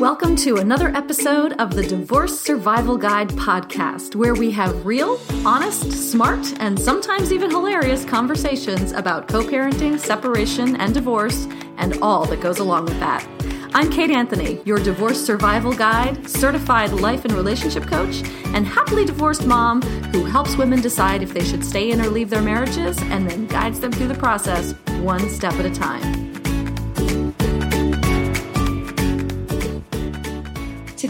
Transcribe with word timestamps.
Welcome 0.00 0.34
to 0.36 0.56
another 0.56 0.88
episode 0.88 1.52
of 1.60 1.72
the 1.72 1.86
Divorce 1.86 2.40
Survival 2.40 2.96
Guide 2.96 3.28
podcast, 3.28 4.16
where 4.16 4.34
we 4.34 4.50
have 4.50 4.84
real, 4.84 5.20
honest, 5.46 5.92
smart, 6.10 6.52
and 6.60 6.78
sometimes 6.78 7.32
even 7.32 7.48
hilarious 7.48 8.04
conversations 8.04 8.90
about 8.90 9.28
co 9.28 9.44
parenting, 9.44 10.00
separation, 10.00 10.74
and 10.76 10.92
divorce, 10.92 11.46
and 11.76 11.96
all 12.02 12.26
that 12.26 12.40
goes 12.40 12.58
along 12.58 12.86
with 12.86 12.98
that. 12.98 13.24
I'm 13.72 13.88
Kate 13.88 14.10
Anthony, 14.10 14.60
your 14.64 14.78
divorce 14.78 15.24
survival 15.24 15.72
guide, 15.72 16.28
certified 16.28 16.92
life 16.92 17.24
and 17.24 17.32
relationship 17.32 17.84
coach, 17.84 18.22
and 18.46 18.66
happily 18.66 19.04
divorced 19.04 19.46
mom 19.46 19.80
who 20.10 20.24
helps 20.24 20.56
women 20.56 20.80
decide 20.80 21.22
if 21.22 21.32
they 21.32 21.44
should 21.44 21.64
stay 21.64 21.92
in 21.92 22.00
or 22.00 22.08
leave 22.08 22.30
their 22.30 22.42
marriages 22.42 23.00
and 23.02 23.30
then 23.30 23.46
guides 23.46 23.78
them 23.78 23.92
through 23.92 24.08
the 24.08 24.14
process 24.14 24.72
one 25.00 25.30
step 25.30 25.54
at 25.54 25.66
a 25.66 25.70
time. 25.70 26.33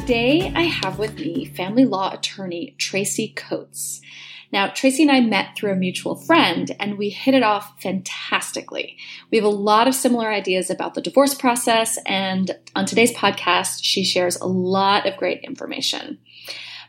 Today, 0.04 0.52
I 0.54 0.64
have 0.64 0.98
with 0.98 1.18
me 1.18 1.46
family 1.46 1.86
law 1.86 2.12
attorney 2.12 2.74
Tracey 2.76 3.28
Coates. 3.34 4.02
Now, 4.52 4.68
Tracey 4.68 5.04
and 5.04 5.10
I 5.10 5.22
met 5.22 5.56
through 5.56 5.72
a 5.72 5.76
mutual 5.76 6.14
friend 6.14 6.70
and 6.78 6.98
we 6.98 7.08
hit 7.08 7.32
it 7.32 7.42
off 7.42 7.80
fantastically. 7.80 8.98
We 9.30 9.38
have 9.38 9.46
a 9.46 9.48
lot 9.48 9.88
of 9.88 9.95
similar 9.95 10.30
ideas 10.30 10.68
about 10.68 10.92
the 10.92 11.00
divorce 11.00 11.34
process, 11.34 11.98
and 12.04 12.50
on 12.76 12.84
today's 12.84 13.14
podcast, 13.14 13.78
she 13.80 14.04
shares 14.04 14.36
a 14.36 14.46
lot 14.46 15.06
of 15.06 15.16
great 15.16 15.42
information. 15.42 16.18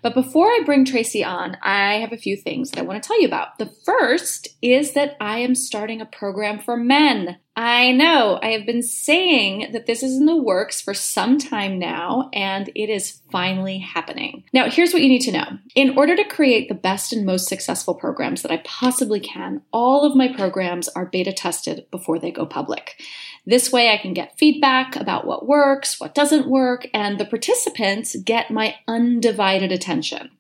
But 0.02 0.14
before 0.14 0.48
I 0.48 0.62
bring 0.66 0.86
Tracey 0.86 1.24
on, 1.24 1.58
I 1.62 1.96
have 1.96 2.12
a 2.12 2.18
few 2.18 2.36
things 2.38 2.72
that 2.72 2.80
I 2.80 2.84
want 2.84 3.02
to 3.02 3.08
tell 3.08 3.20
you 3.20 3.28
about. 3.28 3.58
The 3.58 3.74
first 3.86 4.50
is 4.62 4.94
that 4.94 5.18
I 5.20 5.40
am 5.40 5.56
starting 5.56 6.02
a 6.02 6.06
program 6.06 6.60
for 6.60 6.78
men. 6.78 7.38
I 7.58 7.94
know 7.94 8.38
I 8.44 8.50
have 8.50 8.66
been 8.66 8.84
saying 8.84 9.72
that 9.72 9.86
this 9.86 10.04
is 10.04 10.18
in 10.18 10.26
the 10.26 10.36
works 10.36 10.82
for 10.82 10.94
some 10.94 11.38
time 11.38 11.80
now, 11.80 12.30
and 12.34 12.70
it 12.76 12.90
is 12.90 13.22
finally 13.32 13.78
happening. 13.78 14.44
Now, 14.52 14.70
here's 14.70 14.92
what 14.92 15.02
you 15.02 15.08
need 15.08 15.22
to 15.22 15.32
know. 15.32 15.46
In 15.74 15.98
order 15.98 16.18
to 16.18 16.26
create 16.26 16.68
the 16.68 16.76
best 16.76 17.14
and 17.14 17.26
most 17.26 17.48
successful 17.48 17.96
programs 17.96 18.42
that 18.42 18.52
I 18.52 18.62
possibly 18.66 19.22
can, 19.22 19.62
all 19.72 20.04
of 20.04 20.18
my 20.18 20.28
programs 20.28 20.90
are 20.90 21.06
beta 21.06 21.32
tested 21.32 21.86
before 21.92 22.20
they 22.20 22.32
go 22.32 22.46
public. 22.46 23.02
This 23.46 23.72
way, 23.72 23.92
I 23.92 23.98
can 23.98 24.14
get 24.14 24.38
feedback 24.38 24.96
about 24.96 25.28
what 25.28 25.48
works, 25.48 26.00
what 26.00 26.16
doesn't 26.16 26.48
work, 26.48 26.88
and 26.94 27.20
the 27.20 27.26
participants 27.26 28.16
get 28.16 28.50
my 28.50 28.76
undivided 28.88 29.72
attention. 29.72 30.32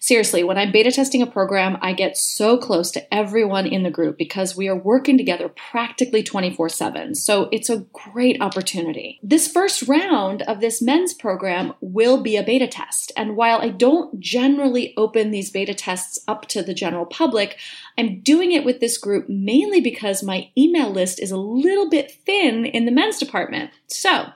Seriously, 0.00 0.42
when 0.42 0.58
I'm 0.58 0.72
beta 0.72 0.90
testing 0.90 1.22
a 1.22 1.26
program, 1.26 1.78
I 1.80 1.92
get 1.92 2.16
so 2.16 2.58
close 2.58 2.90
to 2.90 3.14
everyone 3.14 3.66
in 3.66 3.84
the 3.84 3.90
group 3.90 4.18
because 4.18 4.56
we 4.56 4.66
are 4.68 4.76
working 4.76 5.16
together 5.16 5.48
practically 5.48 6.22
24 6.22 6.70
7. 6.70 7.14
So 7.14 7.48
it's 7.52 7.70
a 7.70 7.86
great 7.92 8.40
opportunity. 8.40 9.20
This 9.22 9.46
first 9.46 9.86
round 9.86 10.42
of 10.42 10.60
this 10.60 10.82
men's 10.82 11.14
program 11.14 11.74
will 11.80 12.20
be 12.20 12.36
a 12.36 12.42
beta 12.42 12.66
test. 12.66 13.12
And 13.16 13.36
while 13.36 13.60
I 13.60 13.68
don't 13.68 14.18
generally 14.18 14.92
open 14.96 15.30
these 15.30 15.50
beta 15.50 15.74
tests 15.74 16.18
up 16.26 16.48
to 16.48 16.62
the 16.62 16.74
general 16.74 17.06
public, 17.06 17.56
I'm 17.96 18.22
doing 18.22 18.50
it 18.50 18.64
with 18.64 18.80
this 18.80 18.98
group 18.98 19.28
mainly 19.28 19.80
because 19.80 20.22
my 20.22 20.50
email 20.58 20.90
list 20.90 21.20
is 21.20 21.30
a 21.30 21.36
little 21.36 21.88
bit 21.88 22.10
thin 22.26 22.66
in 22.66 22.86
the 22.86 22.92
men's 22.92 23.18
department. 23.18 23.70
So, 23.86 24.32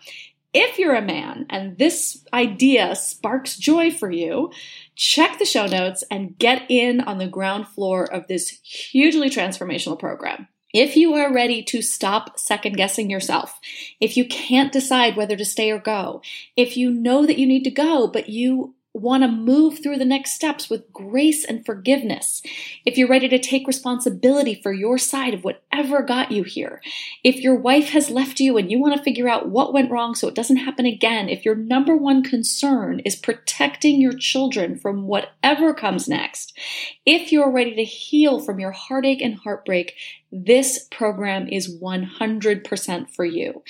if 0.59 0.79
you're 0.79 0.95
a 0.95 1.03
man 1.03 1.45
and 1.51 1.77
this 1.77 2.25
idea 2.33 2.97
sparks 2.97 3.59
joy 3.59 3.91
for 3.91 4.11
you, 4.11 4.51
check 4.97 5.39
the 5.39 5.45
show 5.45 5.67
notes 5.67 6.03
and 6.11 6.39
get 6.39 6.63
in 6.69 7.01
on 7.01 7.19
the 7.19 7.29
ground 7.29 7.69
floor 7.69 8.05
of 8.05 8.27
this 8.27 8.49
hugely 8.63 9.31
transformational 9.31 9.99
program. 9.99 10.49
If 10.73 10.97
you 10.97 11.15
are 11.15 11.33
ready 11.33 11.63
to 11.65 11.81
stop 11.81 12.39
second 12.39 12.77
guessing 12.77 13.09
yourself, 13.09 13.59
if 14.01 14.17
you 14.17 14.27
can't 14.27 14.73
decide 14.73 15.17
whether 15.17 15.37
to 15.37 15.45
stay 15.45 15.71
or 15.71 15.79
go, 15.79 16.21
if 16.57 16.77
you 16.77 16.91
know 16.91 17.25
that 17.25 17.39
you 17.39 17.47
need 17.47 17.65
to 17.65 17.71
go, 17.71 18.09
but 18.09 18.29
you 18.29 18.75
want 18.97 19.23
to 19.23 19.29
move 19.29 19.83
through 19.83 19.99
the 19.99 20.05
next 20.05 20.33
steps 20.33 20.71
with 20.71 20.93
grace 20.93 21.45
and 21.45 21.65
forgiveness, 21.65 22.43
if 22.85 22.97
you're 22.97 23.09
ready 23.09 23.29
to 23.29 23.39
take 23.39 23.67
responsibility 23.67 24.55
for 24.55 24.73
your 24.73 24.99
side 24.99 25.35
of 25.35 25.45
whatever 25.45 26.03
got 26.03 26.33
you 26.33 26.43
here, 26.43 26.81
if 27.23 27.37
your 27.37 27.57
wife 27.57 27.91
has 27.91 28.11
left 28.11 28.41
you 28.41 28.57
and 28.57 28.71
you 28.71 28.79
want 28.79 28.97
to 28.97 29.03
figure 29.03 29.29
out 29.29 29.49
what 29.49 29.73
went 29.73 29.91
wrong 29.91 30.15
so 30.15 30.29
it 30.29 30.35
doesn't 30.35 30.57
happen 30.57 30.87
again, 30.87 31.29
if 31.29 31.45
your 31.45 31.55
number 31.55 31.97
one 31.97 32.23
concern 32.23 33.01
is 33.01 33.17
protecting 33.17 34.01
your 34.01 34.17
children 34.17 34.79
from 34.79 35.07
whatever 35.07 35.75
comes 35.75 36.09
next, 36.09 36.57
if 37.05 37.31
you're 37.31 37.53
ready 37.53 37.75
to 37.75 37.85
heal 37.85 38.41
from 38.41 38.59
your 38.59 38.73
heartache 38.73 39.21
and 39.21 39.37
heartbreak, 39.37 39.95
this 40.33 40.87
program 40.91 41.49
is 41.49 41.81
100% 41.81 43.11
for 43.11 43.25
you. 43.25 43.63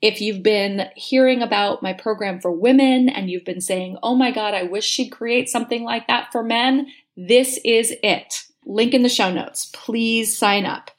If 0.00 0.20
you've 0.20 0.42
been 0.42 0.88
hearing 0.96 1.42
about 1.42 1.82
my 1.82 1.92
program 1.92 2.40
for 2.40 2.50
women 2.50 3.08
and 3.08 3.30
you've 3.30 3.44
been 3.44 3.60
saying, 3.60 3.98
oh 4.02 4.14
my 4.14 4.30
God, 4.30 4.54
I 4.54 4.64
wish 4.64 4.84
she'd 4.84 5.10
create 5.10 5.48
something 5.48 5.84
like 5.84 6.06
that 6.06 6.32
for 6.32 6.42
men, 6.42 6.86
this 7.16 7.58
is 7.64 7.94
it. 8.02 8.44
Link 8.64 8.94
in 8.94 9.02
the 9.02 9.08
show 9.08 9.32
notes. 9.32 9.70
Please 9.72 10.36
sign 10.36 10.64
up. 10.64 10.90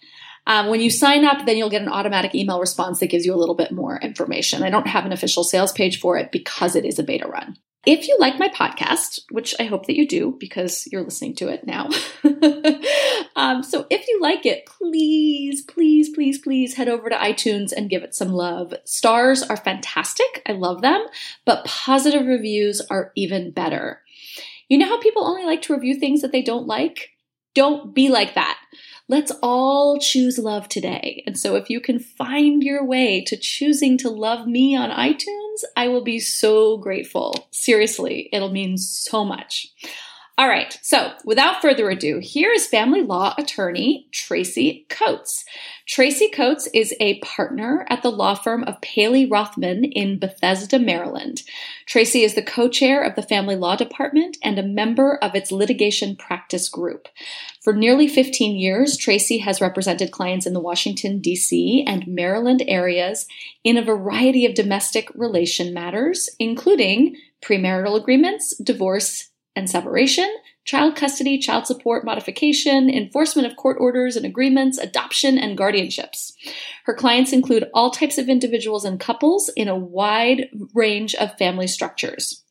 Um, 0.50 0.68
when 0.68 0.82
you 0.82 0.90
sign 0.90 1.26
up, 1.26 1.46
then 1.46 1.58
you'll 1.58 1.70
get 1.70 1.84
an 1.84 1.90
automatic 1.90 2.34
email 2.34 2.60
response 2.60 3.00
that 3.00 3.12
gives 3.12 3.24
you 3.24 3.36
a 3.36 3.38
little 3.38 3.54
bit 3.54 3.72
more 3.72 4.00
information. 4.00 4.64
I 4.64 4.72
don't 4.72 4.88
have 4.88 5.06
an 5.06 5.12
official 5.12 5.44
sales 5.44 5.72
page 5.72 6.00
for 6.00 6.18
it 6.18 6.32
because 6.32 6.76
it 6.76 6.86
is 6.86 6.98
a 6.98 7.04
beta 7.04 7.28
run. 7.28 7.56
If 7.86 8.08
you 8.08 8.18
like 8.20 8.40
my 8.40 8.50
podcast, 8.50 9.22
which 9.30 9.54
I 9.60 9.66
hope 9.66 9.86
that 9.86 9.96
you 9.96 10.08
do 10.08 10.36
because 10.40 10.88
you're 10.92 11.04
listening 11.04 11.36
to 11.36 11.50
it 11.50 11.68
now, 11.68 11.90
um, 13.36 13.62
so 13.62 13.86
if 13.92 14.08
you 14.08 14.20
like 14.20 14.44
it, 14.48 14.66
please, 14.66 15.62
please, 15.62 16.10
please, 16.10 16.40
please 16.40 16.74
head 16.74 16.90
over 16.90 17.10
to 17.10 17.16
iTunes 17.16 17.72
and 17.72 17.90
give 17.90 18.02
it 18.02 18.16
some 18.16 18.30
love. 18.30 18.74
Stars 18.86 19.44
are 19.44 19.56
fantastic, 19.56 20.42
I 20.48 20.54
love 20.54 20.82
them, 20.82 21.06
but 21.46 21.64
positive 21.66 22.26
reviews 22.26 22.82
are 22.90 23.12
even 23.16 23.52
better. 23.52 24.02
You 24.68 24.80
know 24.80 24.88
how 24.88 25.00
people 25.00 25.26
only 25.26 25.46
like 25.46 25.62
to 25.64 25.76
review 25.76 25.96
things 25.96 26.22
that 26.22 26.32
they 26.32 26.42
don't 26.42 26.66
like? 26.66 27.12
Don't 27.54 27.94
be 27.94 28.10
like 28.10 28.36
that. 28.36 28.60
Let's 29.08 29.32
all 29.42 29.98
choose 29.98 30.38
love 30.38 30.70
today. 30.70 31.24
And 31.26 31.38
so 31.38 31.56
if 31.56 31.70
you 31.70 31.82
can 31.82 32.00
find 32.00 32.62
your 32.62 32.86
way 32.86 33.24
to 33.26 33.36
choosing 33.36 33.98
to 34.00 34.10
love 34.10 34.46
me 34.46 34.76
on 34.76 34.92
iTunes, 34.92 35.64
I 35.76 35.88
will 35.88 36.04
be 36.04 36.20
so 36.20 36.78
grateful. 36.78 37.48
Seriously, 37.50 38.30
it'll 38.32 38.52
mean 38.52 38.78
so 38.78 39.26
much. 39.26 39.74
All 40.40 40.48
right, 40.48 40.80
so 40.82 41.12
without 41.26 41.62
further 41.62 41.90
ado, 41.90 42.20
here 42.20 42.50
is 42.50 42.66
family 42.66 43.02
law 43.02 43.36
attorney 43.38 44.08
Tracey 44.14 44.86
Coates. 44.88 45.44
Tracey 45.86 46.30
Coates 46.30 46.66
is 46.74 46.96
a 47.02 47.20
partner 47.20 47.86
at 47.90 48.04
the 48.04 48.10
law 48.10 48.36
firm 48.36 48.64
of 48.64 48.80
Paley 48.80 49.26
Rothman 49.26 49.84
in 49.84 50.18
Bethesda, 50.18 50.80
Maryland. 50.80 51.44
Tracey 51.86 52.24
is 52.24 52.36
the 52.36 52.42
co 52.42 52.70
chair 52.70 53.04
of 53.04 53.16
the 53.16 53.22
Family 53.22 53.58
Law 53.58 53.76
Department 53.76 54.38
and 54.42 54.58
a 54.58 54.64
member 54.64 55.18
of 55.22 55.36
its 55.36 55.52
litigation 55.52 56.16
practice 56.16 56.70
group. 56.70 57.10
For 57.62 57.74
nearly 57.74 58.08
15 58.08 58.56
years, 58.56 58.96
Tracy 58.96 59.40
has 59.40 59.60
represented 59.60 60.12
clients 60.12 60.46
in 60.46 60.54
the 60.54 60.62
Washington, 60.62 61.20
D.C. 61.20 61.84
and 61.86 62.08
Maryland 62.08 62.64
areas 62.66 63.28
in 63.66 63.76
a 63.76 63.84
variety 63.84 64.46
of 64.46 64.54
domestic 64.54 65.10
relation 65.14 65.74
matters, 65.74 66.30
including 66.40 67.18
premarital 67.44 68.00
agreements, 68.00 68.56
divorce, 68.56 69.30
and 69.56 69.70
separation, 69.70 70.30
child 70.64 70.96
custody, 70.96 71.38
child 71.38 71.66
support 71.66 72.06
modification, 72.06 72.90
enforcement 72.90 73.48
of 73.48 73.58
court 73.58 73.78
orders 73.80 74.16
and 74.16 74.26
agreements, 74.26 74.78
adoption, 74.78 75.38
and 75.38 75.58
guardianships. 75.58 76.34
Her 76.86 76.94
clients 76.94 77.34
include 77.34 77.70
all 77.74 77.92
types 77.92 78.18
of 78.18 78.30
individuals 78.30 78.86
and 78.86 79.00
couples 79.00 79.50
in 79.56 79.68
a 79.68 79.76
wide 79.76 80.50
range 80.74 81.16
of 81.16 81.38
family 81.38 81.68
structures. 81.68 82.44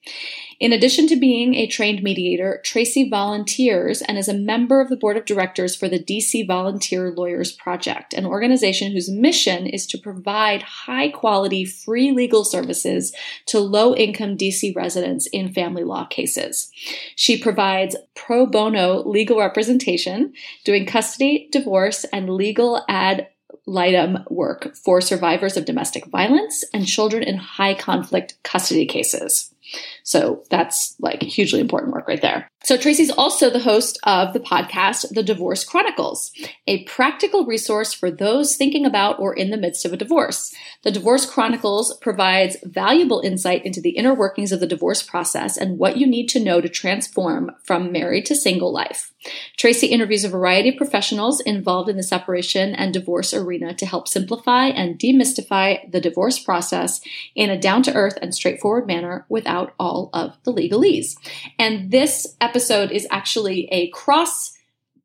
In 0.61 0.73
addition 0.73 1.07
to 1.07 1.17
being 1.17 1.55
a 1.55 1.69
trained 1.69 2.03
mediator, 2.03 2.61
Tracey 2.65 3.09
volunteers 3.09 4.03
and 4.03 4.19
is 4.19 4.27
a 4.27 4.35
member 4.35 4.81
of 4.81 4.89
the 4.89 4.97
board 4.97 5.17
of 5.17 5.25
directors 5.25 5.77
for 5.77 5.89
the 5.89 6.01
DC 6.01 6.45
Volunteer 6.49 7.13
Lawyers 7.13 7.53
Project, 7.53 8.13
an 8.13 8.27
organization 8.27 8.91
whose 8.91 9.09
mission 9.09 9.67
is 9.69 9.87
to 9.87 9.99
provide 9.99 10.63
high 10.63 11.11
quality 11.11 11.65
free 11.65 12.11
legal 12.11 12.43
services 12.43 13.15
to 13.47 13.61
low 13.61 13.95
income 13.95 14.37
DC 14.37 14.75
residents 14.75 15.29
in 15.29 15.53
family 15.53 15.85
law 15.85 16.07
cases. 16.07 16.73
She 17.15 17.41
provides 17.41 17.95
pro 18.17 18.45
bono 18.45 19.05
legal 19.09 19.39
representation, 19.39 20.33
doing 20.65 20.87
custody, 20.87 21.49
divorce, 21.53 22.03
and 22.13 22.31
legal 22.31 22.85
ad 22.89 23.29
litem 23.69 24.25
work 24.31 24.75
for 24.75 25.01
survivors 25.01 25.57
of 25.57 25.67
domestic 25.67 26.07
violence 26.07 26.65
and 26.73 26.87
children 26.87 27.23
in 27.23 27.37
high 27.37 27.75
conflict 27.75 28.35
custody 28.43 28.87
cases. 28.87 29.55
So 30.03 30.45
that's 30.51 30.97
like 30.99 31.23
hugely 31.23 31.61
important 31.61 31.93
work 31.93 32.09
right 32.09 32.21
there. 32.21 32.51
So, 32.65 32.77
Tracey's 32.77 33.11
also 33.11 33.51
the 33.51 33.61
host 33.61 33.99
of 34.03 34.33
the 34.33 34.41
podcast, 34.41 35.15
The 35.15 35.23
Divorce 35.23 35.65
Chronicles, 35.65 36.33
a 36.67 36.83
practical 36.85 37.47
resource 37.47 37.95
for 37.95 38.11
those 38.11 38.57
thinking 38.57 38.85
about 38.85 39.21
or 39.21 39.33
in 39.33 39.51
the 39.51 39.57
midst 39.57 39.85
of 39.85 39.93
a 39.93 39.97
divorce. 39.97 40.53
The 40.83 40.91
Divorce 40.91 41.25
Chronicles 41.25 41.97
provides 41.99 42.57
valuable 42.65 43.21
insight 43.21 43.65
into 43.65 43.81
the 43.81 43.91
inner 43.91 44.13
workings 44.13 44.51
of 44.51 44.61
the 44.61 44.67
divorce 44.67 45.03
process 45.03 45.57
and 45.57 45.79
what 45.79 45.99
you 45.99 46.07
need 46.07 46.27
to 46.31 46.41
know 46.41 46.61
to 46.61 46.69
transform 46.69 47.53
from 47.63 47.93
married 47.93 48.27
to 48.27 48.35
single 48.35 48.73
life. 48.73 49.13
Tracey 49.57 49.89
interviews 49.89 50.25
a 50.25 50.29
variety 50.29 50.71
of 50.71 50.77
professionals 50.77 51.41
involved 51.41 51.89
in 51.89 51.97
the 51.97 52.03
separation 52.03 52.75
and 52.75 52.93
divorce 52.93 53.35
arena 53.35 53.75
to 53.75 53.87
help 53.87 54.09
simplify 54.09 54.67
and 54.67 54.99
demystify 54.99 55.91
the 55.91 56.01
divorce 56.01 56.39
process 56.39 57.01
in 57.35 57.51
a 57.51 57.59
down 57.59 57.83
to 57.83 57.95
earth 57.95 58.19
and 58.21 58.35
straightforward 58.35 58.87
manner 58.87 59.27
without 59.29 59.75
all 59.79 60.11
of 60.13 60.37
the 60.45 60.53
legalese. 60.53 61.15
And 61.59 61.91
this 61.91 62.37
episode 62.41 62.91
is 62.91 63.07
actually 63.11 63.69
a 63.71 63.91
cross 63.91 64.55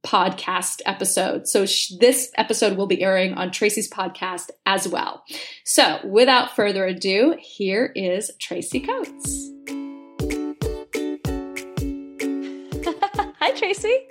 podcast 0.06 0.82
episode. 0.86 1.48
So 1.48 1.66
sh- 1.66 1.94
this 2.00 2.32
episode 2.38 2.78
will 2.78 2.88
be 2.88 3.02
airing 3.02 3.34
on 3.34 3.52
Tracey's 3.52 3.90
podcast 3.90 4.50
as 4.66 4.88
well. 4.88 5.24
So 5.64 6.00
without 6.06 6.56
further 6.56 6.86
ado, 6.86 7.36
here 7.40 7.92
is 7.96 8.32
Tracey 8.40 8.82
Coates. 8.82 9.83
Hi, 13.54 13.60
Tracey. 13.60 14.08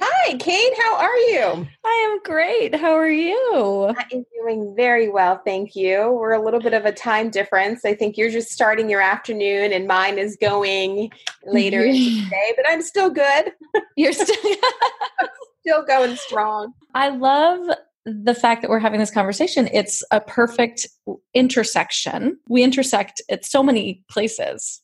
Hi, 0.00 0.36
Kate. 0.38 0.72
How 0.76 0.96
are 0.96 1.16
you? 1.16 1.68
I 1.84 2.08
am 2.10 2.20
great. 2.24 2.74
How 2.74 2.90
are 2.94 3.08
you? 3.08 3.94
I 3.96 4.04
am 4.12 4.24
doing 4.34 4.74
very 4.74 5.08
well, 5.08 5.40
thank 5.44 5.76
you. 5.76 6.10
We're 6.10 6.32
a 6.32 6.42
little 6.42 6.58
bit 6.58 6.74
of 6.74 6.84
a 6.84 6.90
time 6.90 7.30
difference. 7.30 7.84
I 7.84 7.94
think 7.94 8.16
you're 8.16 8.28
just 8.28 8.50
starting 8.50 8.90
your 8.90 9.00
afternoon, 9.00 9.72
and 9.72 9.86
mine 9.86 10.18
is 10.18 10.36
going 10.36 11.12
later 11.46 11.84
in 11.84 11.92
the 11.92 12.26
day, 12.28 12.54
but 12.56 12.64
I'm 12.68 12.82
still 12.82 13.08
good. 13.08 13.52
You're 13.96 14.12
still 14.14 14.34
still 15.60 15.84
going 15.84 16.16
strong. 16.16 16.72
I 16.92 17.10
love 17.10 17.76
the 18.04 18.34
fact 18.34 18.62
that 18.62 18.68
we're 18.68 18.80
having 18.80 18.98
this 18.98 19.12
conversation. 19.12 19.68
It's 19.72 20.02
a 20.10 20.20
perfect 20.20 20.88
intersection. 21.34 22.36
We 22.48 22.64
intersect 22.64 23.22
at 23.30 23.44
so 23.44 23.62
many 23.62 24.02
places. 24.10 24.81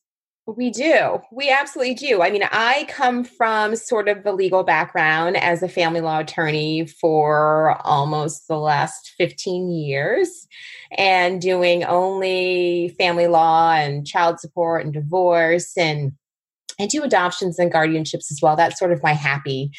We 0.57 0.71
do. 0.71 1.21
We 1.31 1.51
absolutely 1.51 1.93
do. 1.93 2.23
I 2.23 2.31
mean, 2.31 2.43
I 2.51 2.87
come 2.89 3.23
from 3.23 3.77
sort 3.77 4.09
of 4.09 4.25
the 4.25 4.33
legal 4.33 4.65
background 4.65 5.37
as 5.37 5.63
a 5.63 5.69
family 5.69 6.01
law 6.01 6.21
attorney 6.21 6.87
for 6.87 7.77
almost 7.85 8.49
the 8.49 8.57
last 8.57 9.13
15 9.19 9.71
years 9.71 10.49
and 10.97 11.39
doing 11.39 11.85
only 11.85 12.95
family 12.99 13.27
law 13.27 13.73
and 13.73 14.07
child 14.07 14.41
support 14.41 14.87
and 14.87 14.95
divorce 14.95 15.77
and 15.77 16.13
I 16.81 16.87
do 16.87 17.03
adoptions 17.03 17.59
and 17.59 17.73
guardianships 17.73 18.31
as 18.31 18.39
well. 18.41 18.57
That's 18.57 18.79
sort 18.79 18.93
of 18.93 19.03
my 19.03 19.13
happy 19.13 19.73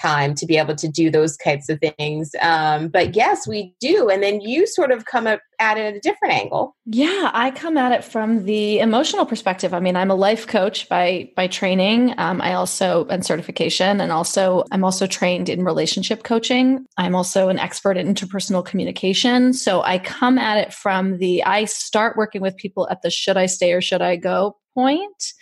time 0.00 0.34
to 0.34 0.46
be 0.46 0.56
able 0.56 0.74
to 0.76 0.88
do 0.88 1.10
those 1.10 1.36
types 1.36 1.68
of 1.68 1.80
things. 1.80 2.30
Um, 2.40 2.88
but 2.88 3.14
yes, 3.14 3.46
we 3.46 3.74
do. 3.80 4.08
And 4.08 4.22
then 4.22 4.40
you 4.40 4.66
sort 4.66 4.90
of 4.90 5.04
come 5.04 5.26
up 5.26 5.40
at 5.60 5.78
it 5.78 5.82
at 5.82 5.94
a 5.94 6.00
different 6.00 6.34
angle. 6.34 6.76
Yeah, 6.86 7.30
I 7.32 7.50
come 7.50 7.76
at 7.76 7.92
it 7.92 8.04
from 8.04 8.44
the 8.44 8.80
emotional 8.80 9.24
perspective. 9.24 9.72
I 9.72 9.80
mean, 9.80 9.96
I'm 9.96 10.10
a 10.10 10.14
life 10.14 10.46
coach 10.46 10.88
by 10.88 11.30
by 11.36 11.46
training. 11.46 12.14
Um, 12.18 12.40
I 12.40 12.54
also 12.54 13.06
and 13.06 13.24
certification, 13.24 14.00
and 14.00 14.10
also 14.12 14.64
I'm 14.72 14.84
also 14.84 15.06
trained 15.06 15.48
in 15.48 15.64
relationship 15.64 16.24
coaching. 16.24 16.84
I'm 16.98 17.14
also 17.14 17.48
an 17.48 17.58
expert 17.58 17.96
in 17.96 18.12
interpersonal 18.12 18.64
communication. 18.64 19.52
So 19.52 19.82
I 19.82 19.98
come 19.98 20.38
at 20.38 20.58
it 20.58 20.72
from 20.72 21.18
the 21.18 21.44
I 21.44 21.64
start 21.66 22.16
working 22.16 22.42
with 22.42 22.56
people 22.56 22.88
at 22.90 23.02
the 23.02 23.10
should 23.10 23.36
I 23.36 23.46
stay 23.46 23.72
or 23.72 23.80
should 23.80 24.02
I 24.02 24.16
go 24.16 24.56
point 24.74 25.32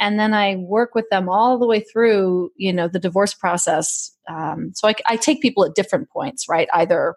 and 0.00 0.18
then 0.18 0.34
i 0.34 0.56
work 0.56 0.94
with 0.94 1.08
them 1.10 1.28
all 1.28 1.58
the 1.58 1.66
way 1.66 1.80
through 1.80 2.50
you 2.56 2.72
know 2.72 2.88
the 2.88 2.98
divorce 2.98 3.34
process. 3.34 4.10
Um, 4.28 4.72
so 4.74 4.88
I, 4.88 4.94
I 5.06 5.16
take 5.16 5.42
people 5.42 5.64
at 5.64 5.74
different 5.74 6.08
points 6.10 6.46
right? 6.48 6.68
Either 6.72 7.14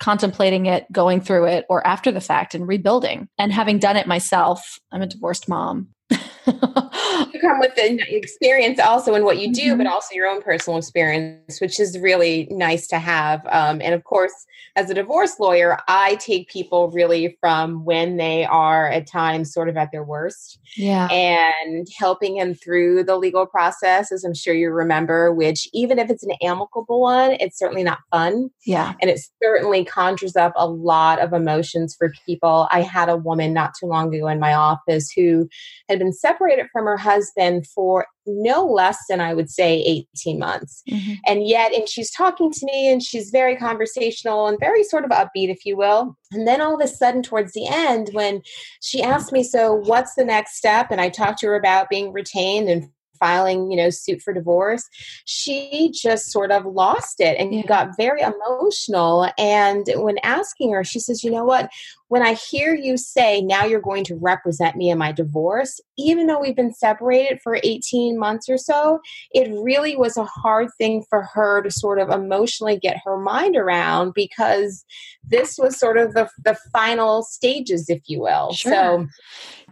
contemplating 0.00 0.66
it 0.66 0.86
going 0.92 1.20
through 1.20 1.46
it 1.46 1.64
or 1.68 1.84
after 1.86 2.12
the 2.12 2.20
fact 2.20 2.54
and 2.54 2.68
rebuilding. 2.68 3.28
And 3.36 3.52
having 3.52 3.78
done 3.78 3.96
it 3.96 4.06
myself 4.06 4.78
i'm 4.92 5.02
a 5.02 5.06
divorced 5.06 5.48
mom 5.48 5.88
come 7.40 7.58
with 7.60 7.74
the 7.74 7.98
experience 8.14 8.78
also 8.78 9.14
in 9.14 9.24
what 9.24 9.38
you 9.38 9.52
do, 9.52 9.70
mm-hmm. 9.70 9.78
but 9.78 9.86
also 9.86 10.14
your 10.14 10.26
own 10.26 10.42
personal 10.42 10.78
experience, 10.78 11.60
which 11.60 11.80
is 11.80 11.98
really 11.98 12.48
nice 12.50 12.86
to 12.88 12.98
have. 12.98 13.44
Um, 13.46 13.80
and 13.82 13.94
of 13.94 14.04
course, 14.04 14.46
as 14.76 14.90
a 14.90 14.94
divorce 14.94 15.40
lawyer, 15.40 15.78
I 15.88 16.16
take 16.16 16.48
people 16.48 16.90
really 16.90 17.36
from 17.40 17.84
when 17.84 18.16
they 18.16 18.44
are 18.44 18.88
at 18.88 19.06
times 19.06 19.52
sort 19.52 19.68
of 19.68 19.76
at 19.76 19.90
their 19.92 20.04
worst. 20.04 20.58
Yeah. 20.76 21.08
And 21.08 21.88
helping 21.98 22.36
them 22.36 22.54
through 22.54 23.04
the 23.04 23.16
legal 23.16 23.46
process, 23.46 24.12
as 24.12 24.24
I'm 24.24 24.34
sure 24.34 24.54
you 24.54 24.70
remember, 24.70 25.32
which 25.32 25.68
even 25.72 25.98
if 25.98 26.10
it's 26.10 26.22
an 26.22 26.32
amicable 26.42 27.00
one, 27.00 27.32
it's 27.40 27.58
certainly 27.58 27.82
not 27.82 27.98
fun. 28.10 28.50
Yeah. 28.64 28.94
And 29.00 29.10
it 29.10 29.20
certainly 29.42 29.84
conjures 29.84 30.36
up 30.36 30.52
a 30.56 30.68
lot 30.68 31.18
of 31.18 31.32
emotions 31.32 31.96
for 31.96 32.12
people. 32.26 32.68
I 32.70 32.82
had 32.82 33.08
a 33.08 33.16
woman 33.16 33.52
not 33.52 33.72
too 33.78 33.86
long 33.86 34.14
ago 34.14 34.28
in 34.28 34.38
my 34.38 34.54
office 34.54 35.10
who 35.10 35.48
had 35.88 35.98
been 35.98 36.12
separated 36.12 36.37
from 36.72 36.84
her 36.84 36.96
husband 36.96 37.66
for 37.66 38.06
no 38.26 38.64
less 38.64 38.98
than 39.08 39.20
I 39.20 39.34
would 39.34 39.50
say 39.50 39.80
18 40.14 40.38
months. 40.38 40.82
Mm-hmm. 40.90 41.14
And 41.26 41.46
yet, 41.46 41.72
and 41.72 41.88
she's 41.88 42.10
talking 42.10 42.50
to 42.50 42.66
me 42.66 42.90
and 42.90 43.02
she's 43.02 43.30
very 43.30 43.56
conversational 43.56 44.46
and 44.46 44.58
very 44.60 44.84
sort 44.84 45.04
of 45.04 45.10
upbeat, 45.10 45.48
if 45.48 45.64
you 45.64 45.76
will. 45.76 46.16
And 46.32 46.46
then 46.46 46.60
all 46.60 46.74
of 46.74 46.80
a 46.80 46.88
sudden, 46.88 47.22
towards 47.22 47.52
the 47.52 47.66
end, 47.68 48.10
when 48.12 48.42
she 48.82 49.02
asked 49.02 49.32
me, 49.32 49.42
So, 49.42 49.74
what's 49.74 50.14
the 50.14 50.24
next 50.24 50.56
step? 50.56 50.90
And 50.90 51.00
I 51.00 51.08
talked 51.08 51.38
to 51.40 51.46
her 51.48 51.56
about 51.56 51.88
being 51.88 52.12
retained 52.12 52.68
and 52.68 52.90
filing, 53.18 53.70
you 53.70 53.76
know, 53.76 53.90
suit 53.90 54.22
for 54.22 54.32
divorce, 54.32 54.84
she 55.24 55.92
just 55.94 56.30
sort 56.30 56.50
of 56.50 56.64
lost 56.64 57.20
it 57.20 57.38
and 57.38 57.54
yeah. 57.54 57.62
got 57.62 57.96
very 57.96 58.20
emotional. 58.20 59.30
And 59.38 59.86
when 59.94 60.18
asking 60.22 60.72
her, 60.72 60.84
she 60.84 61.00
says, 61.00 61.24
you 61.24 61.30
know 61.30 61.44
what? 61.44 61.70
When 62.08 62.22
I 62.22 62.34
hear 62.34 62.74
you 62.74 62.96
say, 62.96 63.40
now 63.40 63.64
you're 63.64 63.80
going 63.80 64.04
to 64.04 64.16
represent 64.16 64.76
me 64.76 64.90
in 64.90 64.98
my 64.98 65.12
divorce, 65.12 65.80
even 65.96 66.26
though 66.26 66.40
we've 66.40 66.56
been 66.56 66.72
separated 66.72 67.40
for 67.42 67.60
18 67.62 68.18
months 68.18 68.48
or 68.48 68.58
so, 68.58 69.00
it 69.32 69.50
really 69.62 69.96
was 69.96 70.16
a 70.16 70.24
hard 70.24 70.68
thing 70.78 71.04
for 71.08 71.22
her 71.34 71.62
to 71.62 71.70
sort 71.70 71.98
of 71.98 72.10
emotionally 72.10 72.78
get 72.78 73.00
her 73.04 73.18
mind 73.18 73.56
around 73.56 74.12
because 74.14 74.84
this 75.22 75.58
was 75.58 75.78
sort 75.78 75.98
of 75.98 76.14
the, 76.14 76.28
the 76.44 76.56
final 76.72 77.22
stages, 77.22 77.90
if 77.90 78.00
you 78.06 78.20
will. 78.20 78.52
Sure. 78.52 78.72
So 78.72 79.06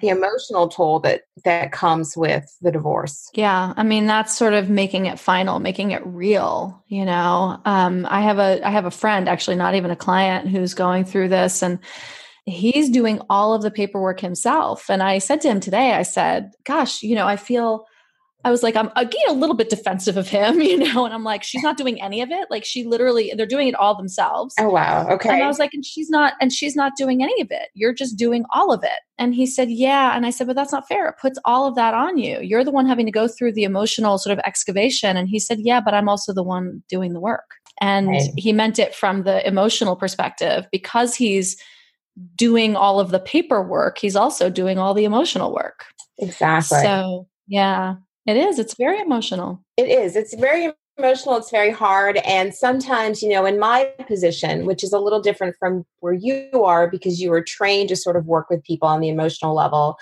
the 0.01 0.09
emotional 0.09 0.69
toll 0.69 1.01
that 1.01 1.23
that 1.45 1.73
comes 1.73 2.17
with 2.17 2.45
the 2.61 2.71
divorce 2.71 3.31
yeah 3.35 3.73
i 3.77 3.83
mean 3.83 4.07
that's 4.07 4.37
sort 4.37 4.53
of 4.53 4.69
making 4.69 5.07
it 5.07 5.19
final 5.19 5.59
making 5.59 5.91
it 5.91 6.05
real 6.05 6.83
you 6.89 7.05
know 7.05 7.59
um, 7.65 8.07
i 8.11 8.21
have 8.21 8.39
a 8.39 8.61
i 8.67 8.71
have 8.71 8.85
a 8.85 8.91
friend 8.91 9.29
actually 9.29 9.57
not 9.57 9.75
even 9.75 9.91
a 9.91 9.97
client 9.97 10.49
who's 10.49 10.75
going 10.75 11.05
through 11.05 11.29
this 11.29 11.63
and 11.63 11.79
he's 12.47 12.89
doing 12.89 13.21
all 13.29 13.55
of 13.55 13.63
the 13.63 13.71
paperwork 13.71 14.21
himself 14.21 14.89
and 14.89 15.03
i 15.03 15.19
said 15.19 15.41
to 15.41 15.49
him 15.49 15.61
today 15.61 15.93
i 15.93 16.03
said 16.03 16.53
gosh 16.65 17.03
you 17.03 17.15
know 17.15 17.27
i 17.27 17.37
feel 17.37 17.87
I 18.47 18.51
was 18.51 18.63
like, 18.63 18.77
I'm 18.77 18.93
again 18.95 19.29
a 19.29 19.33
little 19.33 19.57
bit 19.57 19.71
defensive 19.71 20.17
of 20.17 20.29
him, 20.29 20.61
you 20.61 20.77
know, 20.77 21.05
and 21.05 21.13
I'm 21.13 21.25
like, 21.25 21.43
she's 21.43 21.65
not 21.65 21.77
doing 21.77 22.01
any 22.01 22.21
of 22.21 22.31
it. 22.31 22.47
Like 22.49 22.65
she 22.65 22.85
literally, 22.85 23.35
they're 23.37 23.45
doing 23.45 23.67
it 23.67 23.75
all 23.75 23.97
themselves. 23.97 24.55
Oh 24.61 24.69
wow, 24.69 25.09
okay. 25.09 25.31
And 25.31 25.43
I 25.43 25.49
was 25.49 25.59
like, 25.59 25.75
and 25.75 25.85
she's 25.85 26.09
not, 26.09 26.35
and 26.41 26.53
she's 26.53 26.77
not 26.77 26.93
doing 26.97 27.25
any 27.25 27.41
of 27.41 27.49
it. 27.51 27.71
You're 27.75 27.93
just 27.93 28.17
doing 28.17 28.45
all 28.53 28.73
of 28.73 28.85
it. 28.85 29.01
And 29.19 29.35
he 29.35 29.47
said, 29.47 29.69
yeah. 29.69 30.17
And 30.17 30.25
I 30.25 30.31
said, 30.31 30.47
but 30.47 30.55
that's 30.55 30.71
not 30.71 30.87
fair. 30.87 31.09
It 31.09 31.17
puts 31.21 31.41
all 31.45 31.67
of 31.67 31.75
that 31.75 31.93
on 31.93 32.19
you. 32.19 32.39
You're 32.41 32.63
the 32.63 32.71
one 32.71 32.87
having 32.87 33.07
to 33.07 33.13
go 33.13 33.27
through 33.27 33.55
the 33.55 33.65
emotional 33.65 34.17
sort 34.17 34.33
of 34.33 34.45
excavation. 34.47 35.17
And 35.17 35.29
he 35.29 35.41
said, 35.41 35.59
yeah, 35.61 35.81
but 35.81 35.95
I'm 35.95 36.09
also 36.09 36.33
the 36.33 36.45
one 36.45 36.85
doing 36.89 37.15
the 37.15 37.21
work. 37.21 37.51
And 37.81 38.09
right. 38.09 38.31
he 38.37 38.53
meant 38.53 38.79
it 38.79 38.95
from 38.95 39.25
the 39.25 39.45
emotional 39.45 39.97
perspective 39.97 40.67
because 40.71 41.17
he's 41.17 41.57
doing 42.37 42.77
all 42.77 43.01
of 43.01 43.11
the 43.11 43.21
paperwork. 43.21 43.99
He's 43.99 44.17
also 44.17 44.51
doing 44.51 44.79
all 44.79 44.95
the 44.95 45.05
emotional 45.05 45.53
work. 45.53 45.85
Exactly. 46.19 46.81
So 46.81 47.27
yeah 47.47 47.97
it 48.27 48.37
is. 48.37 48.59
It's 48.59 48.75
very 48.75 49.01
emotional. 49.01 49.63
It 49.77 49.89
is. 49.89 50.17
It's 50.17 50.35
very 50.35 50.73
emotional. 50.99 51.37
It's 51.37 51.51
very 51.51 51.71
hard. 51.71 52.17
And 52.19 52.53
sometimes, 52.53 53.23
you 53.23 53.29
know, 53.29 53.47
in 53.47 53.59
my 53.59 53.91
position, 54.07 54.67
which 54.67 54.83
is 54.83 54.93
a 54.93 54.99
little 54.99 55.21
different 55.21 55.55
from 55.59 55.85
where 56.01 56.13
you 56.13 56.65
are 56.65 56.91
because 56.91 57.21
you 57.21 57.31
were 57.31 57.43
trained 57.43 57.89
to 57.91 57.97
sort 57.97 58.17
of 58.17 58.27
work 58.27 58.51
with 58.51 58.65
people 58.65 58.89
on 58.89 59.01
the 59.01 59.09
emotional 59.09 59.55
level. 59.55 59.97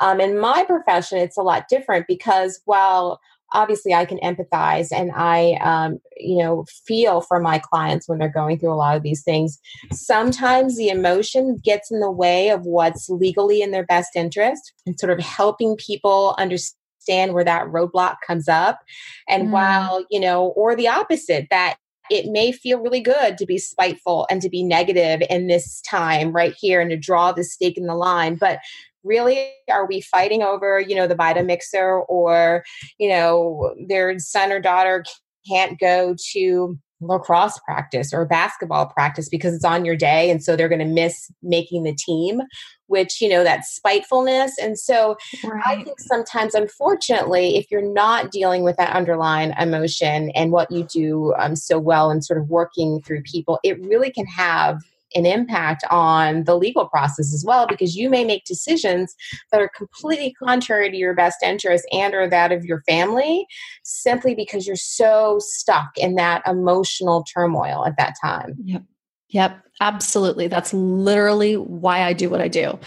Um, 0.00 0.20
in 0.20 0.38
my 0.38 0.64
profession, 0.64 1.18
it's 1.18 1.36
a 1.36 1.42
lot 1.42 1.68
different 1.68 2.06
because 2.08 2.60
while 2.64 3.20
obviously 3.52 3.94
I 3.94 4.04
can 4.04 4.18
empathize 4.18 4.88
and 4.92 5.10
I, 5.14 5.58
um, 5.60 5.98
you 6.16 6.38
know, 6.38 6.64
feel 6.86 7.20
for 7.20 7.40
my 7.40 7.58
clients 7.58 8.08
when 8.08 8.18
they're 8.18 8.28
going 8.28 8.58
through 8.58 8.72
a 8.72 8.74
lot 8.74 8.96
of 8.96 9.02
these 9.02 9.22
things. 9.22 9.58
Sometimes 9.92 10.76
the 10.76 10.88
emotion 10.88 11.58
gets 11.64 11.90
in 11.90 12.00
the 12.00 12.10
way 12.10 12.50
of 12.50 12.64
what's 12.64 13.08
legally 13.08 13.62
in 13.62 13.70
their 13.70 13.86
best 13.86 14.10
interest 14.14 14.72
and 14.86 14.98
sort 14.98 15.12
of 15.12 15.24
helping 15.24 15.76
people 15.76 16.34
understand 16.38 17.34
where 17.34 17.44
that 17.44 17.66
roadblock 17.66 18.16
comes 18.26 18.48
up. 18.48 18.80
And 19.28 19.48
mm. 19.48 19.50
while, 19.52 20.04
you 20.10 20.20
know, 20.20 20.48
or 20.48 20.76
the 20.76 20.88
opposite, 20.88 21.48
that 21.50 21.76
it 22.10 22.26
may 22.26 22.50
feel 22.50 22.80
really 22.80 23.00
good 23.00 23.38
to 23.38 23.46
be 23.46 23.56
spiteful 23.56 24.26
and 24.30 24.42
to 24.42 24.50
be 24.50 24.64
negative 24.64 25.22
in 25.30 25.46
this 25.46 25.80
time 25.82 26.32
right 26.32 26.54
here 26.58 26.80
and 26.80 26.90
to 26.90 26.96
draw 26.96 27.30
the 27.30 27.44
stake 27.44 27.78
in 27.78 27.86
the 27.86 27.94
line. 27.94 28.34
But 28.34 28.58
really 29.04 29.52
are 29.70 29.86
we 29.86 30.00
fighting 30.00 30.42
over 30.42 30.80
you 30.80 30.94
know 30.94 31.06
the 31.06 31.14
vitamixer 31.14 32.04
or 32.08 32.64
you 32.98 33.08
know 33.08 33.74
their 33.88 34.18
son 34.18 34.52
or 34.52 34.60
daughter 34.60 35.04
can't 35.48 35.78
go 35.80 36.14
to 36.32 36.78
lacrosse 37.00 37.58
practice 37.60 38.12
or 38.12 38.26
basketball 38.26 38.86
practice 38.86 39.28
because 39.28 39.54
it's 39.54 39.64
on 39.64 39.86
your 39.86 39.96
day 39.96 40.30
and 40.30 40.44
so 40.44 40.54
they're 40.54 40.68
going 40.68 40.78
to 40.78 40.84
miss 40.84 41.30
making 41.42 41.82
the 41.82 41.94
team 41.94 42.42
which 42.88 43.22
you 43.22 43.28
know 43.28 43.42
that 43.42 43.64
spitefulness 43.64 44.58
and 44.58 44.78
so 44.78 45.16
right. 45.44 45.62
i 45.64 45.82
think 45.82 45.98
sometimes 45.98 46.54
unfortunately 46.54 47.56
if 47.56 47.70
you're 47.70 47.92
not 47.92 48.30
dealing 48.30 48.64
with 48.64 48.76
that 48.76 48.94
underlying 48.94 49.52
emotion 49.58 50.30
and 50.34 50.52
what 50.52 50.70
you 50.70 50.84
do 50.92 51.32
um, 51.38 51.56
so 51.56 51.78
well 51.78 52.10
and 52.10 52.22
sort 52.22 52.38
of 52.38 52.50
working 52.50 53.00
through 53.00 53.22
people 53.22 53.58
it 53.64 53.80
really 53.80 54.10
can 54.10 54.26
have 54.26 54.78
an 55.14 55.26
impact 55.26 55.84
on 55.90 56.44
the 56.44 56.56
legal 56.56 56.88
process 56.88 57.34
as 57.34 57.44
well 57.46 57.66
because 57.66 57.96
you 57.96 58.08
may 58.08 58.24
make 58.24 58.44
decisions 58.44 59.14
that 59.50 59.60
are 59.60 59.70
completely 59.76 60.32
contrary 60.32 60.90
to 60.90 60.96
your 60.96 61.14
best 61.14 61.38
interest 61.42 61.86
and 61.92 62.14
or 62.14 62.28
that 62.28 62.52
of 62.52 62.64
your 62.64 62.82
family 62.82 63.46
simply 63.82 64.34
because 64.34 64.66
you're 64.66 64.76
so 64.76 65.38
stuck 65.40 65.90
in 65.96 66.14
that 66.14 66.42
emotional 66.46 67.24
turmoil 67.24 67.84
at 67.86 67.96
that 67.96 68.14
time 68.22 68.54
yep 68.62 68.82
Yep, 69.30 69.62
absolutely. 69.80 70.48
That's 70.48 70.74
literally 70.74 71.56
why 71.56 72.02
I 72.02 72.12
do 72.12 72.28
what 72.28 72.40
I 72.40 72.48
do. 72.48 72.78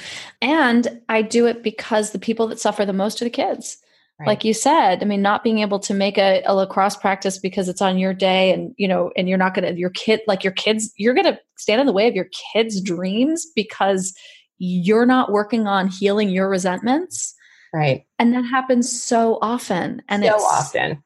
And 0.42 1.02
I 1.08 1.22
do 1.22 1.48
it 1.48 1.64
because 1.64 2.12
the 2.12 2.20
people 2.20 2.48
that 2.48 2.60
suffer 2.60 2.86
the 2.86 2.94
most 2.94 3.22
are 3.22 3.26
the 3.26 3.32
kids. 3.32 3.78
Right. 4.20 4.28
Like 4.28 4.44
you 4.44 4.54
said, 4.54 5.02
I 5.02 5.06
mean, 5.06 5.24
not 5.24 5.44
being 5.44 5.60
able 5.60 5.80
to 5.80 5.94
make 5.94 6.18
a, 6.20 6.44
a, 6.46 6.54
lacrosse 6.54 6.96
practice 6.96 7.40
because 7.40 7.68
it's 7.68 7.82
on 7.82 7.98
your 7.98 8.14
day 8.14 8.54
and, 8.54 8.74
you 8.78 8.88
know, 8.88 9.12
and 9.18 9.28
you're 9.28 9.40
not 9.40 9.56
going 9.56 9.74
to, 9.74 9.80
your 9.80 9.90
kid, 9.90 10.22
like 10.28 10.44
your 10.44 10.54
kids, 10.54 10.94
you're 10.98 11.16
going 11.16 11.26
to 11.26 11.40
stand 11.58 11.82
in 11.82 11.88
the 11.88 11.94
way 11.94 12.08
of 12.08 12.14
your 12.14 12.28
kids' 12.54 12.80
dreams 12.80 13.48
because 13.56 14.14
you're 14.60 15.08
not 15.08 15.32
working 15.32 15.66
on 15.66 15.88
healing 15.88 16.30
your 16.30 16.48
resentments. 16.48 17.34
Right. 17.74 18.06
And 18.20 18.34
that 18.34 18.44
happens 18.44 19.02
so 19.02 19.40
often. 19.42 20.04
And 20.08 20.24
so 20.24 20.36
it's 20.36 20.44
often. 20.44 21.04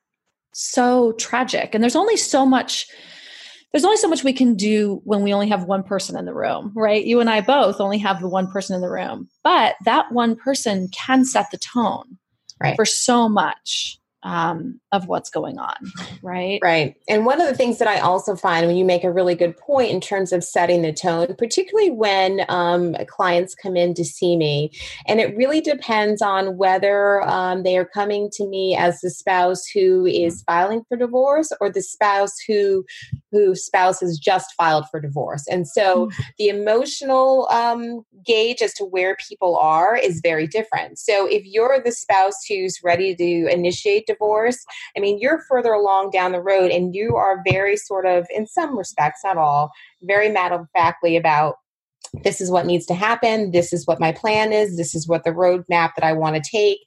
So 0.54 1.14
tragic. 1.14 1.74
And 1.74 1.82
there's 1.82 1.96
only 1.96 2.18
so 2.18 2.46
much 2.46 2.88
there's 3.72 3.86
only 3.86 3.98
so 3.98 4.08
much 4.08 4.24
we 4.24 4.34
can 4.34 4.56
do 4.56 5.02
when 5.04 5.24
we 5.24 5.34
only 5.34 5.50
have 5.50 5.66
one 5.66 5.84
person 5.84 6.18
in 6.18 6.26
the 6.26 6.34
room, 6.34 6.72
right? 6.76 7.06
You 7.06 7.20
and 7.20 7.30
I 7.30 7.42
both 7.42 7.82
only 7.82 7.98
have 7.98 8.22
the 8.22 8.30
one 8.30 8.50
person 8.50 8.76
in 8.76 8.82
the 8.82 8.90
room, 8.90 9.30
but 9.44 9.76
that 9.86 10.12
one 10.12 10.36
person 10.36 10.88
can 10.94 11.26
set 11.26 11.52
the 11.52 11.58
tone 11.58 12.18
right. 12.60 12.76
for 12.76 12.86
so 12.86 13.28
much 13.30 14.00
um, 14.24 14.80
of 14.92 15.08
what's 15.08 15.30
going 15.30 15.58
on, 15.58 15.76
right? 16.22 16.60
Right. 16.64 16.96
And 17.08 17.26
one 17.26 17.40
of 17.40 17.48
the 17.48 17.56
things 17.56 17.78
that 17.78 17.88
I 17.88 18.00
also 18.00 18.36
find 18.36 18.66
when 18.68 18.76
you 18.76 18.86
make 18.86 19.04
a 19.04 19.12
really 19.12 19.36
good 19.36 19.56
point 19.58 19.92
in 19.92 20.02
terms 20.02 20.34
of 20.34 20.44
setting 20.44 20.82
the 20.82 20.92
tone, 20.92 21.36
particularly 21.38 21.92
when 21.92 22.42
um, 22.50 22.96
clients 23.08 23.56
come 23.56 23.78
in 23.78 23.94
to 23.94 24.04
see 24.04 24.36
me, 24.36 24.72
and 25.06 25.20
it 25.20 25.36
really 25.38 25.62
depends 25.62 26.22
on 26.22 26.58
whether 26.58 27.22
um, 27.24 27.64
they 27.64 27.78
are 27.78 27.86
coming 27.86 28.30
to 28.34 28.48
me 28.48 28.76
as 28.76 29.00
the 29.02 29.10
spouse 29.10 29.66
who 29.68 30.06
is 30.06 30.44
filing 30.44 30.84
for 30.88 30.98
divorce 30.98 31.52
or 31.62 31.70
the 31.70 31.82
spouse 31.82 32.34
who 32.48 32.86
who 33.32 33.56
spouse 33.56 34.00
has 34.00 34.18
just 34.18 34.54
filed 34.56 34.86
for 34.90 35.00
divorce. 35.00 35.46
And 35.48 35.68
so 35.68 36.08
mm-hmm. 36.08 36.22
the 36.38 36.50
emotional 36.50 37.48
um, 37.52 38.04
gauge 38.26 38.62
as 38.62 38.74
to 38.76 38.86
where 38.86 39.16
people 39.28 39.58
are 39.58 39.96
is 39.96 40.22
very 40.24 40.48
different. 40.48 40.98
So 40.98 41.28
if 41.28 41.46
you're 41.46 41.82
the 41.84 41.92
spouse 41.92 42.46
who's 42.48 42.80
ready 42.84 43.16
to 43.16 43.48
initiate 43.52 44.06
divorce, 44.08 44.17
I 44.20 45.00
mean, 45.00 45.20
you're 45.20 45.42
further 45.50 45.74
along 45.74 46.12
down 46.12 46.32
the 46.32 46.42
road 46.42 46.72
and 46.72 46.96
you 46.96 47.16
are 47.16 47.44
very 47.48 47.78
sort 47.78 48.06
of, 48.06 48.26
in 48.34 48.48
some 48.48 48.78
respects, 48.78 49.22
not 49.24 49.38
all, 49.38 49.72
very 50.02 50.30
matter 50.30 50.56
of 50.56 50.68
factly 50.76 51.16
about 51.18 51.56
this 52.24 52.42
is 52.42 52.50
what 52.50 52.66
needs 52.66 52.86
to 52.88 52.94
happen. 52.94 53.52
This 53.52 53.74
is 53.74 53.86
what 53.86 54.00
my 54.00 54.12
plan 54.12 54.54
is. 54.54 54.78
This 54.78 54.96
is 54.96 55.08
what 55.08 55.24
the 55.24 55.32
roadmap 55.32 55.92
that 55.96 56.04
I 56.04 56.14
want 56.14 56.36
to 56.36 56.50
take. 56.50 56.80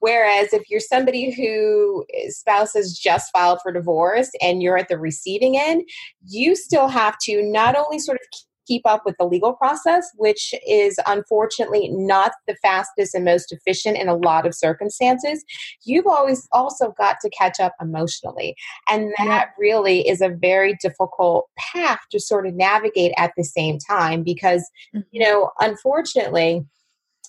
Whereas 0.00 0.52
if 0.52 0.68
you're 0.68 0.80
somebody 0.80 1.30
who 1.30 2.04
eh, 2.14 2.28
spouse 2.28 2.74
has 2.74 2.92
just 2.92 3.32
filed 3.32 3.60
for 3.62 3.72
divorce 3.72 4.30
and 4.40 4.62
you're 4.62 4.78
at 4.78 4.88
the 4.88 4.98
receiving 4.98 5.58
end, 5.58 5.88
you 6.26 6.54
still 6.54 6.88
have 6.88 7.16
to 7.22 7.42
not 7.42 7.76
only 7.76 7.98
sort 7.98 8.18
of 8.20 8.40
keep 8.68 8.82
up 8.86 9.02
with 9.04 9.16
the 9.18 9.26
legal 9.26 9.54
process, 9.54 10.10
which 10.16 10.54
is 10.68 10.98
unfortunately 11.06 11.88
not 11.88 12.32
the 12.46 12.54
fastest 12.62 13.14
and 13.14 13.24
most 13.24 13.50
efficient 13.50 13.96
in 13.96 14.08
a 14.08 14.16
lot 14.16 14.46
of 14.46 14.54
circumstances, 14.54 15.44
you've 15.84 16.06
always 16.06 16.46
also 16.52 16.92
got 16.98 17.16
to 17.22 17.30
catch 17.30 17.58
up 17.58 17.74
emotionally. 17.80 18.54
And 18.88 19.12
that 19.18 19.50
really 19.58 20.06
is 20.06 20.20
a 20.20 20.28
very 20.28 20.76
difficult 20.82 21.48
path 21.58 22.00
to 22.12 22.20
sort 22.20 22.46
of 22.46 22.54
navigate 22.54 23.12
at 23.16 23.32
the 23.36 23.44
same 23.44 23.78
time 23.78 24.22
because, 24.22 24.68
you 24.92 25.00
mm-hmm. 25.00 25.18
know, 25.20 25.50
unfortunately, 25.60 26.64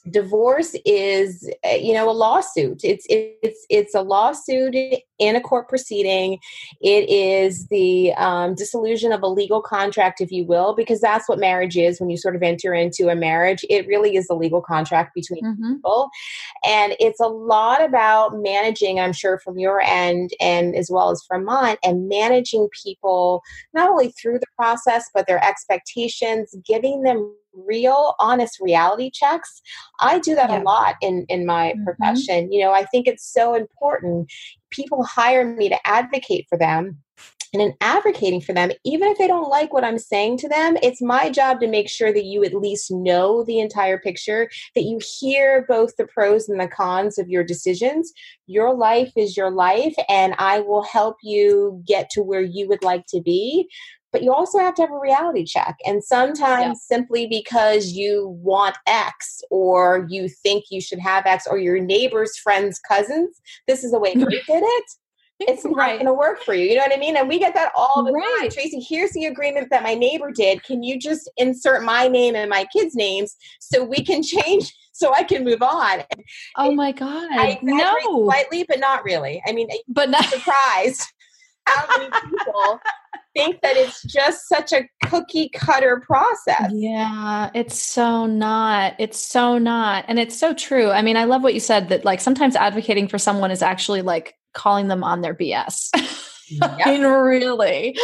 divorce 0.09 0.75
is 0.85 1.49
eh, 1.63 1.75
you 1.75 1.93
know 1.93 2.09
a 2.09 2.13
lawsuit 2.13 2.79
it's 2.83 3.05
it's 3.09 3.65
it's 3.69 3.93
a 3.93 4.01
lawsuit 4.01 4.73
in 5.19 5.35
a 5.35 5.41
court 5.41 5.67
proceeding 5.67 6.39
it 6.81 7.09
is 7.09 7.67
the 7.67 8.13
um, 8.13 8.55
dissolution 8.55 9.11
of 9.11 9.21
a 9.21 9.27
legal 9.27 9.61
contract 9.61 10.21
if 10.21 10.31
you 10.31 10.45
will 10.45 10.73
because 10.73 10.99
that's 11.01 11.27
what 11.27 11.39
marriage 11.39 11.77
is 11.77 11.99
when 11.99 12.09
you 12.09 12.17
sort 12.17 12.35
of 12.35 12.41
enter 12.41 12.73
into 12.73 13.09
a 13.09 13.15
marriage 13.15 13.63
it 13.69 13.85
really 13.87 14.15
is 14.15 14.27
a 14.29 14.33
legal 14.33 14.61
contract 14.61 15.13
between 15.13 15.43
mm-hmm. 15.43 15.73
people 15.73 16.09
and 16.65 16.95
it's 16.99 17.19
a 17.19 17.27
lot 17.27 17.83
about 17.83 18.37
managing 18.37 18.99
i'm 18.99 19.13
sure 19.13 19.39
from 19.39 19.59
your 19.59 19.81
end 19.81 20.31
and 20.39 20.75
as 20.75 20.89
well 20.89 21.09
as 21.09 21.23
from 21.27 21.43
mine 21.43 21.77
and 21.83 22.07
managing 22.07 22.67
people 22.83 23.41
not 23.73 23.89
only 23.89 24.11
through 24.11 24.39
the 24.39 24.47
process 24.55 25.09
but 25.13 25.27
their 25.27 25.43
expectations 25.43 26.55
giving 26.65 27.03
them 27.03 27.33
real 27.53 28.13
honest 28.19 28.59
reality 28.61 29.09
checks 29.11 29.61
i 29.99 30.19
do 30.19 30.35
that 30.35 30.49
yeah. 30.49 30.61
a 30.61 30.63
lot 30.63 30.95
in 31.01 31.25
in 31.29 31.45
my 31.45 31.73
mm-hmm. 31.73 31.83
profession 31.83 32.51
you 32.51 32.61
know 32.63 32.71
i 32.71 32.85
think 32.85 33.07
it's 33.07 33.31
so 33.31 33.55
important 33.55 34.31
people 34.71 35.03
hire 35.03 35.45
me 35.45 35.69
to 35.69 35.87
advocate 35.87 36.45
for 36.49 36.57
them 36.57 36.99
and 37.53 37.61
in 37.61 37.73
advocating 37.81 38.41
for 38.41 38.53
them, 38.53 38.71
even 38.85 39.09
if 39.09 39.17
they 39.17 39.27
don't 39.27 39.49
like 39.49 39.73
what 39.73 39.83
I'm 39.83 39.97
saying 39.97 40.37
to 40.39 40.49
them, 40.49 40.77
it's 40.83 41.01
my 41.01 41.29
job 41.29 41.59
to 41.61 41.67
make 41.67 41.89
sure 41.89 42.13
that 42.13 42.25
you 42.25 42.43
at 42.43 42.53
least 42.53 42.91
know 42.91 43.43
the 43.43 43.59
entire 43.59 43.97
picture, 43.97 44.49
that 44.75 44.83
you 44.83 44.99
hear 45.19 45.65
both 45.67 45.95
the 45.97 46.05
pros 46.05 46.47
and 46.47 46.59
the 46.59 46.67
cons 46.67 47.17
of 47.17 47.29
your 47.29 47.43
decisions. 47.43 48.11
Your 48.45 48.75
life 48.75 49.11
is 49.15 49.35
your 49.35 49.51
life, 49.51 49.95
and 50.07 50.35
I 50.37 50.59
will 50.59 50.83
help 50.83 51.17
you 51.23 51.83
get 51.87 52.09
to 52.11 52.21
where 52.21 52.41
you 52.41 52.67
would 52.67 52.83
like 52.83 53.05
to 53.07 53.21
be 53.21 53.67
but 54.11 54.23
you 54.23 54.33
also 54.33 54.59
have 54.59 54.75
to 54.75 54.81
have 54.81 54.91
a 54.91 54.99
reality 54.99 55.45
check. 55.45 55.77
And 55.85 56.03
sometimes 56.03 56.79
yeah. 56.89 56.95
simply 56.97 57.27
because 57.27 57.91
you 57.91 58.37
want 58.41 58.77
X 58.87 59.41
or 59.49 60.07
you 60.09 60.27
think 60.27 60.65
you 60.69 60.81
should 60.81 60.99
have 60.99 61.25
X 61.25 61.47
or 61.47 61.57
your 61.57 61.79
neighbor's 61.79 62.37
friend's 62.37 62.79
cousins, 62.79 63.39
this 63.67 63.83
is 63.83 63.91
the 63.91 63.99
way 63.99 64.13
they 64.13 64.23
did 64.23 64.41
it. 64.47 64.85
It's 65.41 65.63
not 65.63 65.77
right. 65.77 65.93
going 65.93 66.05
to 66.05 66.13
work 66.13 66.41
for 66.43 66.53
you. 66.53 66.65
You 66.65 66.75
know 66.75 66.81
what 66.81 66.93
I 66.93 66.99
mean? 66.99 67.15
And 67.15 67.29
we 67.29 67.39
get 67.39 67.53
that 67.53 67.71
all 67.73 68.03
the 68.03 68.11
right. 68.11 68.39
time. 68.41 68.49
Tracey, 68.49 68.81
here's 68.81 69.11
the 69.11 69.23
agreement 69.27 69.69
that 69.69 69.83
my 69.83 69.93
neighbor 69.93 70.31
did. 70.31 70.63
Can 70.63 70.83
you 70.83 70.99
just 70.99 71.31
insert 71.37 71.81
my 71.81 72.09
name 72.09 72.35
and 72.35 72.49
my 72.49 72.65
kids' 72.73 72.93
names 72.93 73.37
so 73.61 73.81
we 73.81 74.03
can 74.03 74.21
change 74.21 74.75
so 74.91 75.13
I 75.13 75.23
can 75.23 75.45
move 75.45 75.61
on. 75.61 76.03
Oh 76.57 76.75
my 76.75 76.91
God. 76.91 77.29
I 77.31 77.57
no. 77.63 78.25
slightly, 78.25 78.65
but 78.67 78.81
not 78.81 79.05
really. 79.05 79.41
I 79.47 79.53
mean, 79.53 79.69
but 79.87 80.09
not 80.09 80.25
surprised 80.25 81.05
how 81.75 81.97
many 81.97 82.09
people 82.29 82.79
think 83.35 83.61
that 83.61 83.77
it's 83.77 84.01
just 84.03 84.47
such 84.47 84.73
a 84.73 84.87
cookie 85.05 85.49
cutter 85.49 86.01
process. 86.05 86.71
Yeah, 86.73 87.49
it's 87.53 87.81
so 87.81 88.25
not. 88.25 88.95
It's 88.99 89.19
so 89.19 89.57
not. 89.57 90.05
And 90.07 90.19
it's 90.19 90.37
so 90.37 90.53
true. 90.53 90.89
I 90.89 91.01
mean, 91.01 91.17
I 91.17 91.25
love 91.25 91.43
what 91.43 91.53
you 91.53 91.59
said 91.59 91.89
that 91.89 92.05
like 92.05 92.21
sometimes 92.21 92.55
advocating 92.55 93.07
for 93.07 93.17
someone 93.17 93.51
is 93.51 93.61
actually 93.61 94.01
like 94.01 94.35
calling 94.53 94.87
them 94.87 95.03
on 95.03 95.21
their 95.21 95.35
BS. 95.35 95.89
Yep. 96.51 96.79
I 96.83 96.91
mean, 96.91 97.03
really. 97.03 97.95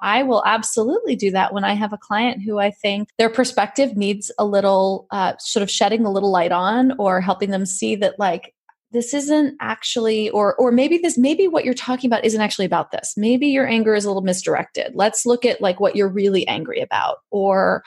I 0.00 0.22
will 0.22 0.44
absolutely 0.46 1.16
do 1.16 1.32
that 1.32 1.52
when 1.52 1.64
I 1.64 1.74
have 1.74 1.92
a 1.92 1.98
client 1.98 2.42
who 2.44 2.58
I 2.58 2.70
think 2.70 3.08
their 3.18 3.28
perspective 3.28 3.96
needs 3.96 4.30
a 4.38 4.44
little 4.44 5.08
uh, 5.10 5.32
sort 5.38 5.62
of 5.62 5.70
shedding 5.70 6.04
a 6.04 6.10
little 6.12 6.30
light 6.30 6.52
on 6.52 6.94
or 6.98 7.20
helping 7.20 7.50
them 7.50 7.66
see 7.66 7.96
that, 7.96 8.18
like, 8.18 8.54
this 8.92 9.12
isn't 9.12 9.54
actually 9.60 10.30
or 10.30 10.54
or 10.56 10.72
maybe 10.72 10.98
this 10.98 11.18
maybe 11.18 11.46
what 11.46 11.64
you're 11.64 11.74
talking 11.74 12.08
about 12.08 12.24
isn't 12.24 12.40
actually 12.40 12.64
about 12.64 12.90
this. 12.90 13.14
Maybe 13.16 13.48
your 13.48 13.66
anger 13.66 13.94
is 13.94 14.04
a 14.04 14.08
little 14.08 14.22
misdirected. 14.22 14.92
Let's 14.94 15.26
look 15.26 15.44
at 15.44 15.60
like 15.60 15.78
what 15.78 15.94
you're 15.94 16.08
really 16.08 16.46
angry 16.48 16.80
about. 16.80 17.18
Or 17.30 17.82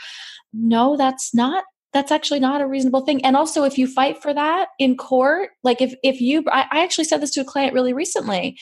no 0.53 0.97
that's 0.97 1.33
not 1.33 1.63
that's 1.93 2.11
actually 2.11 2.39
not 2.39 2.61
a 2.61 2.67
reasonable 2.67 3.01
thing. 3.01 3.23
And 3.25 3.35
also 3.35 3.63
if 3.63 3.77
you 3.77 3.87
fight 3.87 4.21
for 4.21 4.33
that 4.33 4.69
in 4.77 4.95
court 4.95 5.49
like 5.63 5.81
if 5.81 5.93
if 6.03 6.21
you 6.21 6.43
I, 6.51 6.65
I 6.71 6.83
actually 6.83 7.05
said 7.05 7.21
this 7.21 7.31
to 7.31 7.41
a 7.41 7.45
client 7.45 7.73
really 7.73 7.93
recently. 7.93 8.57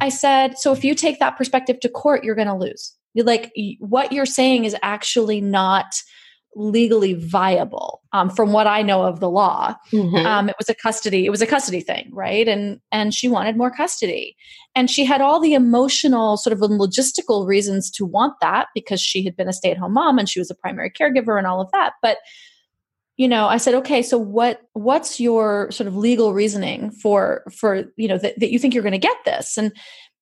I 0.00 0.08
said 0.08 0.58
so 0.58 0.72
if 0.72 0.84
you 0.84 0.94
take 0.94 1.20
that 1.20 1.36
perspective 1.36 1.78
to 1.80 1.88
court 1.88 2.24
you're 2.24 2.34
going 2.34 2.48
to 2.48 2.54
lose. 2.54 2.92
You're 3.14 3.26
like 3.26 3.52
what 3.78 4.10
you're 4.10 4.26
saying 4.26 4.64
is 4.64 4.76
actually 4.82 5.40
not 5.40 5.94
legally 6.56 7.14
viable 7.14 8.00
um, 8.12 8.30
from 8.30 8.52
what 8.52 8.66
i 8.66 8.82
know 8.82 9.02
of 9.02 9.20
the 9.20 9.30
law. 9.30 9.74
Mm-hmm. 9.92 10.26
um, 10.26 10.48
it 10.48 10.56
was 10.58 10.68
a 10.68 10.74
custody 10.74 11.26
it 11.26 11.30
was 11.30 11.42
a 11.42 11.46
custody 11.46 11.80
thing 11.80 12.10
right? 12.14 12.48
And 12.48 12.80
and 12.92 13.12
she 13.12 13.28
wanted 13.28 13.56
more 13.56 13.70
custody. 13.70 14.36
And 14.74 14.90
she 14.90 15.04
had 15.04 15.20
all 15.20 15.40
the 15.40 15.54
emotional 15.54 16.36
sort 16.36 16.52
of 16.52 16.60
logistical 16.60 17.46
reasons 17.46 17.90
to 17.92 18.04
want 18.04 18.34
that 18.40 18.68
because 18.74 19.00
she 19.00 19.24
had 19.24 19.36
been 19.36 19.48
a 19.48 19.52
stay-at-home 19.52 19.92
mom 19.92 20.18
and 20.18 20.28
she 20.28 20.38
was 20.38 20.50
a 20.50 20.54
primary 20.54 20.90
caregiver 20.90 21.36
and 21.38 21.46
all 21.46 21.60
of 21.60 21.70
that. 21.72 21.94
But 22.00 22.18
you 23.16 23.28
know 23.28 23.46
i 23.46 23.58
said 23.58 23.74
okay 23.74 24.02
so 24.02 24.18
what 24.18 24.62
what's 24.72 25.20
your 25.20 25.70
sort 25.70 25.86
of 25.86 25.96
legal 25.96 26.32
reasoning 26.34 26.90
for 26.90 27.44
for 27.56 27.84
you 27.96 28.08
know 28.08 28.18
that, 28.18 28.36
that 28.40 28.50
you 28.50 28.58
think 28.58 28.74
you're 28.74 28.82
going 28.82 28.92
to 28.92 28.98
get 28.98 29.16
this? 29.24 29.56
And 29.56 29.72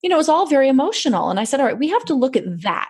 you 0.03 0.11
know 0.11 0.17
it 0.17 0.19
was 0.19 0.29
all 0.29 0.47
very 0.47 0.69
emotional. 0.69 1.31
And 1.31 1.41
i 1.41 1.45
said 1.45 1.61
all 1.61 1.67
right 1.67 1.79
we 1.79 1.89
have 1.89 2.05
to 2.07 2.15
look 2.15 2.37
at 2.37 2.63
that 2.63 2.89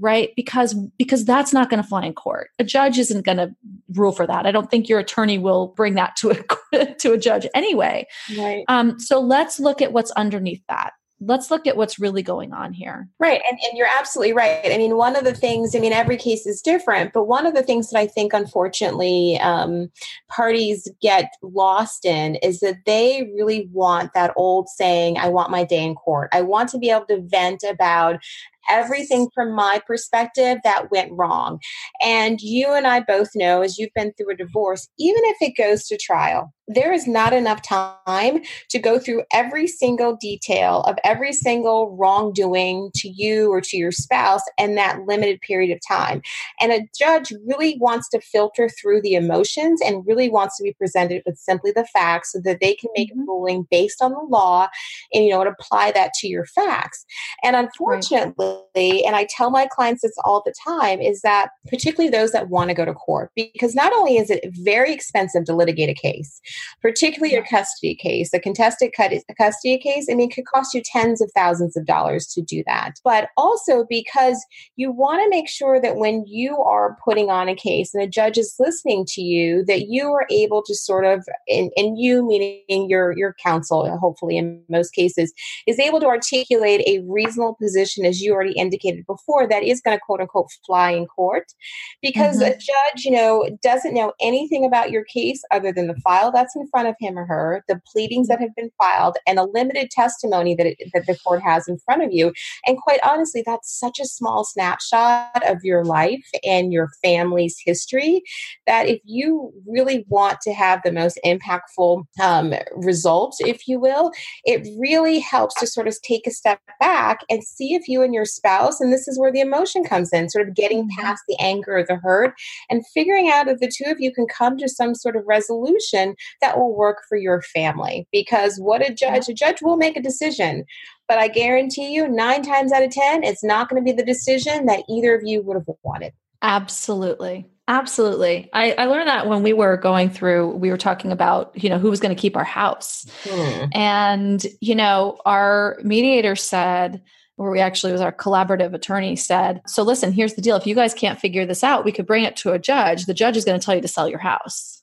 right 0.00 0.30
because 0.36 0.74
because 0.96 1.24
that's 1.24 1.52
not 1.52 1.70
going 1.70 1.82
to 1.82 1.88
fly 1.88 2.04
in 2.04 2.12
court 2.12 2.50
a 2.58 2.64
judge 2.64 2.98
isn't 2.98 3.24
going 3.24 3.38
to 3.38 3.54
rule 3.94 4.12
for 4.12 4.26
that 4.26 4.46
i 4.46 4.50
don't 4.50 4.70
think 4.70 4.88
your 4.88 4.98
attorney 4.98 5.38
will 5.38 5.68
bring 5.68 5.94
that 5.94 6.16
to 6.16 6.30
a 6.30 6.94
to 6.94 7.12
a 7.12 7.18
judge 7.18 7.46
anyway 7.54 8.06
right 8.36 8.64
um 8.68 8.98
so 8.98 9.20
let's 9.20 9.58
look 9.58 9.80
at 9.82 9.92
what's 9.92 10.10
underneath 10.12 10.62
that 10.68 10.92
let's 11.20 11.50
look 11.50 11.66
at 11.66 11.76
what's 11.76 11.98
really 11.98 12.22
going 12.22 12.52
on 12.52 12.72
here. 12.72 13.08
Right. 13.18 13.40
And, 13.48 13.58
and 13.64 13.76
you're 13.76 13.88
absolutely 13.98 14.32
right. 14.32 14.60
I 14.64 14.78
mean, 14.78 14.96
one 14.96 15.16
of 15.16 15.24
the 15.24 15.34
things, 15.34 15.74
I 15.74 15.80
mean, 15.80 15.92
every 15.92 16.16
case 16.16 16.46
is 16.46 16.62
different, 16.62 17.12
but 17.12 17.24
one 17.24 17.46
of 17.46 17.54
the 17.54 17.62
things 17.62 17.90
that 17.90 17.98
I 17.98 18.06
think, 18.06 18.32
unfortunately, 18.32 19.38
um, 19.40 19.90
parties 20.28 20.88
get 21.02 21.30
lost 21.42 22.04
in 22.04 22.36
is 22.36 22.60
that 22.60 22.84
they 22.86 23.30
really 23.34 23.68
want 23.72 24.12
that 24.14 24.32
old 24.36 24.68
saying, 24.68 25.18
I 25.18 25.28
want 25.28 25.50
my 25.50 25.64
day 25.64 25.84
in 25.84 25.94
court. 25.94 26.30
I 26.32 26.42
want 26.42 26.68
to 26.70 26.78
be 26.78 26.90
able 26.90 27.06
to 27.06 27.20
vent 27.20 27.64
about 27.68 28.20
everything 28.68 29.28
from 29.34 29.52
my 29.52 29.80
perspective 29.86 30.58
that 30.64 30.90
went 30.90 31.12
wrong. 31.12 31.60
And 32.02 32.40
you 32.40 32.72
and 32.72 32.86
I 32.86 33.00
both 33.00 33.30
know, 33.34 33.62
as 33.62 33.78
you've 33.78 33.94
been 33.94 34.12
through 34.12 34.32
a 34.32 34.36
divorce, 34.36 34.88
even 34.98 35.22
if 35.24 35.36
it 35.40 35.56
goes 35.56 35.86
to 35.86 35.96
trial, 35.96 36.52
there 36.68 36.92
is 36.92 37.06
not 37.06 37.32
enough 37.32 37.62
time 37.62 38.42
to 38.68 38.78
go 38.78 38.98
through 38.98 39.22
every 39.32 39.66
single 39.66 40.16
detail 40.16 40.82
of 40.82 40.96
every 41.02 41.32
single 41.32 41.96
wrongdoing 41.96 42.90
to 42.94 43.08
you 43.08 43.50
or 43.50 43.60
to 43.62 43.76
your 43.76 43.90
spouse 43.90 44.42
in 44.58 44.74
that 44.74 45.00
limited 45.06 45.40
period 45.40 45.74
of 45.74 45.80
time. 45.86 46.20
And 46.60 46.70
a 46.70 46.86
judge 46.96 47.32
really 47.46 47.78
wants 47.80 48.08
to 48.10 48.20
filter 48.20 48.68
through 48.68 49.00
the 49.00 49.14
emotions 49.14 49.80
and 49.80 50.06
really 50.06 50.28
wants 50.28 50.58
to 50.58 50.62
be 50.62 50.74
presented 50.74 51.22
with 51.24 51.38
simply 51.38 51.72
the 51.72 51.86
facts 51.86 52.32
so 52.32 52.40
that 52.44 52.58
they 52.60 52.74
can 52.74 52.90
make 52.94 53.10
mm-hmm. 53.10 53.22
a 53.22 53.26
ruling 53.26 53.66
based 53.70 54.02
on 54.02 54.12
the 54.12 54.26
law 54.28 54.68
and 55.14 55.24
you 55.24 55.30
know 55.30 55.40
and 55.40 55.48
apply 55.48 55.90
that 55.92 56.12
to 56.20 56.28
your 56.28 56.44
facts. 56.44 57.06
And 57.42 57.56
unfortunately, 57.56 58.46
right. 58.46 58.57
And 58.74 59.16
I 59.16 59.26
tell 59.28 59.50
my 59.50 59.66
clients 59.66 60.02
this 60.02 60.12
all 60.24 60.42
the 60.44 60.54
time, 60.64 61.00
is 61.00 61.20
that 61.22 61.50
particularly 61.68 62.10
those 62.10 62.32
that 62.32 62.48
want 62.48 62.70
to 62.70 62.74
go 62.74 62.84
to 62.84 62.94
court, 62.94 63.30
because 63.34 63.74
not 63.74 63.92
only 63.92 64.16
is 64.16 64.30
it 64.30 64.44
very 64.52 64.92
expensive 64.92 65.44
to 65.44 65.54
litigate 65.54 65.88
a 65.88 65.94
case, 65.94 66.40
particularly 66.80 67.34
a 67.34 67.42
custody 67.42 67.94
case, 67.94 68.32
a 68.32 68.40
contested 68.40 68.92
custody 68.92 69.78
case. 69.78 70.08
I 70.10 70.14
mean, 70.14 70.30
it 70.30 70.34
could 70.34 70.46
cost 70.46 70.74
you 70.74 70.82
tens 70.84 71.20
of 71.20 71.30
thousands 71.34 71.76
of 71.76 71.86
dollars 71.86 72.26
to 72.28 72.42
do 72.42 72.62
that. 72.66 73.00
But 73.04 73.28
also 73.36 73.84
because 73.88 74.44
you 74.76 74.92
want 74.92 75.22
to 75.22 75.30
make 75.30 75.48
sure 75.48 75.80
that 75.80 75.96
when 75.96 76.24
you 76.26 76.58
are 76.58 76.96
putting 77.04 77.30
on 77.30 77.48
a 77.48 77.54
case 77.54 77.94
and 77.94 78.02
a 78.02 78.06
judge 78.06 78.38
is 78.38 78.54
listening 78.58 79.04
to 79.08 79.22
you, 79.22 79.64
that 79.64 79.88
you 79.88 80.12
are 80.12 80.26
able 80.30 80.62
to 80.62 80.74
sort 80.74 81.04
of, 81.04 81.26
and, 81.48 81.70
and 81.76 81.98
you 81.98 82.26
meaning 82.26 82.88
your 82.88 83.16
your 83.16 83.34
counsel, 83.44 83.96
hopefully 83.98 84.36
in 84.36 84.62
most 84.68 84.90
cases, 84.90 85.32
is 85.66 85.78
able 85.78 86.00
to 86.00 86.06
articulate 86.06 86.82
a 86.86 87.00
reasonable 87.08 87.54
position, 87.54 88.04
as 88.04 88.20
you 88.20 88.34
already 88.38 88.56
indicated 88.58 89.04
before, 89.06 89.48
that 89.48 89.62
is 89.62 89.80
going 89.80 89.96
to 89.96 90.00
quote 90.00 90.20
unquote 90.20 90.48
fly 90.64 90.92
in 90.92 91.06
court, 91.06 91.52
because 92.00 92.36
mm-hmm. 92.36 92.52
a 92.52 92.56
judge, 92.56 93.04
you 93.04 93.10
know, 93.10 93.48
doesn't 93.62 93.94
know 93.94 94.12
anything 94.20 94.64
about 94.64 94.90
your 94.90 95.04
case 95.04 95.42
other 95.50 95.72
than 95.72 95.88
the 95.88 95.96
file 95.96 96.30
that's 96.30 96.54
in 96.54 96.68
front 96.68 96.88
of 96.88 96.94
him 97.00 97.18
or 97.18 97.26
her, 97.26 97.64
the 97.68 97.80
pleadings 97.92 98.28
that 98.28 98.40
have 98.40 98.54
been 98.54 98.70
filed, 98.80 99.16
and 99.26 99.38
a 99.38 99.44
limited 99.44 99.90
testimony 99.90 100.54
that, 100.54 100.66
it, 100.66 100.78
that 100.94 101.06
the 101.06 101.18
court 101.24 101.42
has 101.42 101.66
in 101.66 101.78
front 101.78 102.02
of 102.02 102.12
you. 102.12 102.32
And 102.66 102.78
quite 102.78 103.00
honestly, 103.04 103.42
that's 103.44 103.76
such 103.78 103.98
a 103.98 104.06
small 104.06 104.44
snapshot 104.44 105.42
of 105.48 105.58
your 105.64 105.84
life 105.84 106.24
and 106.44 106.72
your 106.72 106.90
family's 107.02 107.56
history 107.64 108.22
that 108.66 108.86
if 108.86 109.00
you 109.04 109.52
really 109.66 110.04
want 110.08 110.40
to 110.42 110.52
have 110.52 110.80
the 110.84 110.92
most 110.92 111.18
impactful 111.24 112.04
um, 112.22 112.54
result, 112.76 113.34
if 113.40 113.66
you 113.66 113.80
will, 113.80 114.12
it 114.44 114.68
really 114.78 115.18
helps 115.18 115.54
to 115.56 115.66
sort 115.66 115.88
of 115.88 115.96
take 116.02 116.26
a 116.26 116.30
step 116.30 116.60
back 116.78 117.20
and 117.30 117.42
see 117.42 117.74
if 117.74 117.88
you 117.88 118.02
and 118.02 118.14
your 118.14 118.24
spouse, 118.28 118.80
and 118.80 118.92
this 118.92 119.08
is 119.08 119.18
where 119.18 119.32
the 119.32 119.40
emotion 119.40 119.84
comes 119.84 120.12
in, 120.12 120.28
sort 120.28 120.48
of 120.48 120.54
getting 120.54 120.84
mm-hmm. 120.84 121.00
past 121.00 121.22
the 121.28 121.36
anger 121.40 121.78
or 121.78 121.84
the 121.84 121.96
hurt 121.96 122.34
and 122.70 122.86
figuring 122.88 123.30
out 123.30 123.48
if 123.48 123.58
the 123.60 123.70
two 123.74 123.90
of 123.90 124.00
you 124.00 124.12
can 124.12 124.26
come 124.26 124.56
to 124.58 124.68
some 124.68 124.94
sort 124.94 125.16
of 125.16 125.26
resolution 125.26 126.14
that 126.40 126.58
will 126.58 126.74
work 126.74 126.98
for 127.08 127.16
your 127.16 127.42
family. 127.42 128.06
Because 128.12 128.58
what 128.58 128.88
a 128.88 128.92
judge, 128.92 129.28
a 129.28 129.34
judge 129.34 129.62
will 129.62 129.76
make 129.76 129.96
a 129.96 130.02
decision, 130.02 130.64
but 131.08 131.18
I 131.18 131.28
guarantee 131.28 131.94
you, 131.94 132.06
nine 132.06 132.42
times 132.42 132.70
out 132.70 132.82
of 132.82 132.90
10, 132.90 133.24
it's 133.24 133.42
not 133.42 133.68
going 133.68 133.82
to 133.82 133.84
be 133.84 133.96
the 133.96 134.04
decision 134.04 134.66
that 134.66 134.84
either 134.88 135.14
of 135.14 135.22
you 135.24 135.42
would 135.42 135.56
have 135.56 135.66
wanted. 135.82 136.12
Absolutely. 136.42 137.46
Absolutely. 137.66 138.48
I, 138.54 138.72
I, 138.72 138.84
learned 138.86 139.08
that 139.08 139.26
when 139.26 139.42
we 139.42 139.52
were 139.52 139.76
going 139.76 140.08
through, 140.08 140.52
we 140.52 140.70
were 140.70 140.78
talking 140.78 141.12
about, 141.12 141.52
you 141.62 141.68
know, 141.68 141.78
who 141.78 141.90
was 141.90 142.00
going 142.00 142.14
to 142.14 142.20
keep 142.20 142.34
our 142.34 142.44
house. 142.44 143.04
Hmm. 143.24 143.64
And, 143.72 144.46
you 144.62 144.74
know, 144.74 145.18
our 145.26 145.78
mediator 145.82 146.34
said, 146.34 147.02
or 147.38 147.52
we 147.52 147.60
actually 147.60 147.92
was 147.92 148.00
our 148.00 148.12
collaborative 148.12 148.74
attorney 148.74 149.14
said, 149.16 149.62
so 149.66 149.82
listen, 149.82 150.12
here's 150.12 150.34
the 150.34 150.42
deal. 150.42 150.56
If 150.56 150.66
you 150.66 150.74
guys 150.74 150.92
can't 150.92 151.20
figure 151.20 151.46
this 151.46 151.62
out, 151.62 151.84
we 151.84 151.92
could 151.92 152.06
bring 152.06 152.24
it 152.24 152.36
to 152.38 152.52
a 152.52 152.58
judge. 152.58 153.06
The 153.06 153.14
judge 153.14 153.36
is 153.36 153.44
going 153.44 153.58
to 153.58 153.64
tell 153.64 153.76
you 153.76 153.80
to 153.80 153.88
sell 153.88 154.08
your 154.08 154.18
house. 154.18 154.82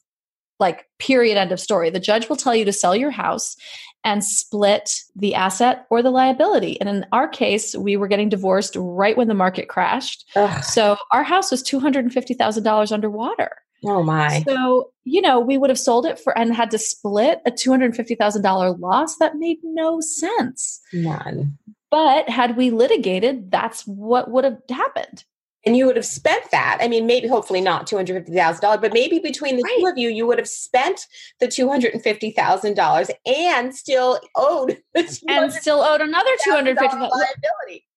Like 0.57 0.87
period 0.97 1.37
end 1.37 1.51
of 1.51 1.59
story. 1.59 1.89
The 1.89 1.99
judge 1.99 2.29
will 2.29 2.37
tell 2.37 2.55
you 2.55 2.63
to 2.63 2.71
sell 2.71 2.95
your 2.95 3.11
house 3.11 3.57
and 4.05 4.23
split 4.23 4.89
the 5.15 5.35
asset 5.35 5.85
or 5.89 6.01
the 6.01 6.11
liability. 6.11 6.79
And 6.79 6.87
in 6.87 7.05
our 7.11 7.27
case 7.27 7.75
we 7.75 7.97
were 7.97 8.07
getting 8.07 8.29
divorced 8.29 8.77
right 8.77 9.17
when 9.17 9.27
the 9.27 9.33
market 9.33 9.67
crashed. 9.67 10.25
Ugh. 10.37 10.63
so 10.63 10.95
our 11.11 11.23
house 11.23 11.51
was 11.51 11.61
$250000 11.61 12.91
underwater. 12.93 13.57
Oh 13.83 14.01
my. 14.01 14.43
So 14.47 14.91
you 15.03 15.21
know 15.21 15.41
we 15.41 15.57
would 15.57 15.69
have 15.69 15.77
sold 15.77 16.05
it 16.05 16.19
for 16.19 16.35
and 16.37 16.55
had 16.55 16.71
to 16.71 16.77
split 16.77 17.41
a 17.45 17.51
$250000 17.51 18.79
loss. 18.79 19.17
That 19.17 19.35
made 19.35 19.57
no 19.61 19.99
sense. 19.99 20.79
None 20.93 21.57
but 21.95 22.27
had 22.29 22.57
we 22.57 22.71
litigated 22.71 23.49
that's 23.49 23.87
what 23.87 24.29
would 24.29 24.43
have 24.43 24.57
happened 24.69 25.23
and 25.65 25.77
you 25.77 25.85
would 25.85 25.95
have 25.95 26.05
spent 26.05 26.51
that. 26.51 26.77
I 26.81 26.89
mean, 26.89 27.07
maybe 27.07 27.27
hopefully 27.27 27.61
not 27.61 27.87
two 27.87 27.95
hundred 27.95 28.17
fifty 28.17 28.35
thousand 28.35 28.61
dollars, 28.61 28.81
but 28.81 28.93
maybe 28.93 29.17
between 29.19 29.55
the 29.55 29.63
right. 29.63 29.77
two 29.79 29.87
of 29.87 29.97
you, 29.97 30.09
you 30.09 30.27
would 30.27 30.37
have 30.37 30.47
spent 30.49 31.07
the 31.39 31.47
two 31.47 31.69
hundred 31.69 31.93
and 31.93 32.03
fifty 32.03 32.31
thousand 32.31 32.75
dollars 32.75 33.09
and 33.25 33.73
still 33.73 34.19
owed 34.35 34.77
and 35.27 35.53
still 35.53 35.79
owed 35.79 36.01
another 36.01 36.29
two 36.43 36.51
hundred 36.51 36.77
fifty 36.77 36.97
liability. 36.97 37.87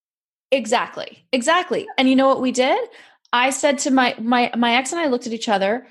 Exactly, 0.53 1.27
exactly. 1.33 1.87
And 1.99 2.09
you 2.09 2.17
know 2.17 2.29
what 2.29 2.41
we 2.41 2.53
did? 2.53 2.79
I 3.33 3.51
said 3.51 3.79
to 3.81 3.91
my 3.91 4.15
my 4.19 4.53
my 4.57 4.77
ex 4.77 4.93
and 4.93 5.01
I 5.01 5.09
looked 5.09 5.27
at 5.27 5.33
each 5.33 5.49
other. 5.49 5.89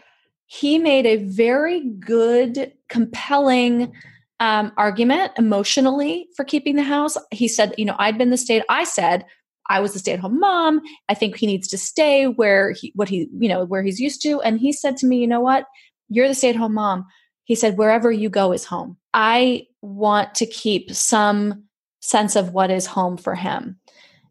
He 0.48 0.80
made 0.80 1.06
a 1.06 1.18
very 1.18 1.82
good, 1.82 2.72
compelling 2.88 3.94
um, 4.40 4.72
argument 4.78 5.32
emotionally 5.38 6.28
for 6.36 6.46
keeping 6.46 6.76
the 6.76 6.84
house. 6.84 7.18
He 7.32 7.48
said, 7.48 7.74
you 7.78 7.86
know, 7.86 7.96
I'd 7.98 8.18
been 8.18 8.30
the 8.30 8.38
state. 8.38 8.64
I 8.70 8.84
said, 8.84 9.26
I 9.70 9.80
was 9.80 9.96
a 9.96 10.00
stay-at-home 10.00 10.40
mom. 10.40 10.82
I 11.10 11.14
think 11.14 11.36
he 11.36 11.46
needs 11.46 11.68
to 11.70 11.78
stay 11.78 12.26
where 12.26 12.72
he 12.72 12.92
what 12.96 13.10
he, 13.10 13.28
you 13.38 13.50
know, 13.50 13.66
where 13.66 13.84
he's 13.84 14.00
used 14.00 14.22
to. 14.22 14.42
And 14.42 14.60
he 14.60 14.72
said 14.72 14.96
to 14.98 15.08
me, 15.08 15.18
you 15.18 15.28
know 15.28 15.42
what? 15.42 15.66
You're 16.10 16.28
the 16.28 16.36
stay-at-home 16.36 16.74
mom. 16.74 17.06
He 17.44 17.56
said, 17.56 17.78
wherever 17.78 18.12
you 18.12 18.30
go 18.30 18.52
is 18.52 18.66
home. 18.66 18.98
I 19.14 19.68
want 19.82 20.36
to 20.36 20.46
keep 20.46 20.94
some 20.94 21.64
sense 22.02 22.36
of 22.36 22.54
what 22.54 22.72
is 22.72 22.86
home 22.86 23.18
for 23.18 23.36
him. 23.36 23.80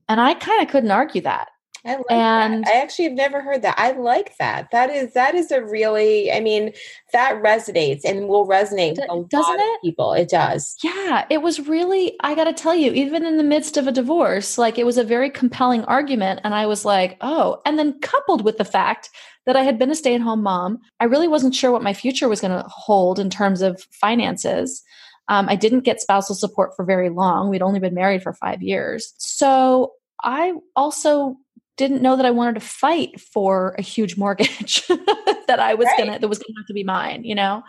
And 0.09 0.21
I 0.21 0.35
kind 0.35 0.63
of 0.63 0.69
couldn't 0.69 0.91
argue 0.91 1.23
that. 1.23 1.49
I 1.87 1.97
like 1.97 2.11
and 2.11 2.65
that. 2.65 2.75
I 2.75 2.81
actually 2.81 3.05
have 3.07 3.15
never 3.15 3.41
heard 3.41 3.63
that. 3.63 3.79
I 3.79 3.93
like 3.93 4.37
that. 4.39 4.71
That 4.73 4.91
is 4.91 5.15
that 5.15 5.35
is 5.35 5.51
a 5.51 5.65
really 5.65 6.33
I 6.33 6.41
mean 6.41 6.73
that 7.13 7.43
resonates 7.43 8.05
and 8.05 8.29
will 8.29 8.47
resonate 8.47 8.97
with 8.97 9.11
a 9.11 9.25
doesn't 9.29 9.61
it? 9.61 9.81
people. 9.83 10.13
It 10.13 10.29
does. 10.29 10.77
Yeah, 10.83 11.25
it 11.31 11.43
was 11.43 11.61
really 11.61 12.17
I 12.21 12.35
got 12.35 12.45
to 12.45 12.53
tell 12.53 12.75
you 12.75 12.93
even 12.93 13.25
in 13.25 13.37
the 13.37 13.43
midst 13.43 13.77
of 13.77 13.87
a 13.87 13.93
divorce, 13.93 14.59
like 14.59 14.79
it 14.79 14.87
was 14.87 14.99
a 14.99 15.05
very 15.05 15.31
compelling 15.31 15.85
argument 15.85 16.41
and 16.45 16.55
I 16.55 16.67
was 16.67 16.85
like, 16.85 17.17
"Oh." 17.21 17.61
And 17.65 17.79
then 17.79 17.99
coupled 18.01 18.45
with 18.45 18.59
the 18.59 18.65
fact 18.65 19.11
that 19.47 19.57
I 19.57 19.63
had 19.63 19.79
been 19.79 19.91
a 19.91 19.95
stay-at-home 19.95 20.43
mom, 20.43 20.81
I 20.99 21.05
really 21.05 21.29
wasn't 21.29 21.55
sure 21.55 21.71
what 21.71 21.83
my 21.83 21.95
future 21.95 22.29
was 22.29 22.41
going 22.41 22.53
to 22.53 22.69
hold 22.69 23.19
in 23.19 23.31
terms 23.31 23.63
of 23.63 23.81
finances. 23.93 24.83
Um, 25.29 25.49
I 25.49 25.57
didn't 25.57 25.81
get 25.81 26.01
spousal 26.01 26.35
support 26.35 26.75
for 26.77 26.85
very 26.85 27.11
long. 27.11 27.49
We'd 27.49 27.63
only 27.63 27.81
been 27.81 27.95
married 27.95 28.23
for 28.23 28.33
five 28.33 28.63
years. 28.63 29.15
So 29.19 29.93
I 30.23 30.55
also 30.75 31.37
didn't 31.77 32.03
know 32.03 32.17
that 32.17 32.27
I 32.27 32.31
wanted 32.31 32.55
to 32.55 32.67
fight 32.67 33.21
for 33.21 33.75
a 33.79 33.83
huge 33.83 34.17
mortgage 34.17 34.87
that 34.89 35.61
I 35.61 35.75
was 35.75 35.87
right. 35.87 35.99
gonna 35.99 36.19
that 36.19 36.29
was 36.29 36.39
gonna 36.39 36.59
have 36.59 36.67
to 36.67 36.75
be 36.75 36.85
mine, 36.85 37.25
you 37.25 37.35
know. 37.35 37.63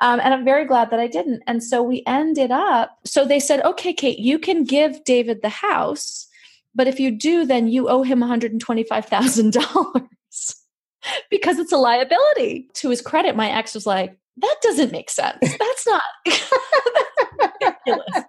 Um, 0.00 0.20
and 0.20 0.34
I'm 0.34 0.44
very 0.44 0.66
glad 0.66 0.90
that 0.90 1.00
I 1.00 1.06
didn't. 1.06 1.42
And 1.46 1.62
so 1.62 1.82
we 1.82 2.02
ended 2.06 2.50
up. 2.50 2.98
So 3.04 3.24
they 3.24 3.40
said, 3.40 3.62
"Okay, 3.64 3.92
Kate, 3.92 4.18
you 4.18 4.38
can 4.38 4.64
give 4.64 5.02
David 5.04 5.40
the 5.42 5.48
house, 5.48 6.26
but 6.74 6.86
if 6.86 7.00
you 7.00 7.10
do, 7.10 7.46
then 7.46 7.68
you 7.68 7.88
owe 7.88 8.02
him 8.02 8.20
125 8.20 9.06
thousand 9.06 9.52
dollars 9.54 10.56
because 11.30 11.58
it's 11.58 11.72
a 11.72 11.78
liability." 11.78 12.68
To 12.74 12.90
his 12.90 13.00
credit, 13.00 13.36
my 13.36 13.50
ex 13.50 13.74
was 13.74 13.86
like, 13.86 14.16
"That 14.36 14.56
doesn't 14.62 14.92
make 14.92 15.08
sense. 15.08 15.38
That's 15.40 15.86
not 15.86 16.02
that's 16.26 17.54
ridiculous." 17.60 18.24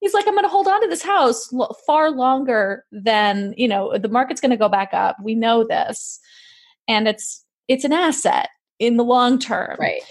He's 0.00 0.14
like, 0.14 0.26
I'm 0.26 0.34
going 0.34 0.44
to 0.44 0.48
hold 0.48 0.66
on 0.66 0.80
to 0.82 0.88
this 0.88 1.02
house 1.02 1.52
far 1.86 2.10
longer 2.10 2.84
than, 2.90 3.54
you 3.56 3.68
know, 3.68 3.96
the 3.96 4.08
market's 4.08 4.40
going 4.40 4.50
to 4.50 4.56
go 4.56 4.68
back 4.68 4.92
up. 4.92 5.16
We 5.22 5.34
know 5.34 5.64
this. 5.64 6.18
And 6.88 7.06
it's, 7.06 7.44
it's 7.68 7.84
an 7.84 7.92
asset. 7.92 8.48
in 8.80 8.96
the 8.96 9.04
long 9.04 9.38
term. 9.38 9.76
Right. 9.78 10.02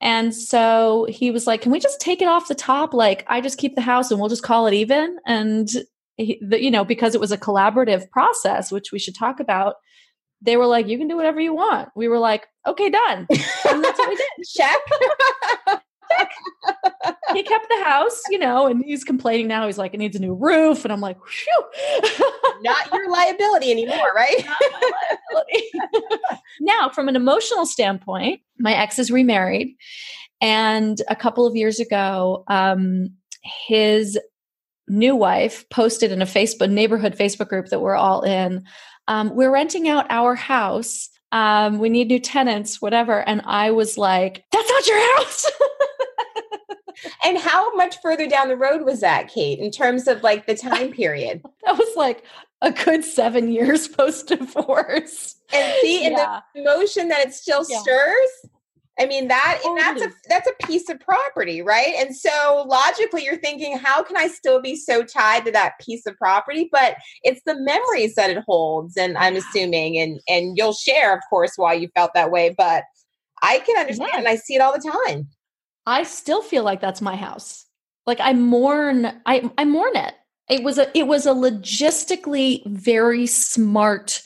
And 0.00 0.34
so 0.34 1.06
he 1.08 1.30
was 1.30 1.46
like, 1.46 1.62
"Can 1.62 1.72
we 1.72 1.78
just 1.78 2.00
take 2.00 2.20
it 2.20 2.28
off 2.28 2.48
the 2.48 2.54
top? 2.56 2.92
Like, 2.92 3.24
I 3.28 3.40
just 3.40 3.56
keep 3.56 3.76
the 3.76 3.80
house 3.80 4.10
and 4.10 4.18
we'll 4.20 4.28
just 4.28 4.42
call 4.42 4.66
it 4.66 4.74
even." 4.74 5.16
And 5.26 5.68
he, 6.16 6.40
the, 6.46 6.62
you 6.62 6.70
know, 6.70 6.84
because 6.84 7.14
it 7.14 7.20
was 7.20 7.32
a 7.32 7.38
collaborative 7.38 8.10
process, 8.10 8.72
which 8.72 8.92
we 8.92 8.98
should 8.98 9.14
talk 9.14 9.40
about, 9.40 9.76
they 10.40 10.56
were 10.56 10.66
like, 10.66 10.88
"You 10.88 10.98
can 10.98 11.06
do 11.06 11.16
whatever 11.16 11.40
you 11.40 11.54
want." 11.54 11.88
We 11.94 12.08
were 12.08 12.18
like, 12.18 12.48
"Okay, 12.66 12.90
done." 12.90 13.28
And 13.30 13.84
that's 13.84 13.98
what 13.98 14.08
we 14.08 14.16
did. 14.16 14.26
Check. 14.56 14.78
he 17.34 17.42
kept 17.42 17.68
the 17.68 17.84
house, 17.84 18.20
you 18.30 18.38
know, 18.38 18.66
and 18.66 18.84
he's 18.84 19.04
complaining 19.04 19.48
now. 19.48 19.66
He's 19.66 19.78
like, 19.78 19.94
it 19.94 19.98
needs 19.98 20.16
a 20.16 20.20
new 20.20 20.34
roof. 20.34 20.84
And 20.84 20.92
I'm 20.92 21.00
like, 21.00 21.18
Phew. 21.26 22.30
not 22.62 22.92
your 22.92 23.10
liability 23.10 23.70
anymore, 23.70 24.12
right? 24.14 24.46
liability. 25.30 25.70
now, 26.60 26.88
from 26.90 27.08
an 27.08 27.16
emotional 27.16 27.66
standpoint, 27.66 28.40
my 28.58 28.74
ex 28.74 28.98
is 28.98 29.10
remarried. 29.10 29.76
And 30.40 31.00
a 31.08 31.16
couple 31.16 31.46
of 31.46 31.54
years 31.54 31.80
ago, 31.80 32.44
um, 32.48 33.10
his 33.66 34.18
new 34.88 35.16
wife 35.16 35.68
posted 35.70 36.12
in 36.12 36.20
a 36.20 36.26
Facebook 36.26 36.70
neighborhood 36.70 37.16
Facebook 37.16 37.48
group 37.48 37.68
that 37.68 37.80
we're 37.80 37.96
all 37.96 38.22
in. 38.22 38.64
Um, 39.08 39.34
we're 39.34 39.52
renting 39.52 39.88
out 39.88 40.06
our 40.10 40.34
house. 40.34 41.08
Um, 41.32 41.78
we 41.78 41.88
need 41.88 42.08
new 42.08 42.20
tenants, 42.20 42.82
whatever. 42.82 43.26
And 43.26 43.40
I 43.44 43.70
was 43.70 43.96
like, 43.96 44.44
that's 44.52 44.68
not 44.68 44.86
your 44.86 45.16
house. 45.16 45.50
and 47.24 47.38
how 47.38 47.74
much 47.74 47.96
further 48.02 48.26
down 48.26 48.48
the 48.48 48.56
road 48.56 48.84
was 48.84 49.00
that, 49.00 49.28
Kate, 49.28 49.58
in 49.58 49.70
terms 49.70 50.06
of 50.06 50.22
like 50.22 50.46
the 50.46 50.54
time 50.54 50.92
period? 50.92 51.42
that 51.64 51.78
was 51.78 51.96
like 51.96 52.24
a 52.60 52.70
good 52.70 53.04
seven 53.04 53.50
years 53.50 53.88
post 53.88 54.28
divorce. 54.28 55.36
And 55.52 55.74
see, 55.80 56.04
in 56.06 56.12
yeah. 56.12 56.40
the 56.54 56.60
emotion 56.60 57.08
that 57.08 57.26
it 57.26 57.34
still 57.34 57.64
yeah. 57.68 57.80
stirs. 57.80 58.50
I 59.00 59.06
mean 59.06 59.28
that 59.28 59.60
and 59.64 59.78
that's 59.78 60.02
a 60.02 60.12
that's 60.28 60.48
a 60.48 60.66
piece 60.66 60.90
of 60.90 61.00
property, 61.00 61.62
right? 61.62 61.94
And 61.96 62.14
so 62.14 62.64
logically 62.68 63.24
you're 63.24 63.38
thinking 63.38 63.78
how 63.78 64.02
can 64.02 64.18
I 64.18 64.28
still 64.28 64.60
be 64.60 64.76
so 64.76 65.02
tied 65.02 65.46
to 65.46 65.50
that 65.52 65.78
piece 65.80 66.06
of 66.06 66.16
property? 66.18 66.68
But 66.70 66.96
it's 67.22 67.40
the 67.46 67.58
memories 67.58 68.14
that 68.16 68.28
it 68.28 68.44
holds 68.46 68.98
and 68.98 69.16
I'm 69.16 69.34
assuming 69.34 69.96
and 69.98 70.20
and 70.28 70.58
you'll 70.58 70.74
share 70.74 71.16
of 71.16 71.22
course 71.30 71.52
why 71.56 71.72
you 71.72 71.88
felt 71.94 72.12
that 72.14 72.30
way, 72.30 72.54
but 72.56 72.84
I 73.42 73.60
can 73.60 73.78
understand 73.78 74.10
yeah. 74.12 74.18
and 74.20 74.28
I 74.28 74.36
see 74.36 74.54
it 74.54 74.60
all 74.60 74.72
the 74.72 74.92
time. 75.06 75.28
I 75.86 76.04
still 76.04 76.42
feel 76.42 76.64
like 76.64 76.80
that's 76.80 77.00
my 77.00 77.16
house. 77.16 77.66
Like 78.06 78.20
I 78.20 78.32
mourn, 78.32 79.06
I 79.26 79.50
I 79.58 79.64
mourn 79.64 79.96
it. 79.96 80.14
It 80.48 80.62
was 80.62 80.78
a 80.78 80.96
it 80.96 81.06
was 81.06 81.26
a 81.26 81.30
logistically 81.30 82.64
very 82.66 83.26
smart 83.26 84.22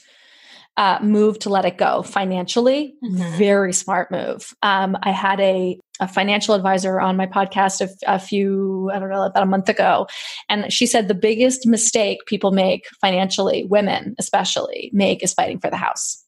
uh, 0.79 0.99
move 1.03 1.39
to 1.39 1.49
let 1.49 1.65
it 1.65 1.79
go 1.79 2.03
financially. 2.03 2.95
Mm-hmm. 3.03 3.39
Very 3.39 3.73
smart 3.73 4.11
move. 4.11 4.55
Um, 4.63 4.97
I 5.03 5.11
had 5.11 5.41
a 5.41 5.79
a 6.01 6.09
financial 6.09 6.55
advisor 6.55 7.01
on 7.01 7.17
my 7.17 7.27
podcast 7.27 7.81
a, 7.81 7.89
a 8.07 8.19
few 8.19 8.91
I 8.93 8.99
don't 8.99 9.09
know 9.09 9.23
about 9.23 9.43
a 9.43 9.47
month 9.47 9.69
ago, 9.69 10.07
and 10.49 10.73
she 10.73 10.87
said 10.87 11.09
the 11.09 11.15
biggest 11.15 11.67
mistake 11.67 12.19
people 12.27 12.51
make 12.51 12.87
financially, 13.01 13.65
women 13.65 14.15
especially, 14.19 14.91
make 14.93 15.23
is 15.23 15.35
fighting 15.35 15.61
for 15.61 15.71
the 15.71 15.77
house 15.77 16.23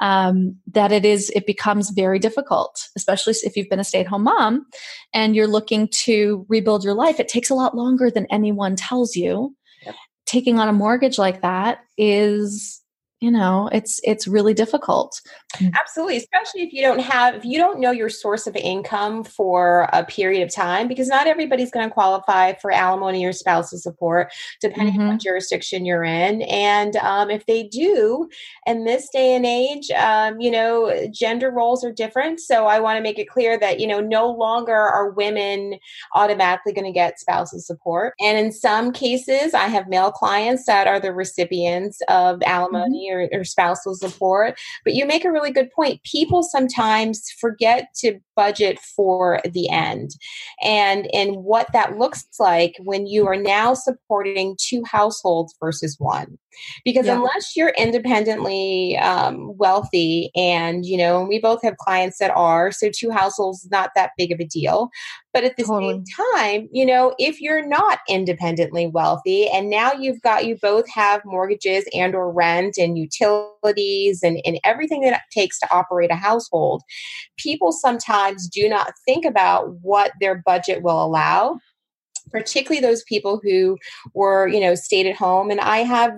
um, 0.00 0.56
that 0.72 0.92
it 0.92 1.04
is 1.04 1.30
it 1.30 1.46
becomes 1.46 1.90
very 1.90 2.18
difficult 2.18 2.88
especially 2.96 3.34
if 3.44 3.56
you've 3.56 3.68
been 3.68 3.80
a 3.80 3.84
stay-at-home 3.84 4.24
mom 4.24 4.66
and 5.14 5.34
you're 5.36 5.46
looking 5.46 5.88
to 5.88 6.44
rebuild 6.48 6.84
your 6.84 6.94
life 6.94 7.20
it 7.20 7.28
takes 7.28 7.50
a 7.50 7.54
lot 7.54 7.76
longer 7.76 8.10
than 8.10 8.26
anyone 8.30 8.76
tells 8.76 9.16
you 9.16 9.54
yep. 9.84 9.94
taking 10.26 10.58
on 10.58 10.68
a 10.68 10.72
mortgage 10.72 11.18
like 11.18 11.42
that 11.42 11.78
is 11.96 12.81
you 13.22 13.30
know 13.30 13.68
it's 13.72 14.00
it's 14.02 14.26
really 14.26 14.52
difficult 14.52 15.20
absolutely 15.78 16.16
especially 16.16 16.62
if 16.62 16.72
you 16.72 16.82
don't 16.82 16.98
have 16.98 17.36
if 17.36 17.44
you 17.44 17.56
don't 17.56 17.78
know 17.78 17.92
your 17.92 18.08
source 18.08 18.48
of 18.48 18.56
income 18.56 19.22
for 19.22 19.88
a 19.92 20.04
period 20.04 20.42
of 20.42 20.52
time 20.52 20.88
because 20.88 21.06
not 21.06 21.28
everybody's 21.28 21.70
going 21.70 21.88
to 21.88 21.92
qualify 21.92 22.52
for 22.54 22.72
alimony 22.72 23.24
or 23.24 23.32
spousal 23.32 23.78
support 23.78 24.32
depending 24.60 24.94
mm-hmm. 24.94 25.02
on 25.02 25.08
what 25.10 25.20
jurisdiction 25.20 25.84
you're 25.84 26.02
in 26.02 26.42
and 26.42 26.96
um, 26.96 27.30
if 27.30 27.46
they 27.46 27.62
do 27.62 28.28
in 28.66 28.84
this 28.84 29.08
day 29.10 29.36
and 29.36 29.46
age 29.46 29.88
um, 29.92 30.40
you 30.40 30.50
know 30.50 31.08
gender 31.12 31.50
roles 31.50 31.84
are 31.84 31.92
different 31.92 32.40
so 32.40 32.66
i 32.66 32.80
want 32.80 32.96
to 32.96 33.02
make 33.02 33.20
it 33.20 33.28
clear 33.28 33.56
that 33.56 33.78
you 33.78 33.86
know 33.86 34.00
no 34.00 34.28
longer 34.28 34.74
are 34.74 35.10
women 35.10 35.78
automatically 36.16 36.72
going 36.72 36.84
to 36.84 36.92
get 36.92 37.20
spousal 37.20 37.60
support 37.60 38.14
and 38.18 38.36
in 38.36 38.50
some 38.50 38.90
cases 38.90 39.54
i 39.54 39.68
have 39.68 39.88
male 39.88 40.10
clients 40.10 40.66
that 40.66 40.88
are 40.88 40.98
the 40.98 41.12
recipients 41.12 42.00
of 42.08 42.40
mm-hmm. 42.40 42.50
Or, 43.12 43.28
or 43.32 43.44
spousal 43.44 43.94
support. 43.94 44.58
But 44.84 44.94
you 44.94 45.06
make 45.06 45.24
a 45.24 45.32
really 45.32 45.52
good 45.52 45.70
point. 45.72 46.02
People 46.04 46.42
sometimes 46.42 47.30
forget 47.40 47.88
to 47.96 48.18
budget 48.34 48.78
for 48.78 49.40
the 49.44 49.68
end 49.68 50.12
and 50.62 51.06
and 51.14 51.36
what 51.36 51.68
that 51.72 51.98
looks 51.98 52.24
like 52.40 52.74
when 52.80 53.06
you 53.06 53.26
are 53.26 53.36
now 53.36 53.74
supporting 53.74 54.56
two 54.58 54.82
households 54.84 55.54
versus 55.60 55.96
one 55.98 56.38
because 56.84 57.06
yeah. 57.06 57.16
unless 57.16 57.56
you're 57.56 57.72
independently 57.78 58.96
um, 58.98 59.56
wealthy 59.56 60.30
and 60.34 60.86
you 60.86 60.96
know 60.96 61.24
we 61.24 61.38
both 61.38 61.62
have 61.62 61.76
clients 61.76 62.18
that 62.18 62.30
are 62.36 62.70
so 62.72 62.90
two 62.90 63.10
households 63.10 63.64
is 63.64 63.70
not 63.70 63.90
that 63.94 64.10
big 64.16 64.32
of 64.32 64.40
a 64.40 64.44
deal 64.44 64.90
but 65.32 65.44
at 65.44 65.56
the 65.56 65.64
totally. 65.64 65.94
same 65.94 66.04
time 66.34 66.68
you 66.72 66.84
know 66.84 67.14
if 67.18 67.40
you're 67.40 67.66
not 67.66 68.00
independently 68.08 68.86
wealthy 68.86 69.48
and 69.48 69.70
now 69.70 69.92
you've 69.92 70.20
got 70.22 70.46
you 70.46 70.56
both 70.60 70.88
have 70.88 71.22
mortgages 71.24 71.84
and 71.94 72.14
or 72.14 72.30
rent 72.30 72.76
and 72.78 72.98
utilities 72.98 74.22
and, 74.22 74.40
and 74.44 74.58
everything 74.64 75.00
that 75.02 75.14
it 75.14 75.20
takes 75.30 75.58
to 75.58 75.66
operate 75.72 76.10
a 76.10 76.16
household 76.16 76.82
people 77.36 77.72
sometimes 77.72 78.48
do 78.48 78.68
not 78.68 78.92
think 79.06 79.24
about 79.24 79.72
what 79.80 80.12
their 80.20 80.42
budget 80.44 80.82
will 80.82 81.04
allow 81.04 81.58
particularly 82.32 82.80
those 82.80 83.04
people 83.04 83.40
who 83.42 83.78
were, 84.14 84.48
you 84.48 84.60
know, 84.60 84.74
stayed 84.74 85.06
at 85.06 85.16
home. 85.16 85.50
And 85.50 85.60
I 85.60 85.78
have 85.78 86.12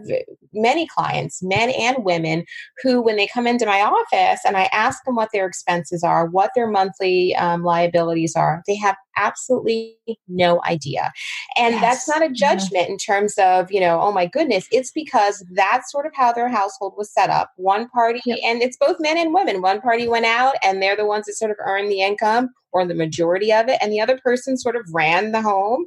many 0.52 0.86
clients, 0.86 1.42
men 1.42 1.70
and 1.70 2.04
women, 2.04 2.44
who, 2.82 3.02
when 3.02 3.16
they 3.16 3.26
come 3.26 3.46
into 3.46 3.66
my 3.66 3.80
office 3.80 4.40
and 4.46 4.56
I 4.56 4.70
ask 4.72 5.04
them 5.04 5.16
what 5.16 5.30
their 5.32 5.46
expenses 5.46 6.02
are, 6.02 6.26
what 6.26 6.50
their 6.54 6.70
monthly 6.70 7.34
um, 7.36 7.62
liabilities 7.62 8.34
are, 8.36 8.62
they 8.66 8.76
have 8.76 8.96
absolutely 9.16 9.96
no 10.28 10.60
idea. 10.64 11.12
And 11.56 11.74
yes. 11.74 11.80
that's 11.80 12.08
not 12.08 12.28
a 12.28 12.32
judgment 12.32 12.88
in 12.88 12.98
terms 12.98 13.34
of, 13.38 13.70
you 13.70 13.80
know, 13.80 14.00
oh 14.00 14.12
my 14.12 14.26
goodness, 14.26 14.66
it's 14.70 14.90
because 14.90 15.44
that's 15.52 15.90
sort 15.90 16.06
of 16.06 16.12
how 16.14 16.32
their 16.32 16.48
household 16.48 16.94
was 16.96 17.12
set 17.12 17.30
up. 17.30 17.52
One 17.56 17.88
party, 17.88 18.20
yep. 18.24 18.38
and 18.44 18.62
it's 18.62 18.76
both 18.76 18.96
men 19.00 19.18
and 19.18 19.34
women, 19.34 19.62
one 19.62 19.80
party 19.80 20.08
went 20.08 20.26
out 20.26 20.54
and 20.62 20.82
they're 20.82 20.96
the 20.96 21.06
ones 21.06 21.26
that 21.26 21.34
sort 21.34 21.50
of 21.50 21.56
earn 21.64 21.88
the 21.88 22.02
income 22.02 22.50
or 22.72 22.84
the 22.86 22.94
majority 22.94 23.52
of 23.52 23.68
it, 23.68 23.78
and 23.80 23.92
the 23.92 24.00
other 24.00 24.18
person 24.18 24.56
sort 24.56 24.74
of 24.74 24.82
ran 24.92 25.30
the 25.30 25.40
home 25.40 25.86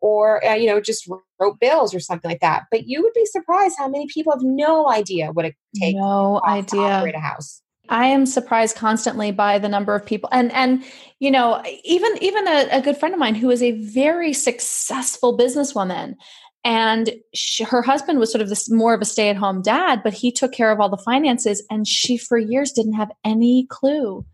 or 0.00 0.44
uh, 0.46 0.54
you 0.54 0.66
know 0.66 0.80
just 0.80 1.08
wrote 1.38 1.60
bills 1.60 1.94
or 1.94 2.00
something 2.00 2.30
like 2.30 2.40
that 2.40 2.64
but 2.70 2.86
you 2.86 3.02
would 3.02 3.12
be 3.14 3.26
surprised 3.26 3.76
how 3.78 3.88
many 3.88 4.06
people 4.06 4.32
have 4.32 4.42
no 4.42 4.88
idea 4.88 5.30
what 5.32 5.44
it 5.44 5.54
takes 5.78 5.96
no 5.96 6.40
idea 6.46 6.80
to 6.80 6.86
operate 6.86 7.14
a 7.14 7.20
house 7.20 7.62
I 7.90 8.06
am 8.06 8.24
surprised 8.24 8.76
constantly 8.76 9.32
by 9.32 9.58
the 9.58 9.68
number 9.68 9.94
of 9.94 10.06
people 10.06 10.28
and 10.32 10.52
and 10.52 10.84
you 11.18 11.30
know 11.30 11.62
even 11.84 12.16
even 12.22 12.46
a, 12.46 12.68
a 12.70 12.80
good 12.80 12.96
friend 12.96 13.12
of 13.14 13.18
mine 13.18 13.34
who 13.34 13.50
is 13.50 13.62
a 13.62 13.72
very 13.72 14.32
successful 14.32 15.36
businesswoman 15.36 16.14
and 16.62 17.12
she, 17.34 17.64
her 17.64 17.82
husband 17.82 18.18
was 18.18 18.30
sort 18.30 18.42
of 18.42 18.48
this 18.48 18.70
more 18.70 18.94
of 18.94 19.00
a 19.00 19.04
stay-at-home 19.04 19.60
dad 19.60 20.02
but 20.04 20.14
he 20.14 20.30
took 20.30 20.52
care 20.52 20.70
of 20.70 20.80
all 20.80 20.88
the 20.88 20.96
finances 20.96 21.64
and 21.68 21.86
she 21.86 22.16
for 22.16 22.38
years 22.38 22.72
didn't 22.72 22.94
have 22.94 23.10
any 23.24 23.66
clue 23.68 24.24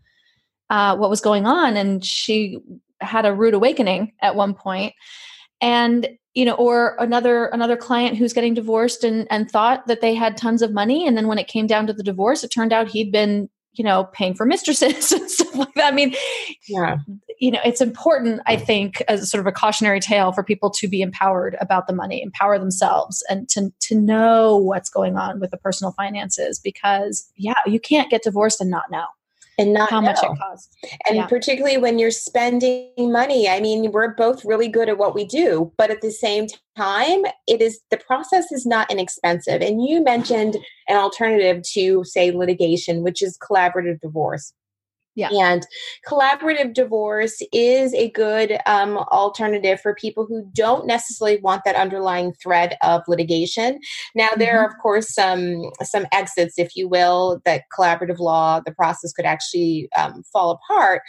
uh, 0.69 0.95
what 0.95 1.09
was 1.09 1.21
going 1.21 1.45
on 1.45 1.75
and 1.75 2.05
she 2.05 2.59
had 3.01 3.25
a 3.25 3.33
rude 3.33 3.53
awakening 3.53 4.13
at 4.21 4.35
one 4.35 4.53
point 4.53 4.93
and 5.61 6.07
you 6.37 6.45
know 6.45 6.53
or 6.53 6.95
another 6.99 7.47
another 7.47 7.75
client 7.75 8.15
who's 8.15 8.31
getting 8.31 8.53
divorced 8.53 9.03
and 9.03 9.25
and 9.31 9.49
thought 9.49 9.87
that 9.87 10.01
they 10.01 10.13
had 10.13 10.37
tons 10.37 10.61
of 10.61 10.71
money. 10.71 11.07
And 11.07 11.17
then 11.17 11.27
when 11.27 11.39
it 11.39 11.47
came 11.47 11.65
down 11.65 11.87
to 11.87 11.93
the 11.93 12.03
divorce 12.03 12.43
it 12.43 12.49
turned 12.49 12.71
out 12.71 12.87
he'd 12.87 13.11
been 13.11 13.49
you 13.73 13.83
know 13.83 14.03
paying 14.13 14.35
for 14.35 14.45
mistresses 14.45 15.11
and 15.17 15.31
stuff 15.31 15.55
like 15.55 15.73
that. 15.73 15.91
I 15.91 15.95
mean 15.95 16.13
yeah. 16.67 16.97
you 17.39 17.49
know 17.49 17.59
it's 17.65 17.81
important 17.81 18.41
i 18.45 18.55
think 18.55 19.01
as 19.07 19.31
sort 19.31 19.39
of 19.39 19.47
a 19.47 19.51
cautionary 19.51 19.99
tale 19.99 20.31
for 20.31 20.43
people 20.43 20.69
to 20.69 20.87
be 20.87 21.01
empowered 21.01 21.57
about 21.59 21.87
the 21.87 21.93
money 21.93 22.21
empower 22.21 22.59
themselves 22.59 23.23
and 23.31 23.49
to 23.49 23.71
to 23.79 23.95
know 23.95 24.57
what's 24.57 24.91
going 24.91 25.17
on 25.17 25.39
with 25.39 25.49
the 25.49 25.57
personal 25.57 25.91
finances 25.93 26.59
because 26.59 27.27
yeah 27.35 27.61
you 27.65 27.79
can't 27.79 28.11
get 28.11 28.21
divorced 28.21 28.61
and 28.61 28.69
not 28.69 28.91
know 28.91 29.05
and 29.57 29.73
not 29.73 29.89
how 29.89 29.99
know. 29.99 30.07
much 30.07 30.19
it 30.23 30.37
costs. 30.37 30.69
And 31.07 31.17
yeah. 31.17 31.27
particularly 31.27 31.77
when 31.77 31.99
you're 31.99 32.11
spending 32.11 32.91
money. 32.97 33.49
I 33.49 33.59
mean, 33.59 33.91
we're 33.91 34.13
both 34.13 34.45
really 34.45 34.67
good 34.67 34.89
at 34.89 34.97
what 34.97 35.15
we 35.15 35.25
do, 35.25 35.71
but 35.77 35.89
at 35.89 36.01
the 36.01 36.11
same 36.11 36.47
time, 36.77 37.23
it 37.47 37.61
is 37.61 37.79
the 37.89 37.97
process 37.97 38.51
is 38.51 38.65
not 38.65 38.89
inexpensive. 38.91 39.61
And 39.61 39.83
you 39.83 40.03
mentioned 40.03 40.57
an 40.87 40.97
alternative 40.97 41.63
to 41.73 42.03
say 42.03 42.31
litigation, 42.31 43.01
which 43.01 43.21
is 43.21 43.37
collaborative 43.37 43.99
divorce. 44.01 44.53
Yeah. 45.17 45.29
And 45.31 45.65
collaborative 46.07 46.75
divorce 46.75 47.41
is 47.51 47.91
a 47.95 48.11
good 48.11 48.59
um, 48.67 48.97
alternative 48.97 49.81
for 49.81 49.95
people 49.95 50.27
who 50.27 50.47
don't 50.53 50.85
necessarily 50.85 51.39
want 51.41 51.63
that 51.65 51.75
underlying 51.75 52.33
thread 52.33 52.77
of 52.83 53.01
litigation. 53.07 53.79
Now, 54.13 54.29
there 54.37 54.53
mm-hmm. 54.53 54.57
are, 54.57 54.67
of 54.67 54.73
course, 54.81 55.11
some 55.13 55.71
some 55.81 56.05
exits, 56.11 56.59
if 56.59 56.75
you 56.75 56.87
will, 56.87 57.41
that 57.45 57.63
collaborative 57.75 58.19
law, 58.19 58.61
the 58.63 58.71
process 58.71 59.11
could 59.11 59.25
actually 59.25 59.89
um, 59.97 60.21
fall 60.31 60.51
apart. 60.51 61.01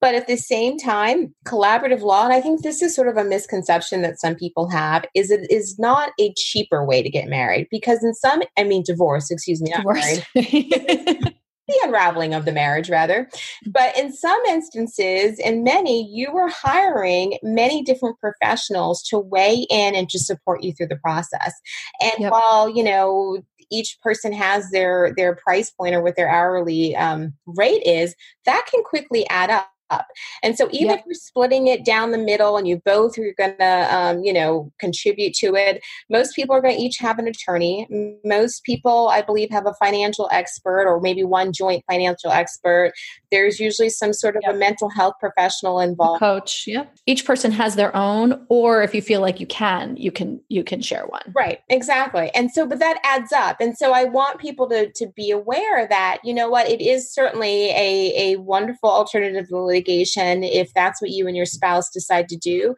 But 0.00 0.14
at 0.14 0.28
the 0.28 0.36
same 0.36 0.78
time, 0.78 1.34
collaborative 1.44 2.00
law, 2.02 2.24
and 2.24 2.32
I 2.32 2.40
think 2.40 2.62
this 2.62 2.80
is 2.80 2.94
sort 2.94 3.08
of 3.08 3.16
a 3.16 3.24
misconception 3.24 4.00
that 4.02 4.18
some 4.18 4.34
people 4.34 4.70
have, 4.70 5.04
is 5.14 5.30
it 5.30 5.50
is 5.50 5.78
not 5.78 6.12
a 6.18 6.32
cheaper 6.36 6.86
way 6.86 7.02
to 7.02 7.10
get 7.10 7.28
married 7.28 7.66
because 7.70 8.02
in 8.02 8.14
some, 8.14 8.42
I 8.56 8.62
mean, 8.62 8.84
divorce, 8.86 9.30
excuse 9.30 9.60
me, 9.60 9.72
divorce. 9.76 10.20
the 11.70 11.86
unraveling 11.86 12.34
of 12.34 12.44
the 12.44 12.52
marriage 12.52 12.90
rather. 12.90 13.28
But 13.66 13.96
in 13.96 14.12
some 14.12 14.40
instances 14.46 15.38
in 15.38 15.64
many 15.64 16.08
you 16.10 16.32
were 16.32 16.48
hiring 16.48 17.38
many 17.42 17.82
different 17.82 18.18
professionals 18.18 19.02
to 19.04 19.18
weigh 19.18 19.66
in 19.70 19.94
and 19.94 20.08
to 20.10 20.18
support 20.18 20.62
you 20.62 20.72
through 20.72 20.88
the 20.88 20.96
process. 20.96 21.54
And 22.00 22.12
yep. 22.18 22.32
while 22.32 22.68
you 22.68 22.82
know 22.82 23.42
each 23.70 23.98
person 24.02 24.32
has 24.32 24.70
their 24.70 25.14
their 25.16 25.34
price 25.34 25.70
point 25.70 25.94
or 25.94 26.02
what 26.02 26.16
their 26.16 26.28
hourly 26.28 26.96
um, 26.96 27.34
rate 27.46 27.82
is 27.84 28.14
that 28.44 28.66
can 28.70 28.82
quickly 28.82 29.28
add 29.30 29.50
up 29.50 29.70
up. 29.90 30.06
And 30.42 30.56
so 30.56 30.68
even 30.72 30.88
yep. 30.88 31.00
if 31.00 31.06
you're 31.06 31.14
splitting 31.14 31.66
it 31.66 31.84
down 31.84 32.10
the 32.10 32.18
middle 32.18 32.56
and 32.56 32.66
you 32.66 32.80
both 32.84 33.18
are 33.18 33.34
going 33.36 33.56
to, 33.58 33.94
um, 33.94 34.22
you 34.22 34.32
know, 34.32 34.72
contribute 34.78 35.34
to 35.34 35.54
it, 35.54 35.82
most 36.08 36.34
people 36.34 36.54
are 36.54 36.60
going 36.60 36.76
to 36.76 36.82
each 36.82 36.98
have 36.98 37.18
an 37.18 37.26
attorney. 37.26 37.86
Most 38.24 38.64
people, 38.64 39.08
I 39.08 39.22
believe, 39.22 39.50
have 39.50 39.66
a 39.66 39.74
financial 39.74 40.28
expert 40.32 40.86
or 40.86 41.00
maybe 41.00 41.24
one 41.24 41.52
joint 41.52 41.84
financial 41.90 42.30
expert. 42.30 42.92
There's 43.30 43.60
usually 43.60 43.90
some 43.90 44.12
sort 44.12 44.36
of 44.36 44.42
yep. 44.44 44.54
a 44.54 44.58
mental 44.58 44.88
health 44.88 45.14
professional 45.20 45.80
involved. 45.80 46.22
A 46.22 46.26
coach. 46.26 46.64
Yeah. 46.66 46.84
Each 47.06 47.24
person 47.24 47.52
has 47.52 47.76
their 47.76 47.94
own, 47.94 48.46
or 48.48 48.82
if 48.82 48.94
you 48.94 49.02
feel 49.02 49.20
like 49.20 49.40
you 49.40 49.46
can, 49.46 49.96
you 49.96 50.10
can 50.12 50.40
you 50.48 50.64
can 50.64 50.80
share 50.80 51.06
one. 51.06 51.22
Right. 51.34 51.60
Exactly. 51.68 52.30
And 52.34 52.50
so, 52.50 52.66
but 52.66 52.78
that 52.78 52.98
adds 53.04 53.32
up. 53.32 53.56
And 53.60 53.76
so 53.76 53.92
I 53.92 54.04
want 54.04 54.38
people 54.38 54.68
to 54.68 54.90
to 54.92 55.06
be 55.14 55.30
aware 55.30 55.86
that 55.88 56.18
you 56.24 56.34
know 56.34 56.48
what 56.48 56.68
it 56.68 56.80
is 56.80 57.12
certainly 57.12 57.70
a 57.70 58.32
a 58.32 58.36
wonderful 58.36 58.90
alternative 58.90 59.48
to 59.48 59.56
litigation 59.80 60.42
if 60.44 60.72
that's 60.74 61.00
what 61.00 61.10
you 61.10 61.26
and 61.26 61.36
your 61.36 61.46
spouse 61.46 61.90
decide 61.90 62.28
to 62.28 62.36
do 62.36 62.74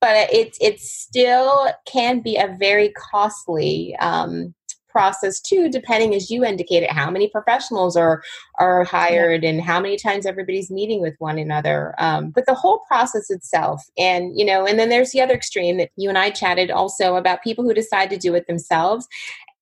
but 0.00 0.30
it 0.32 0.56
it 0.60 0.80
still 0.80 1.68
can 1.86 2.20
be 2.20 2.36
a 2.36 2.54
very 2.58 2.92
costly 3.10 3.96
um, 3.96 4.54
process 4.88 5.40
too 5.40 5.68
depending 5.68 6.14
as 6.14 6.30
you 6.30 6.44
indicated 6.44 6.88
how 6.88 7.10
many 7.10 7.28
professionals 7.28 7.96
are 7.96 8.22
are 8.60 8.84
hired 8.84 9.42
yeah. 9.42 9.50
and 9.50 9.60
how 9.60 9.80
many 9.80 9.96
times 9.96 10.24
everybody's 10.24 10.70
meeting 10.70 11.00
with 11.00 11.14
one 11.18 11.36
another 11.36 11.94
um, 11.98 12.30
but 12.30 12.46
the 12.46 12.54
whole 12.54 12.80
process 12.86 13.28
itself 13.28 13.82
and 13.98 14.38
you 14.38 14.44
know 14.44 14.64
and 14.64 14.78
then 14.78 14.90
there's 14.90 15.10
the 15.10 15.20
other 15.20 15.34
extreme 15.34 15.78
that 15.78 15.90
you 15.96 16.08
and 16.08 16.18
i 16.18 16.30
chatted 16.30 16.70
also 16.70 17.16
about 17.16 17.42
people 17.42 17.64
who 17.64 17.74
decide 17.74 18.08
to 18.08 18.16
do 18.16 18.34
it 18.34 18.46
themselves 18.46 19.08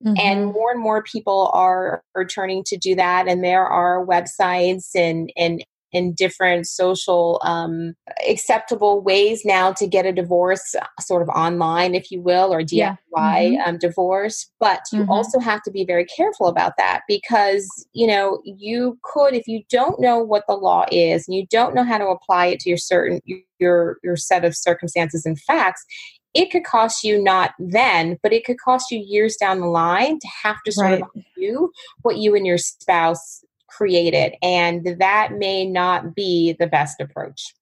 Mm-hmm. 0.05 0.15
And 0.19 0.47
more 0.47 0.73
and 0.73 0.81
more 0.81 1.03
people 1.03 1.51
are, 1.53 2.03
are 2.17 2.25
turning 2.25 2.65
to 2.65 2.77
do 2.77 2.97
that. 2.97 3.29
And 3.29 3.45
there 3.45 3.67
are 3.67 4.05
websites 4.05 4.91
and, 4.95 5.33
and 5.37 5.65
in 5.93 6.15
different 6.15 6.67
social 6.67 7.41
um, 7.45 7.95
acceptable 8.29 9.01
ways 9.01 9.43
now 9.45 9.73
to 9.73 9.87
get 9.87 10.07
a 10.07 10.13
divorce 10.13 10.75
uh, 10.81 10.87
sort 11.01 11.23
of 11.23 11.29
online 11.31 11.95
if 11.95 12.11
you 12.11 12.21
will 12.21 12.53
or 12.53 12.61
DIY 12.61 12.73
yeah. 12.73 12.97
mm-hmm. 13.15 13.69
um, 13.69 13.79
divorce 13.79 14.51
but 14.59 14.81
you 14.93 15.01
mm-hmm. 15.01 15.11
also 15.11 15.39
have 15.39 15.63
to 15.63 15.71
be 15.71 15.85
very 15.85 16.05
careful 16.05 16.47
about 16.47 16.73
that 16.79 17.03
because 17.09 17.67
you 17.93 18.07
know 18.07 18.41
you 18.45 18.99
could 19.03 19.35
if 19.35 19.47
you 19.47 19.63
don't 19.71 20.01
know 20.01 20.19
what 20.19 20.45
the 20.49 20.55
law 20.55 20.85
is 20.91 21.27
and 21.29 21.37
you 21.37 21.47
don't 21.51 21.75
know 21.75 21.85
how 21.85 21.99
to 21.99 22.07
apply 22.07 22.47
it 22.47 22.61
to 22.61 22.69
your 22.69 22.79
certain 22.79 23.21
your 23.59 23.99
your 24.03 24.17
set 24.17 24.45
of 24.45 24.57
circumstances 24.57 25.27
and 25.27 25.41
facts 25.41 25.85
it 26.35 26.51
could 26.51 26.65
cost 26.65 27.05
you 27.05 27.23
not 27.23 27.53
then, 27.59 28.19
but 28.23 28.33
it 28.33 28.45
could 28.45 28.59
cost 28.59 28.91
you 28.91 28.99
years 28.99 29.37
down 29.37 29.61
the 29.61 29.67
line 29.67 30.19
to 30.19 30.29
have 30.43 30.57
to 30.65 30.73
sort 30.73 30.87
right. 30.87 31.03
of 31.03 31.23
do 31.37 31.71
what 32.03 32.17
you 32.17 32.35
and 32.35 32.47
your 32.47 32.59
spouse 32.59 33.45
created 33.77 34.35
and 34.43 34.99
that 35.01 35.33
may 35.33 35.65
not 35.65 36.15
be 36.15 36.55
the 36.59 36.67
best 36.67 37.01
approach. 37.01 37.55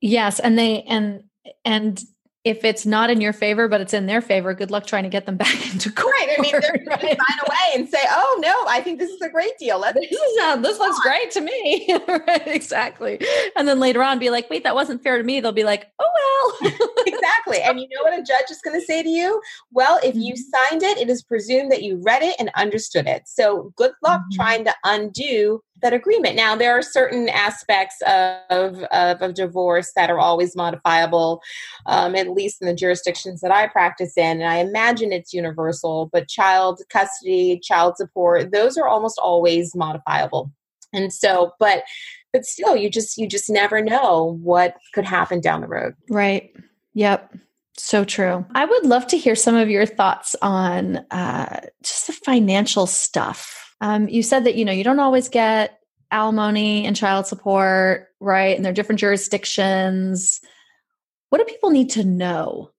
Yes 0.00 0.38
and 0.38 0.58
they 0.58 0.82
and 0.82 1.24
and 1.64 2.00
if 2.48 2.64
it's 2.64 2.86
not 2.86 3.10
in 3.10 3.20
your 3.20 3.34
favor, 3.34 3.68
but 3.68 3.82
it's 3.82 3.92
in 3.92 4.06
their 4.06 4.22
favor, 4.22 4.54
good 4.54 4.70
luck 4.70 4.86
trying 4.86 5.02
to 5.02 5.10
get 5.10 5.26
them 5.26 5.36
back 5.36 5.54
into 5.72 5.92
court. 5.92 6.14
Right. 6.18 6.30
I 6.38 6.40
mean, 6.40 6.52
they're 6.52 6.60
right. 6.86 7.00
Going 7.00 7.00
to 7.00 7.06
sign 7.08 7.38
away 7.46 7.74
and 7.74 7.88
say, 7.88 7.98
"Oh 8.08 8.38
no, 8.42 8.64
I 8.66 8.80
think 8.80 8.98
this 8.98 9.10
is 9.10 9.20
a 9.20 9.28
great 9.28 9.56
deal. 9.58 9.78
Let's 9.78 9.98
this 10.00 10.10
is 10.10 10.38
uh, 10.42 10.56
this 10.56 10.78
looks 10.78 10.96
on. 10.96 11.02
great 11.02 11.30
to 11.32 11.40
me." 11.42 11.98
right. 12.08 12.46
Exactly. 12.46 13.20
And 13.54 13.68
then 13.68 13.78
later 13.78 14.02
on, 14.02 14.18
be 14.18 14.30
like, 14.30 14.48
"Wait, 14.48 14.64
that 14.64 14.74
wasn't 14.74 15.02
fair 15.02 15.18
to 15.18 15.24
me." 15.24 15.40
They'll 15.40 15.52
be 15.52 15.64
like, 15.64 15.92
"Oh 15.98 16.08
well." 16.62 16.72
exactly. 17.06 17.60
And 17.60 17.78
you 17.78 17.88
know 17.90 18.02
what 18.02 18.18
a 18.18 18.22
judge 18.22 18.50
is 18.50 18.60
going 18.62 18.78
to 18.78 18.84
say 18.84 19.02
to 19.02 19.08
you? 19.08 19.40
Well, 19.72 20.00
if 20.02 20.14
you 20.14 20.32
mm-hmm. 20.32 20.70
signed 20.70 20.82
it, 20.82 20.98
it 20.98 21.10
is 21.10 21.22
presumed 21.22 21.70
that 21.70 21.82
you 21.82 22.00
read 22.02 22.22
it 22.22 22.36
and 22.38 22.50
understood 22.56 23.06
it. 23.06 23.22
So 23.26 23.72
good 23.76 23.92
luck 24.02 24.20
mm-hmm. 24.20 24.36
trying 24.36 24.64
to 24.64 24.74
undo 24.84 25.62
that 25.82 25.92
agreement. 25.92 26.36
Now, 26.36 26.56
there 26.56 26.76
are 26.76 26.82
certain 26.82 27.28
aspects 27.28 27.96
of, 28.06 28.82
of, 28.90 29.20
of 29.20 29.34
divorce 29.34 29.92
that 29.96 30.10
are 30.10 30.18
always 30.18 30.56
modifiable, 30.56 31.40
um, 31.86 32.14
at 32.14 32.30
least 32.30 32.60
in 32.60 32.66
the 32.66 32.74
jurisdictions 32.74 33.40
that 33.40 33.50
I 33.50 33.66
practice 33.68 34.16
in. 34.16 34.40
And 34.40 34.50
I 34.50 34.56
imagine 34.56 35.12
it's 35.12 35.32
universal, 35.34 36.10
but 36.12 36.28
child 36.28 36.80
custody, 36.90 37.60
child 37.62 37.96
support, 37.96 38.52
those 38.52 38.76
are 38.76 38.88
almost 38.88 39.18
always 39.18 39.74
modifiable. 39.74 40.50
And 40.92 41.12
so, 41.12 41.52
but 41.58 41.84
but 42.32 42.44
still 42.44 42.76
you 42.76 42.90
just 42.90 43.16
you 43.18 43.26
just 43.26 43.50
never 43.50 43.80
know 43.82 44.38
what 44.42 44.76
could 44.94 45.04
happen 45.04 45.40
down 45.40 45.60
the 45.60 45.66
road. 45.66 45.94
Right. 46.10 46.50
Yep. 46.94 47.34
So 47.76 48.04
true. 48.04 48.44
I 48.54 48.64
would 48.64 48.86
love 48.86 49.06
to 49.08 49.18
hear 49.18 49.36
some 49.36 49.54
of 49.54 49.70
your 49.70 49.86
thoughts 49.86 50.34
on 50.42 50.96
uh, 51.10 51.60
just 51.82 52.08
the 52.08 52.12
financial 52.12 52.86
stuff 52.86 53.57
um, 53.80 54.08
you 54.08 54.22
said 54.22 54.44
that 54.44 54.56
you 54.56 54.64
know 54.64 54.72
you 54.72 54.84
don't 54.84 55.00
always 55.00 55.28
get 55.28 55.78
alimony 56.10 56.86
and 56.86 56.96
child 56.96 57.26
support, 57.26 58.08
right? 58.20 58.56
And 58.56 58.64
there 58.64 58.70
are 58.72 58.74
different 58.74 59.00
jurisdictions. 59.00 60.40
What 61.30 61.38
do 61.38 61.44
people 61.44 61.70
need 61.70 61.90
to 61.90 62.04
know? 62.04 62.70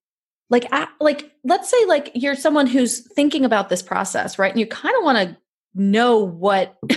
Like, 0.49 0.71
like, 0.99 1.31
let's 1.43 1.69
say 1.69 1.85
like 1.85 2.11
you're 2.15 2.35
someone 2.35 2.65
who's 2.65 3.01
thinking 3.13 3.45
about 3.45 3.69
this 3.69 3.83
process, 3.83 4.39
right? 4.39 4.51
And 4.51 4.59
you 4.59 4.65
kind 4.65 4.95
of 4.97 5.03
want 5.03 5.17
to 5.19 5.37
know 5.75 6.19
what 6.19 6.75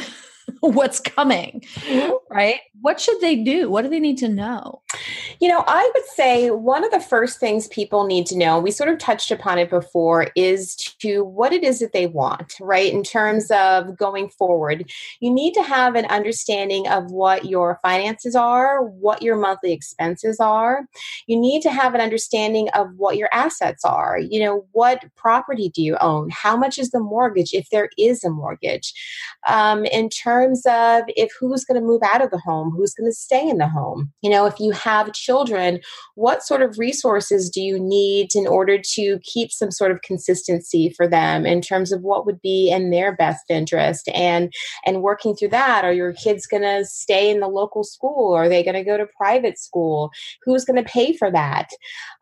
what's 0.62 1.00
coming, 1.00 1.60
mm-hmm. 1.74 2.12
right? 2.30 2.60
What 2.80 3.00
should 3.00 3.20
they 3.20 3.36
do? 3.36 3.68
What 3.68 3.82
do 3.82 3.88
they 3.88 3.98
need 3.98 4.18
to 4.18 4.28
know? 4.28 4.82
You 5.40 5.48
know, 5.48 5.64
I 5.66 5.90
would 5.92 6.04
say 6.14 6.50
one 6.50 6.84
of 6.84 6.92
the 6.92 7.00
first 7.00 7.40
things 7.40 7.66
people 7.68 8.06
need 8.06 8.26
to 8.26 8.38
know, 8.38 8.60
we 8.60 8.70
sort 8.70 8.88
of 8.88 8.98
touched 8.98 9.32
upon 9.32 9.58
it 9.58 9.70
before, 9.70 10.28
is 10.36 10.76
to 11.00 11.24
what 11.24 11.52
it 11.52 11.64
is 11.64 11.80
that 11.80 11.92
they 11.92 12.06
want, 12.06 12.54
right? 12.60 12.92
In 12.92 13.02
terms 13.02 13.50
of 13.50 13.96
going 13.96 14.28
forward, 14.28 14.88
you 15.18 15.32
need 15.32 15.52
to 15.54 15.62
have 15.62 15.96
an 15.96 16.04
understanding 16.06 16.86
of 16.86 17.10
what 17.10 17.46
your 17.46 17.80
finances 17.82 18.36
are, 18.36 18.84
what 18.84 19.20
your 19.20 19.36
monthly 19.36 19.72
expenses 19.72 20.38
are. 20.38 20.82
You 21.26 21.40
need 21.40 21.62
to 21.62 21.72
have 21.72 21.94
an 21.94 22.00
understanding 22.00 22.68
of 22.70 22.94
what 22.96 23.16
your 23.16 23.30
assets 23.32 23.84
are. 23.84 24.18
You 24.20 24.44
know, 24.44 24.66
what 24.70 25.04
property 25.16 25.70
do 25.70 25.82
you 25.82 25.96
own? 26.00 26.30
How 26.30 26.56
much 26.56 26.78
is 26.78 26.90
the 26.90 27.00
mortgage, 27.00 27.52
if 27.52 27.68
there 27.70 27.90
is 27.98 28.22
a 28.22 28.30
mortgage? 28.30 28.92
Um, 29.48 29.84
in 29.86 30.08
terms 30.08 30.51
of 30.66 31.04
if 31.08 31.30
who's 31.38 31.64
going 31.64 31.80
to 31.80 31.86
move 31.86 32.02
out 32.04 32.22
of 32.22 32.30
the 32.30 32.38
home, 32.38 32.70
who's 32.76 32.94
going 32.94 33.10
to 33.10 33.14
stay 33.14 33.48
in 33.48 33.58
the 33.58 33.68
home? 33.68 34.12
You 34.22 34.30
know, 34.30 34.46
if 34.46 34.58
you 34.60 34.72
have 34.72 35.12
children, 35.12 35.80
what 36.14 36.42
sort 36.42 36.62
of 36.62 36.78
resources 36.78 37.50
do 37.50 37.60
you 37.60 37.78
need 37.78 38.34
in 38.34 38.46
order 38.46 38.78
to 38.78 39.18
keep 39.22 39.50
some 39.50 39.70
sort 39.70 39.90
of 39.90 40.02
consistency 40.02 40.92
for 40.96 41.08
them 41.08 41.46
in 41.46 41.60
terms 41.60 41.92
of 41.92 42.02
what 42.02 42.26
would 42.26 42.40
be 42.40 42.70
in 42.70 42.90
their 42.90 43.14
best 43.14 43.44
interest? 43.48 44.08
And 44.14 44.52
and 44.86 45.02
working 45.02 45.34
through 45.34 45.48
that 45.48 45.84
are 45.84 45.92
your 45.92 46.12
kids 46.12 46.46
going 46.46 46.62
to 46.62 46.84
stay 46.84 47.30
in 47.30 47.40
the 47.40 47.48
local 47.48 47.84
school? 47.84 48.34
Are 48.34 48.48
they 48.48 48.62
going 48.62 48.74
to 48.74 48.84
go 48.84 48.96
to 48.96 49.06
private 49.16 49.58
school? 49.58 50.10
Who's 50.44 50.64
going 50.64 50.82
to 50.82 50.90
pay 50.90 51.16
for 51.16 51.30
that? 51.30 51.68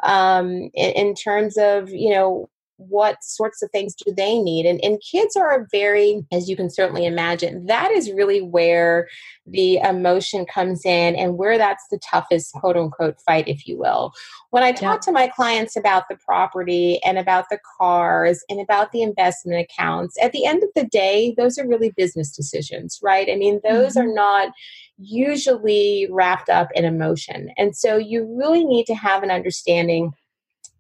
Um, 0.04 0.70
in, 0.74 0.90
in 0.92 1.14
terms 1.14 1.56
of 1.56 1.90
you 1.90 2.10
know 2.10 2.48
what 2.88 3.22
sorts 3.22 3.62
of 3.62 3.70
things 3.70 3.94
do 3.94 4.12
they 4.14 4.38
need 4.38 4.64
and, 4.64 4.82
and 4.82 5.02
kids 5.02 5.36
are 5.36 5.66
very 5.70 6.24
as 6.32 6.48
you 6.48 6.56
can 6.56 6.70
certainly 6.70 7.04
imagine 7.04 7.66
that 7.66 7.90
is 7.90 8.10
really 8.12 8.40
where 8.40 9.06
the 9.46 9.76
emotion 9.78 10.46
comes 10.46 10.84
in 10.84 11.14
and 11.14 11.36
where 11.36 11.58
that's 11.58 11.84
the 11.90 11.98
toughest 11.98 12.52
quote 12.54 12.76
unquote 12.76 13.20
fight 13.20 13.46
if 13.46 13.66
you 13.66 13.78
will 13.78 14.12
when 14.50 14.62
i 14.62 14.72
talk 14.72 14.96
yeah. 14.96 15.04
to 15.04 15.12
my 15.12 15.28
clients 15.28 15.76
about 15.76 16.04
the 16.08 16.16
property 16.16 16.98
and 17.04 17.18
about 17.18 17.44
the 17.50 17.58
cars 17.78 18.42
and 18.48 18.60
about 18.60 18.92
the 18.92 19.02
investment 19.02 19.60
accounts 19.60 20.16
at 20.22 20.32
the 20.32 20.46
end 20.46 20.62
of 20.62 20.70
the 20.74 20.86
day 20.86 21.34
those 21.36 21.58
are 21.58 21.68
really 21.68 21.92
business 21.96 22.34
decisions 22.34 22.98
right 23.02 23.28
i 23.30 23.36
mean 23.36 23.60
those 23.62 23.94
mm-hmm. 23.94 24.08
are 24.08 24.14
not 24.14 24.52
usually 25.02 26.06
wrapped 26.10 26.48
up 26.48 26.68
in 26.74 26.84
emotion 26.84 27.50
and 27.58 27.76
so 27.76 27.96
you 27.96 28.26
really 28.38 28.64
need 28.64 28.86
to 28.86 28.94
have 28.94 29.22
an 29.22 29.30
understanding 29.30 30.12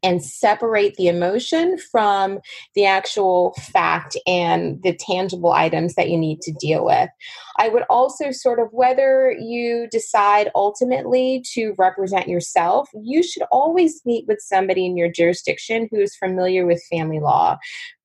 and 0.02 0.24
separate 0.24 0.94
the 0.94 1.08
emotion 1.08 1.76
from 1.90 2.38
the 2.74 2.86
actual 2.86 3.54
fact 3.72 4.16
and 4.26 4.82
the 4.82 4.94
tangible 4.94 5.52
items 5.52 5.94
that 5.94 6.08
you 6.08 6.16
need 6.16 6.40
to 6.42 6.52
deal 6.52 6.84
with. 6.84 7.10
I 7.58 7.68
would 7.68 7.84
also 7.90 8.30
sort 8.30 8.58
of, 8.58 8.68
whether 8.72 9.32
you 9.32 9.88
decide 9.90 10.50
ultimately 10.54 11.44
to 11.52 11.74
represent 11.78 12.28
yourself, 12.28 12.88
you 13.02 13.22
should 13.22 13.42
always 13.52 14.00
meet 14.04 14.26
with 14.26 14.40
somebody 14.40 14.86
in 14.86 14.96
your 14.96 15.10
jurisdiction 15.10 15.88
who 15.90 16.00
is 16.00 16.16
familiar 16.16 16.66
with 16.66 16.82
family 16.90 17.20
law 17.20 17.58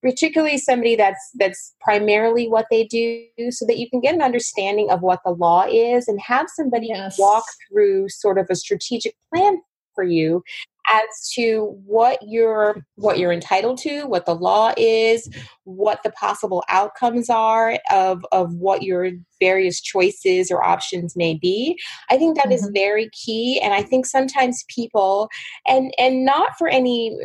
particularly 0.05 0.59
somebody 0.59 0.95
that's 0.95 1.31
that's 1.33 1.73
primarily 1.81 2.47
what 2.47 2.67
they 2.69 2.83
do 2.83 3.25
so 3.49 3.65
that 3.65 3.79
you 3.79 3.89
can 3.89 3.99
get 3.99 4.13
an 4.13 4.21
understanding 4.21 4.91
of 4.91 5.01
what 5.01 5.19
the 5.25 5.31
law 5.31 5.65
is 5.67 6.07
and 6.07 6.21
have 6.21 6.45
somebody 6.53 6.89
yes. 6.89 7.17
walk 7.17 7.43
through 7.67 8.07
sort 8.07 8.37
of 8.37 8.45
a 8.51 8.55
strategic 8.55 9.15
plan 9.33 9.59
for 9.95 10.03
you 10.03 10.43
as 10.89 11.29
to 11.33 11.77
what 11.85 12.19
you're 12.21 12.85
what 12.95 13.17
you're 13.17 13.31
entitled 13.31 13.77
to, 13.79 14.03
what 14.03 14.25
the 14.25 14.35
law 14.35 14.73
is, 14.77 15.29
what 15.63 16.01
the 16.03 16.11
possible 16.11 16.63
outcomes 16.69 17.29
are 17.29 17.79
of 17.91 18.25
of 18.31 18.53
what 18.55 18.83
your 18.83 19.11
various 19.39 19.81
choices 19.81 20.49
or 20.49 20.63
options 20.63 21.15
may 21.15 21.33
be. 21.33 21.77
I 22.09 22.17
think 22.17 22.35
that 22.35 22.45
mm-hmm. 22.45 22.53
is 22.53 22.69
very 22.73 23.09
key 23.11 23.59
and 23.61 23.73
I 23.73 23.81
think 23.81 24.05
sometimes 24.05 24.63
people 24.69 25.29
and 25.67 25.93
and 25.97 26.25
not 26.25 26.57
for 26.57 26.67
any 26.67 27.17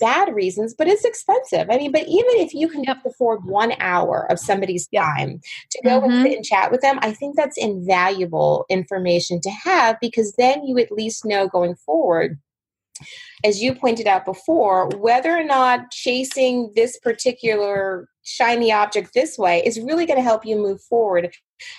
bad 0.00 0.34
reasons, 0.34 0.74
but 0.76 0.88
it's 0.88 1.04
expensive. 1.04 1.68
I 1.70 1.76
mean, 1.76 1.92
but 1.92 2.02
even 2.02 2.34
if 2.36 2.54
you 2.54 2.68
can 2.68 2.84
afford 3.04 3.44
one 3.44 3.72
hour 3.78 4.26
of 4.30 4.38
somebody's 4.38 4.88
time 4.88 5.40
to 5.70 5.82
go 5.84 6.00
mm-hmm. 6.00 6.10
and 6.10 6.22
sit 6.22 6.36
and 6.36 6.44
chat 6.44 6.70
with 6.70 6.80
them, 6.80 6.98
I 7.02 7.12
think 7.12 7.36
that's 7.36 7.56
invaluable 7.56 8.64
information 8.68 9.40
to 9.42 9.50
have 9.50 9.98
because 10.00 10.34
then 10.38 10.64
you 10.64 10.78
at 10.78 10.92
least 10.92 11.24
know 11.24 11.48
going 11.48 11.74
forward 11.74 12.38
as 13.44 13.62
you 13.62 13.74
pointed 13.74 14.06
out 14.06 14.24
before, 14.24 14.88
whether 14.96 15.36
or 15.36 15.44
not 15.44 15.90
chasing 15.90 16.72
this 16.74 16.98
particular 16.98 18.08
shiny 18.22 18.72
object 18.72 19.10
this 19.14 19.38
way 19.38 19.62
is 19.64 19.80
really 19.80 20.06
going 20.06 20.18
to 20.18 20.22
help 20.22 20.44
you 20.44 20.56
move 20.56 20.80
forward 20.82 21.32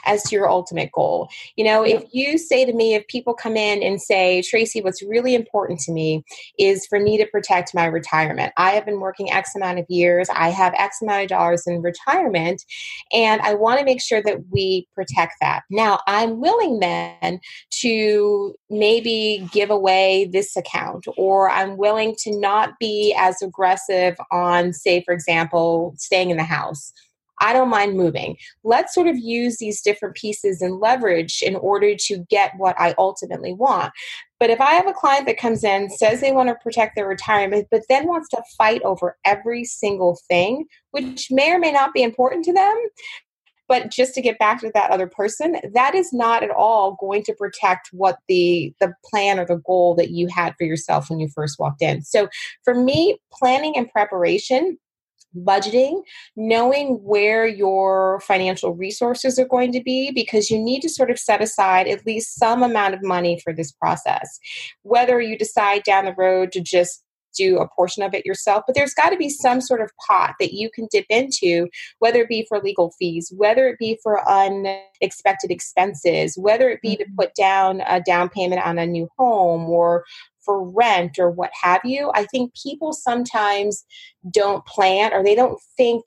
as 0.06 0.24
to 0.24 0.36
your 0.36 0.50
ultimate 0.50 0.91
goal. 0.91 1.30
You 1.56 1.65
know, 1.65 1.84
if 1.84 2.04
you 2.12 2.38
say 2.38 2.65
to 2.65 2.74
me, 2.74 2.94
if 2.94 3.08
people 3.08 3.34
come 3.34 3.58
in 3.58 3.84
and 3.84 4.02
say, 4.02 4.41
Tracey, 4.41 4.82
what's 4.82 5.02
really 5.02 5.36
important 5.36 5.80
to 5.82 5.91
me 5.91 6.24
is 6.58 6.86
for 6.88 7.00
me 7.00 7.17
to 7.17 7.26
protect 7.28 7.74
my 7.74 7.86
retirement. 7.86 8.54
I 8.58 8.72
have 8.72 8.86
been 8.86 9.00
working 9.00 9.32
X 9.32 9.56
amount 9.56 9.80
of 9.80 9.86
years, 9.89 10.30
I 10.30 10.50
have 10.50 10.74
X 10.78 11.02
amount 11.02 11.24
of 11.24 11.30
dollars 11.30 11.67
in 11.67 11.82
retirement, 11.82 12.63
and 13.13 13.41
I 13.41 13.54
want 13.54 13.80
to 13.80 13.86
make 13.86 14.02
sure 14.02 14.22
that 14.24 14.39
we 14.52 14.88
protect 14.96 15.36
that. 15.41 15.63
Now, 15.70 16.00
I'm 16.08 16.39
willing 16.39 16.80
then 16.80 17.39
to 17.82 18.56
maybe 18.70 19.48
give 19.52 19.70
away 19.70 20.30
this 20.32 20.56
account, 20.56 21.06
or 21.17 21.50
I'm 21.50 21.78
willing 21.78 22.15
to 22.20 22.38
not 22.38 22.80
be 22.80 23.15
as 23.17 23.41
aggressive 23.41 24.15
on, 24.32 24.74
say, 24.74 25.04
for 25.04 25.13
example, 25.13 25.94
staying 25.98 26.30
in 26.30 26.38
the 26.38 26.44
house 26.44 26.94
I 27.41 27.54
don't 27.54 27.69
mind 27.69 27.97
moving. 27.97 28.38
Let's 28.63 28.93
sort 28.93 29.08
of 29.08 29.17
use 29.17 29.58
these 29.58 29.82
different 29.82 30.15
pieces 30.15 30.62
and 30.62 30.80
leverage 30.80 31.41
in 31.41 31.56
order 31.56 31.95
to 31.95 32.19
get 32.30 32.54
what 32.58 32.80
I 32.80 32.95
ultimately 32.97 33.54
want. 33.54 33.91
But 34.39 34.51
if 34.51 34.62
I 34.62 34.73
have 34.73 34.88
a 34.88 34.93
client 34.93 35.27
that 35.27 35.38
comes 35.38 35.63
in, 35.63 35.89
says 35.89 36.21
they 36.21 36.32
want 36.32 36.49
to 36.49 36.56
protect 36.56 36.95
their 36.95 37.08
retirement, 37.08 37.67
but 37.69 37.82
then 37.89 38.08
wants 38.08 38.30
to 38.30 38.41
fight 38.58 38.82
over 38.84 39.17
every 39.25 39.65
single 39.65 40.19
thing, 40.27 40.65
which 40.91 41.27
may 41.30 41.51
or 41.51 41.60
may 41.60 41.71
not 41.71 41.93
be 41.93 42.04
important 42.04 42.45
to 42.45 42.54
them, 42.54 42.75
but 43.71 43.89
just 43.89 44.13
to 44.13 44.21
get 44.21 44.38
back 44.38 44.60
to 44.60 44.69
that 44.73 44.91
other 44.91 45.08
person 45.08 45.56
that 45.73 45.95
is 45.95 46.12
not 46.12 46.43
at 46.43 46.51
all 46.51 46.97
going 46.99 47.23
to 47.23 47.34
protect 47.34 47.88
what 47.93 48.17
the 48.27 48.73
the 48.82 48.93
plan 49.06 49.39
or 49.39 49.45
the 49.45 49.62
goal 49.65 49.95
that 49.95 50.10
you 50.10 50.27
had 50.27 50.54
for 50.58 50.65
yourself 50.65 51.10
when 51.10 51.21
you 51.21 51.30
first 51.34 51.58
walked 51.58 51.82
in 51.82 52.01
so 52.01 52.27
for 52.65 52.75
me 52.75 53.17
planning 53.32 53.77
and 53.77 53.89
preparation 53.89 54.77
budgeting, 55.38 56.02
knowing 56.36 57.00
where 57.04 57.48
your 57.48 58.22
financial 58.22 58.76
resources 58.76 59.39
are 59.39 59.48
going 59.48 59.72
to 59.72 59.82
be, 59.82 60.12
because 60.12 60.50
you 60.50 60.60
need 60.60 60.82
to 60.82 60.89
sort 60.89 61.12
of 61.12 61.20
set 61.20 61.41
aside 61.41 61.88
at 61.88 62.06
least 62.06 62.36
some 62.36 62.63
amount 62.63 62.94
of 62.94 63.04
money 63.04 63.39
for 63.44 63.54
this 63.54 63.72
process. 63.72 64.39
Whether 64.84 65.22
you 65.22 65.38
decide 65.38 65.84
down 65.84 66.06
the 66.06 66.15
road 66.17 66.52
to 66.54 66.62
just 66.62 67.04
do 67.38 67.60
a 67.60 67.67
portion 67.67 68.04
of 68.04 68.13
it 68.13 68.26
yourself, 68.26 68.63
but 68.67 68.76
there's 68.76 68.94
got 68.94 69.10
to 69.10 69.17
be 69.17 69.30
some 69.30 69.62
sort 69.62 69.82
of 69.82 69.89
pot 70.06 70.36
that 70.39 70.54
you 70.54 70.70
can 70.70 70.88
dip 70.91 71.06
into, 71.10 71.67
whether 72.00 72.22
it 72.22 72.30
be 72.30 72.46
for 72.48 72.60
legal 72.60 72.91
fees, 73.00 73.32
whether 73.36 73.67
it 73.67 73.80
be 73.80 73.98
for 74.04 74.28
unexpected 74.30 75.52
expenses, 75.52 76.38
whether 76.38 76.70
it 76.70 76.82
be 76.82 76.96
to 76.96 77.04
mm-hmm. 77.04 77.15
put 77.17 77.34
down 77.36 77.82
a 77.88 78.02
down 78.02 78.30
payment 78.30 78.62
on 78.65 78.78
a 78.78 78.86
new 78.86 79.08
home 79.17 79.70
or 79.70 80.04
for 80.43 80.69
rent 80.69 81.19
or 81.19 81.30
what 81.30 81.51
have 81.62 81.82
you. 81.84 82.12
I 82.13 82.25
think 82.25 82.54
people 82.62 82.93
sometimes 82.93 83.84
don't 84.30 84.65
plan 84.65 85.13
or 85.13 85.23
they 85.23 85.36
don't 85.36 85.60
think 85.77 86.04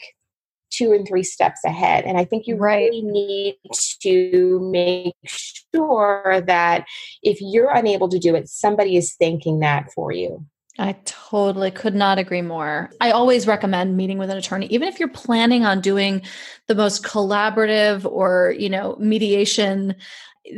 two 0.71 0.93
and 0.93 1.07
three 1.07 1.23
steps 1.23 1.61
ahead. 1.65 2.05
And 2.05 2.19
I 2.19 2.25
think 2.25 2.47
you 2.47 2.57
right. 2.57 2.91
really 2.91 3.03
need 3.03 3.57
to 4.03 4.69
make 4.73 5.15
sure 5.25 6.43
that 6.47 6.85
if 7.23 7.39
you're 7.41 7.71
unable 7.71 8.09
to 8.09 8.19
do 8.19 8.35
it, 8.35 8.49
somebody 8.49 8.97
is 8.97 9.15
thinking 9.15 9.61
that 9.61 9.93
for 9.93 10.13
you. 10.13 10.45
I 10.77 10.97
totally 11.05 11.71
could 11.71 11.95
not 11.95 12.19
agree 12.19 12.43
more. 12.43 12.91
I 13.01 13.13
always 13.13 13.47
recommend 13.47 13.97
meeting 13.97 14.19
with 14.19 14.29
an 14.31 14.37
attorney, 14.37 14.67
even 14.67 14.89
if 14.89 14.99
you're 14.99 15.09
planning 15.09 15.65
on 15.65 15.81
doing 15.81 16.23
the 16.67 16.75
most 16.75 17.05
collaborative 17.05 18.05
or, 18.11 18.57
you 18.59 18.69
know, 18.69 18.97
mediation, 18.99 19.95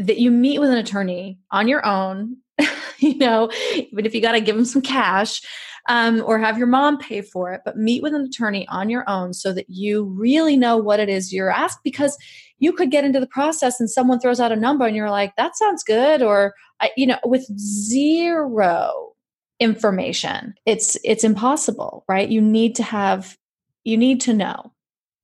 that 0.01 0.19
you 0.19 0.31
meet 0.31 0.59
with 0.59 0.71
an 0.71 0.79
attorney 0.79 1.39
on 1.51 1.69
your 1.69 1.85
own 1.87 2.37
you 2.99 3.17
know, 3.19 3.51
even 3.75 4.07
if 4.07 4.15
you 4.15 4.21
got 4.21 4.33
to 4.33 4.41
give 4.41 4.57
them 4.57 4.65
some 4.65 4.83
cash 4.83 5.41
um, 5.89 6.23
or 6.25 6.39
have 6.39 6.59
your 6.59 6.67
mom 6.67 6.99
pay 6.99 7.21
for 7.21 7.53
it, 7.53 7.63
but 7.65 7.77
meet 7.77 8.03
with 8.03 8.15
an 8.15 8.23
attorney 8.23 8.67
on 8.69 8.91
your 8.91 9.09
own 9.09 9.33
so 9.33 9.53
that 9.53 9.67
you 9.69 10.05
really 10.05 10.57
know 10.57 10.77
what 10.77 11.01
it 11.01 11.09
is 11.09 11.33
you're 11.33 11.51
asked 11.51 11.81
because 11.85 12.17
you 12.59 12.73
could 12.73 12.91
get 12.91 13.05
into 13.05 13.21
the 13.21 13.27
process 13.27 13.79
and 13.79 13.91
someone 13.91 14.19
throws 14.19 14.41
out 14.41 14.53
a 14.53 14.57
number 14.57 14.87
and 14.87 14.97
you're 14.97 15.11
like, 15.11 15.37
that 15.37 15.57
sounds 15.57 15.83
good. 15.83 16.23
Or, 16.23 16.55
you 16.97 17.07
know, 17.07 17.19
with 17.25 17.45
zero 17.59 19.13
information, 19.61 20.55
it's, 20.65 20.97
it's 21.05 21.25
impossible, 21.25 22.05
right? 22.09 22.29
You 22.29 22.41
need 22.41 22.75
to 22.77 22.83
have, 22.83 23.37
you 23.85 23.97
need 23.97 24.21
to 24.23 24.33
know. 24.33 24.73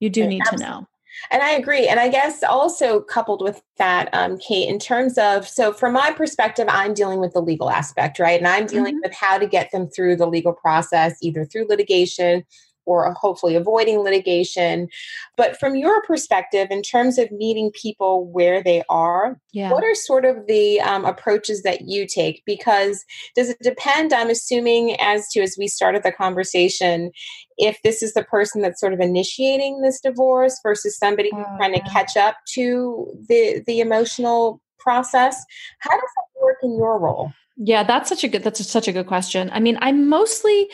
You 0.01 0.11
do 0.11 0.27
need 0.27 0.43
Absolutely. 0.43 0.65
to 0.65 0.71
know. 0.71 0.87
And 1.31 1.43
I 1.43 1.51
agree. 1.51 1.89
And 1.89 2.01
I 2.01 2.09
guess 2.09 2.43
also 2.43 3.01
coupled 3.01 3.43
with 3.43 3.63
that, 3.79 4.09
um, 4.13 4.39
Kate, 4.39 4.69
in 4.69 4.79
terms 4.79 5.19
of, 5.19 5.47
so 5.47 5.73
from 5.73 5.93
my 5.93 6.11
perspective, 6.13 6.67
I'm 6.69 6.95
dealing 6.95 7.21
with 7.21 7.33
the 7.33 7.43
legal 7.43 7.71
aspect, 7.71 8.19
right? 8.19 8.39
And 8.39 8.49
I'm 8.49 8.67
dealing 8.67 8.95
mm-hmm. 8.95 9.09
with 9.09 9.15
how 9.15 9.39
to 9.39 9.47
get 9.47 9.71
them 9.73 9.89
through 9.89 10.17
the 10.17 10.27
legal 10.27 10.53
process, 10.53 11.17
either 11.21 11.45
through 11.45 11.67
litigation 11.69 12.45
or 12.85 13.13
hopefully 13.15 13.55
avoiding 13.55 13.99
litigation. 13.99 14.89
But 15.37 15.59
from 15.59 15.77
your 15.77 16.03
perspective, 16.03 16.69
in 16.71 16.83
terms 16.83 17.19
of 17.19 17.31
meeting 17.31 17.71
people 17.73 18.27
where 18.27 18.63
they 18.63 18.83
are, 18.89 19.39
yeah. 19.53 19.71
what 19.71 19.85
are 19.85 19.95
sort 19.95 20.25
of 20.25 20.47
the 20.47 20.81
um, 20.81 21.05
approaches 21.05 21.63
that 21.63 21.83
you 21.83 22.07
take? 22.07 22.43
Because 22.47 23.05
does 23.35 23.51
it 23.51 23.59
depend? 23.63 24.13
I'm 24.13 24.31
assuming, 24.31 24.97
as 25.01 25.29
to 25.31 25.41
as 25.41 25.57
we 25.59 25.69
started 25.69 26.03
the 26.03 26.13
conversation, 26.13 27.11
if 27.59 27.79
this 27.83 28.03
is 28.03 28.15
the 28.15 28.25
person 28.25 28.63
that's 28.63 28.81
sort 28.81 28.93
of 28.93 29.01
initiating 29.01 29.83
this 29.83 30.01
divorce 30.01 30.59
versus 30.63 30.99
somebody 30.99 31.31
oh, 31.35 31.45
trying 31.57 31.75
yeah. 31.75 31.83
to 31.83 31.91
catch 31.91 32.17
up 32.17 32.37
to 32.55 33.07
the 33.29 33.63
the 33.67 33.81
emotional 33.81 34.61
process. 34.83 35.45
How 35.79 35.91
does 35.91 36.01
that 36.01 36.43
work 36.43 36.57
in 36.63 36.77
your 36.77 36.99
role? 36.99 37.33
Yeah, 37.57 37.85
that's 37.85 38.09
such 38.09 38.25
a 38.25 38.29
good 38.29 38.43
that's 38.43 38.61
a, 38.61 38.65
such 38.65 38.89
a 38.89 38.93
good 38.93 39.07
question. 39.07 39.51
I 39.53 39.61
mean, 39.61 39.79
I'm 39.81 40.09
mostly 40.09 40.69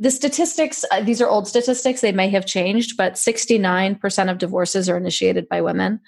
the 0.00 0.10
statistics 0.10 0.84
uh, 0.92 1.02
these 1.02 1.20
are 1.20 1.28
old 1.28 1.48
statistics 1.48 2.00
they 2.00 2.12
may 2.12 2.28
have 2.28 2.46
changed 2.46 2.96
but 2.96 3.14
69% 3.14 4.30
of 4.30 4.38
divorces 4.38 4.88
are 4.88 4.96
initiated 4.96 5.48
by 5.48 5.60
women. 5.60 6.00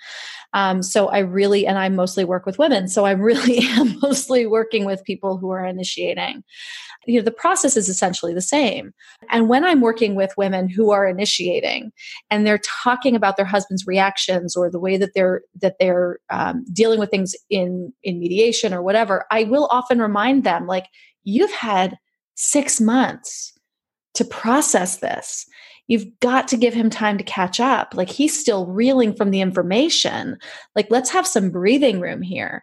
Um, 0.53 0.83
so 0.83 1.09
i 1.09 1.18
really 1.18 1.66
and 1.66 1.79
i 1.79 1.88
mostly 1.88 2.24
work 2.24 2.46
with 2.46 2.59
women 2.59 2.88
so 2.88 3.05
i 3.05 3.12
really 3.12 3.59
am 3.62 3.98
mostly 4.00 4.46
working 4.46 4.85
with 4.85 5.05
people 5.05 5.38
who 5.38 5.50
are 5.50 5.64
initiating. 5.64 6.42
You 7.07 7.18
know 7.18 7.24
the 7.24 7.31
process 7.31 7.76
is 7.76 7.88
essentially 7.88 8.35
the 8.35 8.40
same. 8.40 8.92
And 9.31 9.48
when 9.48 9.64
i'm 9.64 9.81
working 9.81 10.14
with 10.14 10.37
women 10.37 10.68
who 10.68 10.90
are 10.90 11.09
initiating 11.09 11.92
and 12.31 12.46
they're 12.46 12.61
talking 12.85 13.16
about 13.16 13.37
their 13.37 13.46
husband's 13.46 13.87
reactions 13.87 14.57
or 14.57 14.70
the 14.70 14.81
way 14.81 14.96
that 14.98 15.14
they're 15.14 15.42
that 15.61 15.76
they're 15.81 16.18
um, 16.31 16.64
dealing 16.72 17.00
with 17.00 17.11
things 17.11 17.35
in 17.48 17.92
in 18.03 18.20
mediation 18.20 18.72
or 18.72 18.83
whatever 18.83 19.24
i 19.31 19.44
will 19.44 19.68
often 19.70 20.00
remind 20.00 20.44
them 20.44 20.66
like 20.66 20.87
you've 21.24 21.53
had 21.53 21.96
six 22.35 22.81
months 22.81 23.53
to 24.14 24.25
process 24.25 24.99
this 24.99 25.46
You've 25.90 26.20
got 26.20 26.46
to 26.46 26.57
give 26.57 26.73
him 26.73 26.88
time 26.88 27.18
to 27.18 27.25
catch 27.25 27.59
up. 27.59 27.94
Like 27.96 28.09
he's 28.09 28.38
still 28.38 28.64
reeling 28.66 29.12
from 29.12 29.33
the 29.33 29.40
information. 29.40 30.38
Like 30.77 30.87
let's 30.88 31.11
have 31.11 31.27
some 31.27 31.51
breathing 31.51 31.99
room 31.99 32.23
here. 32.23 32.62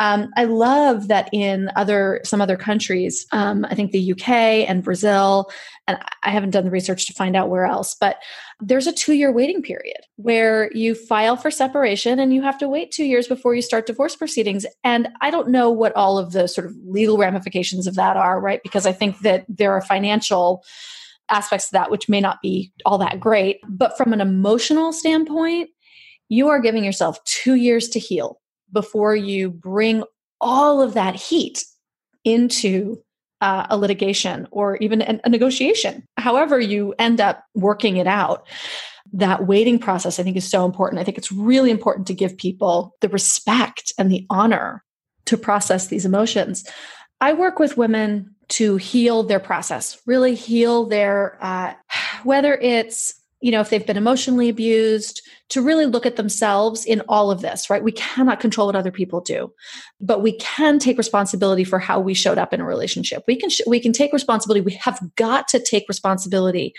Um, 0.00 0.30
I 0.36 0.44
love 0.44 1.06
that 1.08 1.28
in 1.32 1.70
other 1.76 2.20
some 2.24 2.40
other 2.40 2.56
countries, 2.56 3.26
um, 3.30 3.64
I 3.64 3.74
think 3.76 3.92
the 3.92 4.12
UK 4.12 4.28
and 4.68 4.82
Brazil, 4.82 5.50
and 5.86 5.98
I 6.24 6.30
haven't 6.30 6.50
done 6.50 6.64
the 6.64 6.70
research 6.70 7.06
to 7.06 7.12
find 7.12 7.36
out 7.36 7.48
where 7.48 7.64
else, 7.64 7.94
but 7.94 8.18
there's 8.60 8.88
a 8.88 8.92
two 8.92 9.12
year 9.12 9.32
waiting 9.32 9.62
period 9.62 9.98
where 10.16 10.70
you 10.72 10.96
file 10.96 11.36
for 11.36 11.50
separation 11.50 12.18
and 12.18 12.34
you 12.34 12.42
have 12.42 12.58
to 12.58 12.68
wait 12.68 12.90
two 12.90 13.04
years 13.04 13.28
before 13.28 13.54
you 13.54 13.62
start 13.62 13.86
divorce 13.86 14.16
proceedings. 14.16 14.66
And 14.82 15.08
I 15.20 15.30
don't 15.30 15.50
know 15.50 15.70
what 15.70 15.94
all 15.94 16.18
of 16.18 16.32
the 16.32 16.48
sort 16.48 16.66
of 16.66 16.74
legal 16.84 17.16
ramifications 17.16 17.86
of 17.86 17.94
that 17.94 18.16
are, 18.16 18.40
right? 18.40 18.62
Because 18.64 18.86
I 18.86 18.92
think 18.92 19.20
that 19.20 19.44
there 19.48 19.72
are 19.72 19.80
financial 19.80 20.64
aspects 21.30 21.68
of 21.68 21.72
that 21.72 21.90
which 21.90 22.08
may 22.08 22.20
not 22.20 22.42
be 22.42 22.72
all 22.84 22.98
that 22.98 23.20
great. 23.20 23.60
But 23.68 23.96
from 23.96 24.12
an 24.12 24.20
emotional 24.20 24.92
standpoint, 24.92 25.70
you 26.28 26.48
are 26.48 26.60
giving 26.60 26.84
yourself 26.84 27.22
two 27.24 27.54
years 27.54 27.88
to 27.90 27.98
heal 27.98 28.40
before 28.74 29.16
you 29.16 29.48
bring 29.48 30.04
all 30.40 30.82
of 30.82 30.92
that 30.92 31.14
heat 31.14 31.64
into 32.24 33.02
uh, 33.40 33.66
a 33.70 33.76
litigation 33.76 34.46
or 34.50 34.76
even 34.78 35.00
a, 35.00 35.20
a 35.24 35.28
negotiation. 35.28 36.06
However, 36.16 36.60
you 36.60 36.94
end 36.98 37.20
up 37.20 37.44
working 37.54 37.96
it 37.96 38.06
out. 38.06 38.46
That 39.12 39.46
waiting 39.46 39.78
process, 39.78 40.18
I 40.18 40.22
think, 40.22 40.36
is 40.36 40.48
so 40.48 40.64
important. 40.64 41.00
I 41.00 41.04
think 41.04 41.18
it's 41.18 41.32
really 41.32 41.70
important 41.70 42.06
to 42.08 42.14
give 42.14 42.36
people 42.36 42.94
the 43.00 43.08
respect 43.08 43.92
and 43.98 44.10
the 44.10 44.26
honor 44.28 44.82
to 45.26 45.36
process 45.36 45.86
these 45.86 46.04
emotions. 46.04 46.68
I 47.20 47.32
work 47.32 47.58
with 47.58 47.76
women 47.76 48.34
to 48.48 48.76
heal 48.76 49.22
their 49.22 49.40
process, 49.40 50.00
really 50.04 50.34
heal 50.34 50.86
their, 50.86 51.38
uh, 51.40 51.74
whether 52.24 52.54
it's 52.54 53.14
you 53.44 53.50
know, 53.50 53.60
if 53.60 53.68
they've 53.68 53.86
been 53.86 53.98
emotionally 53.98 54.48
abused, 54.48 55.20
to 55.50 55.60
really 55.60 55.86
look 55.86 56.06
at 56.06 56.16
themselves 56.16 56.84
in 56.84 57.00
all 57.02 57.30
of 57.30 57.40
this, 57.40 57.68
right? 57.68 57.84
We 57.84 57.92
cannot 57.92 58.40
control 58.40 58.66
what 58.66 58.76
other 58.76 58.90
people 58.90 59.20
do, 59.20 59.52
but 60.00 60.22
we 60.22 60.38
can 60.38 60.78
take 60.78 60.98
responsibility 60.98 61.64
for 61.64 61.78
how 61.78 62.00
we 62.00 62.14
showed 62.14 62.38
up 62.38 62.52
in 62.52 62.60
a 62.60 62.64
relationship. 62.64 63.24
We 63.26 63.36
can 63.36 63.50
sh- 63.50 63.60
we 63.66 63.80
can 63.80 63.92
take 63.92 64.12
responsibility. 64.12 64.62
We 64.62 64.80
have 64.82 65.00
got 65.16 65.48
to 65.48 65.58
take 65.58 65.84
responsibility 65.88 66.74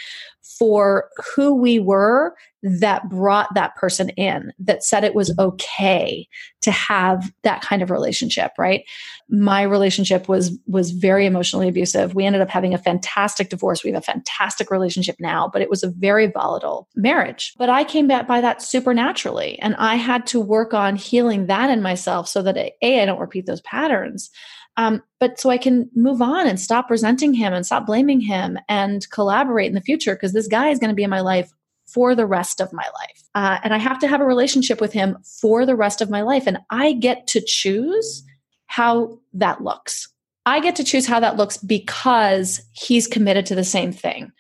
for 0.58 1.10
who 1.36 1.54
we 1.56 1.80
were 1.80 2.36
that 2.66 3.08
brought 3.10 3.54
that 3.54 3.76
person 3.76 4.10
in, 4.10 4.52
that 4.58 4.84
said 4.84 5.04
it 5.04 5.14
was 5.14 5.38
okay 5.38 6.28
to 6.62 6.72
have 6.72 7.32
that 7.44 7.62
kind 7.62 7.84
of 7.84 7.92
relationship, 7.92 8.52
right? 8.58 8.84
My 9.30 9.62
relationship 9.62 10.28
was 10.28 10.58
was 10.66 10.90
very 10.90 11.28
emotionally 11.28 11.68
abusive. 11.68 12.16
We 12.16 12.26
ended 12.26 12.42
up 12.42 12.50
having 12.50 12.74
a 12.74 12.80
fantastic 12.80 13.50
divorce. 13.50 13.84
We 13.84 13.92
have 13.92 14.02
a 14.02 14.06
fantastic 14.06 14.72
relationship 14.72 15.18
now, 15.20 15.48
but 15.52 15.62
it 15.62 15.70
was 15.70 15.84
a 15.84 15.92
very 15.92 16.26
volatile 16.28 16.88
marriage. 16.96 17.54
But 17.58 17.70
I 17.70 17.84
came 17.84 18.08
back 18.08 18.28
by 18.28 18.42
that 18.42 18.55
supernaturally 18.62 19.60
and 19.60 19.76
I 19.76 19.96
had 19.96 20.26
to 20.28 20.40
work 20.40 20.74
on 20.74 20.96
healing 20.96 21.48
that 21.48 21.70
in 21.70 21.82
myself 21.82 22.28
so 22.28 22.42
that 22.42 22.58
a 22.58 23.02
I 23.02 23.06
don't 23.06 23.20
repeat 23.20 23.46
those 23.46 23.62
patterns. 23.62 24.30
Um, 24.78 25.02
but 25.20 25.40
so 25.40 25.50
I 25.50 25.58
can 25.58 25.90
move 25.96 26.22
on 26.22 26.48
and 26.48 26.60
stop 26.60 26.90
resenting 26.90 27.34
him 27.34 27.54
and 27.54 27.66
stop 27.66 27.86
blaming 27.86 28.20
him 28.20 28.58
and 28.68 29.10
collaborate 29.10 29.68
in 29.68 29.74
the 29.74 29.82
future 29.82 30.16
because 30.16 30.34
this 30.34 30.48
guy 30.48 30.70
is 30.70 30.80
going 30.80 30.90
to 30.90 30.96
be 30.96 31.04
in 31.04 31.10
my 31.10 31.22
life 31.22 31.50
for 31.88 32.16
the 32.16 32.26
rest 32.26 32.60
of 32.60 32.74
my 32.74 32.84
life. 32.84 33.24
Uh, 33.36 33.60
and 33.64 33.74
I 33.74 33.78
have 33.78 34.00
to 34.00 34.08
have 34.08 34.20
a 34.20 34.26
relationship 34.26 34.82
with 34.82 34.92
him 34.92 35.18
for 35.40 35.66
the 35.66 35.76
rest 35.76 36.02
of 36.02 36.10
my 36.10 36.22
life. 36.22 36.46
And 36.48 36.58
I 36.70 36.94
get 36.94 37.28
to 37.28 37.42
choose 37.42 38.24
how 38.68 39.20
that 39.34 39.62
looks. 39.62 40.10
I 40.46 40.60
get 40.60 40.76
to 40.76 40.84
choose 40.84 41.08
how 41.08 41.20
that 41.22 41.38
looks 41.38 41.58
because 41.58 42.62
he's 42.74 43.08
committed 43.08 43.46
to 43.48 43.56
the 43.56 43.64
same 43.64 43.92
thing, 43.92 44.32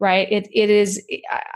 right? 0.00 0.30
It, 0.30 0.48
it 0.52 0.70
is, 0.70 1.02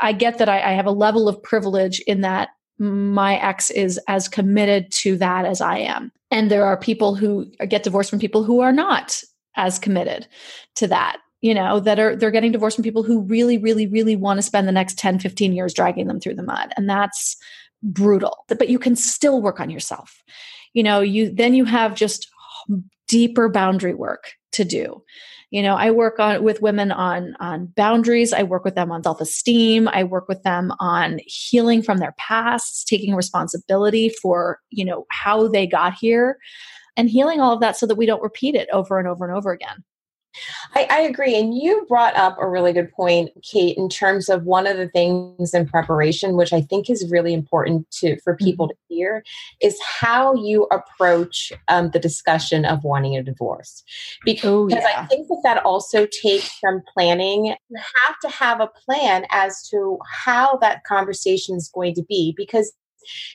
I 0.01 0.13
get 0.13 0.39
that 0.39 0.49
I, 0.49 0.71
I 0.71 0.73
have 0.73 0.87
a 0.87 0.93
level 0.93 1.29
of 1.29 1.43
privilege 1.43 2.01
in 2.01 2.23
that 2.23 2.51
my 2.79 3.37
ex 3.37 3.71
is 3.71 4.01
as 4.09 4.29
committed 4.29 4.91
to 4.91 5.17
that 5.19 5.45
as 5.45 5.61
I 5.61 5.79
am. 5.79 6.11
And 6.31 6.51
there 6.51 6.65
are 6.65 6.79
people 6.79 7.15
who 7.15 7.47
get 7.69 7.83
divorced 7.83 8.09
from 8.09 8.19
people 8.19 8.43
who 8.43 8.61
are 8.61 8.73
not 8.73 9.23
as 9.57 9.79
committed 9.79 10.27
to 10.77 10.87
that 10.87 11.19
you 11.41 11.55
know 11.55 11.81
that 11.81 11.99
are 11.99 12.17
they're 12.17 12.31
getting 12.31 12.53
divorced 12.53 12.77
from 12.77 12.85
people 12.85 13.03
who 13.03 13.23
really 13.23 13.59
really 13.59 13.87
really 13.87 14.17
want 14.17 14.39
to 14.39 14.43
spend 14.43 14.69
the 14.69 14.73
next 14.73 14.99
10 14.99 15.19
15 15.19 15.53
years 15.53 15.75
dragging 15.75 16.07
them 16.07 16.21
through 16.21 16.35
the 16.35 16.43
mud 16.43 16.73
and 16.77 16.89
that's 16.89 17.37
brutal 17.83 18.45
but 18.49 18.69
you 18.69 18.79
can 18.79 18.95
still 18.95 19.41
work 19.41 19.59
on 19.59 19.71
yourself 19.71 20.23
you 20.75 20.83
know 20.83 21.01
you 21.01 21.31
then 21.31 21.55
you 21.55 21.65
have 21.65 21.95
just 21.95 22.29
deeper 23.09 23.49
boundary 23.49 23.95
work 23.95 24.35
to 24.53 24.65
do 24.65 25.03
you 25.51 25.63
know 25.63 25.75
i 25.75 25.91
work 25.91 26.19
on 26.19 26.43
with 26.43 26.63
women 26.63 26.93
on 26.93 27.37
on 27.41 27.67
boundaries. 27.67 28.33
I 28.33 28.43
work 28.43 28.65
with 28.65 28.75
them 28.75 28.91
on 28.93 29.03
self-esteem. 29.03 29.89
I 29.89 30.05
work 30.05 30.29
with 30.29 30.43
them 30.43 30.73
on 30.81 31.21
healing 31.27 31.83
from 31.83 31.99
their 31.99 32.15
pasts 32.19 32.85
taking 32.85 33.15
responsibility 33.15 34.09
for 34.09 34.59
you 34.71 34.85
know 34.85 35.07
how 35.11 35.49
they 35.49 35.67
got 35.67 35.95
here 35.95 36.39
and 36.97 37.09
healing 37.09 37.41
all 37.41 37.55
of 37.55 37.61
that 37.61 37.77
so 37.77 37.87
that 37.87 37.97
we 37.97 38.07
don't 38.07 38.23
repeat 38.23 38.55
it 38.55 38.69
over 38.73 38.99
and 38.99 39.09
over 39.09 39.25
and 39.25 39.37
over 39.37 39.53
again 39.53 39.85
I, 40.75 40.87
I, 40.91 41.01
agree. 41.01 41.39
And 41.39 41.55
you 41.55 41.85
brought 41.89 42.17
up 42.17 42.37
a 42.41 42.49
really 42.49 42.73
good 42.73 42.93
point, 42.93 43.31
Kate, 43.43 43.77
in 43.77 43.89
terms 43.89 44.29
of 44.29 44.45
one 44.45 44.67
of 44.67 44.77
the 44.77 44.89
things 44.89 45.53
in 45.53 45.67
preparation, 45.67 46.37
which 46.37 46.53
I 46.53 46.61
think 46.61 46.89
is 46.89 47.11
really 47.11 47.35
important 47.35 47.91
to 47.99 48.19
for 48.21 48.37
people 48.37 48.67
mm-hmm. 48.67 48.95
to 48.95 48.95
hear, 48.95 49.25
is 49.61 49.79
how 49.83 50.35
you 50.35 50.69
approach 50.71 51.53
um, 51.69 51.91
the 51.91 51.99
discussion 51.99 52.65
of 52.65 52.85
wanting 52.85 53.17
a 53.17 53.23
divorce. 53.23 53.83
Because 54.25 54.45
oh, 54.45 54.69
yeah. 54.69 55.03
I 55.03 55.07
think 55.07 55.29
that 55.29 55.41
that 55.43 55.65
also 55.65 56.07
takes 56.07 56.61
some 56.61 56.83
planning. 56.95 57.47
You 57.47 57.81
have 58.07 58.19
to 58.23 58.29
have 58.29 58.61
a 58.61 58.71
plan 58.87 59.27
as 59.31 59.69
to 59.71 59.99
how 60.25 60.57
that 60.59 60.85
conversation 60.85 61.57
is 61.57 61.69
going 61.75 61.95
to 61.95 62.03
be. 62.03 62.35
Because 62.37 62.73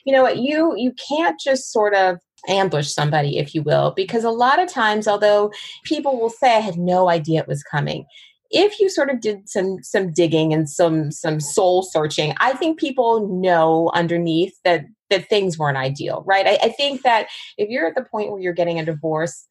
you 0.04 0.12
know 0.12 0.22
what 0.22 0.38
you 0.38 0.74
you 0.76 0.92
can't 1.08 1.38
just 1.38 1.72
sort 1.72 1.94
of 1.94 2.18
ambush 2.48 2.88
somebody, 2.88 3.38
if 3.38 3.54
you 3.54 3.62
will, 3.62 3.92
because 3.96 4.24
a 4.24 4.30
lot 4.30 4.60
of 4.60 4.72
times, 4.72 5.08
although 5.08 5.52
people 5.84 6.20
will 6.20 6.30
say, 6.30 6.56
I 6.56 6.60
had 6.60 6.78
no 6.78 7.08
idea 7.08 7.40
it 7.40 7.48
was 7.48 7.62
coming. 7.62 8.06
If 8.50 8.78
you 8.78 8.88
sort 8.88 9.10
of 9.10 9.20
did 9.20 9.48
some 9.48 9.82
some 9.82 10.12
digging 10.12 10.54
and 10.54 10.70
some 10.70 11.10
some 11.10 11.40
soul 11.40 11.82
searching, 11.82 12.34
I 12.38 12.52
think 12.52 12.78
people 12.78 13.28
know 13.40 13.90
underneath 13.92 14.54
that 14.64 14.84
that 15.10 15.28
things 15.28 15.58
weren't 15.58 15.76
ideal, 15.76 16.24
right? 16.26 16.46
I, 16.46 16.58
I, 16.64 16.68
think 16.70 17.02
that 17.02 17.28
if 17.58 17.68
you're 17.68 17.86
at 17.86 17.94
the 17.94 18.02
point 18.02 18.30
where 18.30 18.40
you're 18.40 18.52
getting 18.52 18.80
a 18.80 18.84
divorce, 18.84 19.46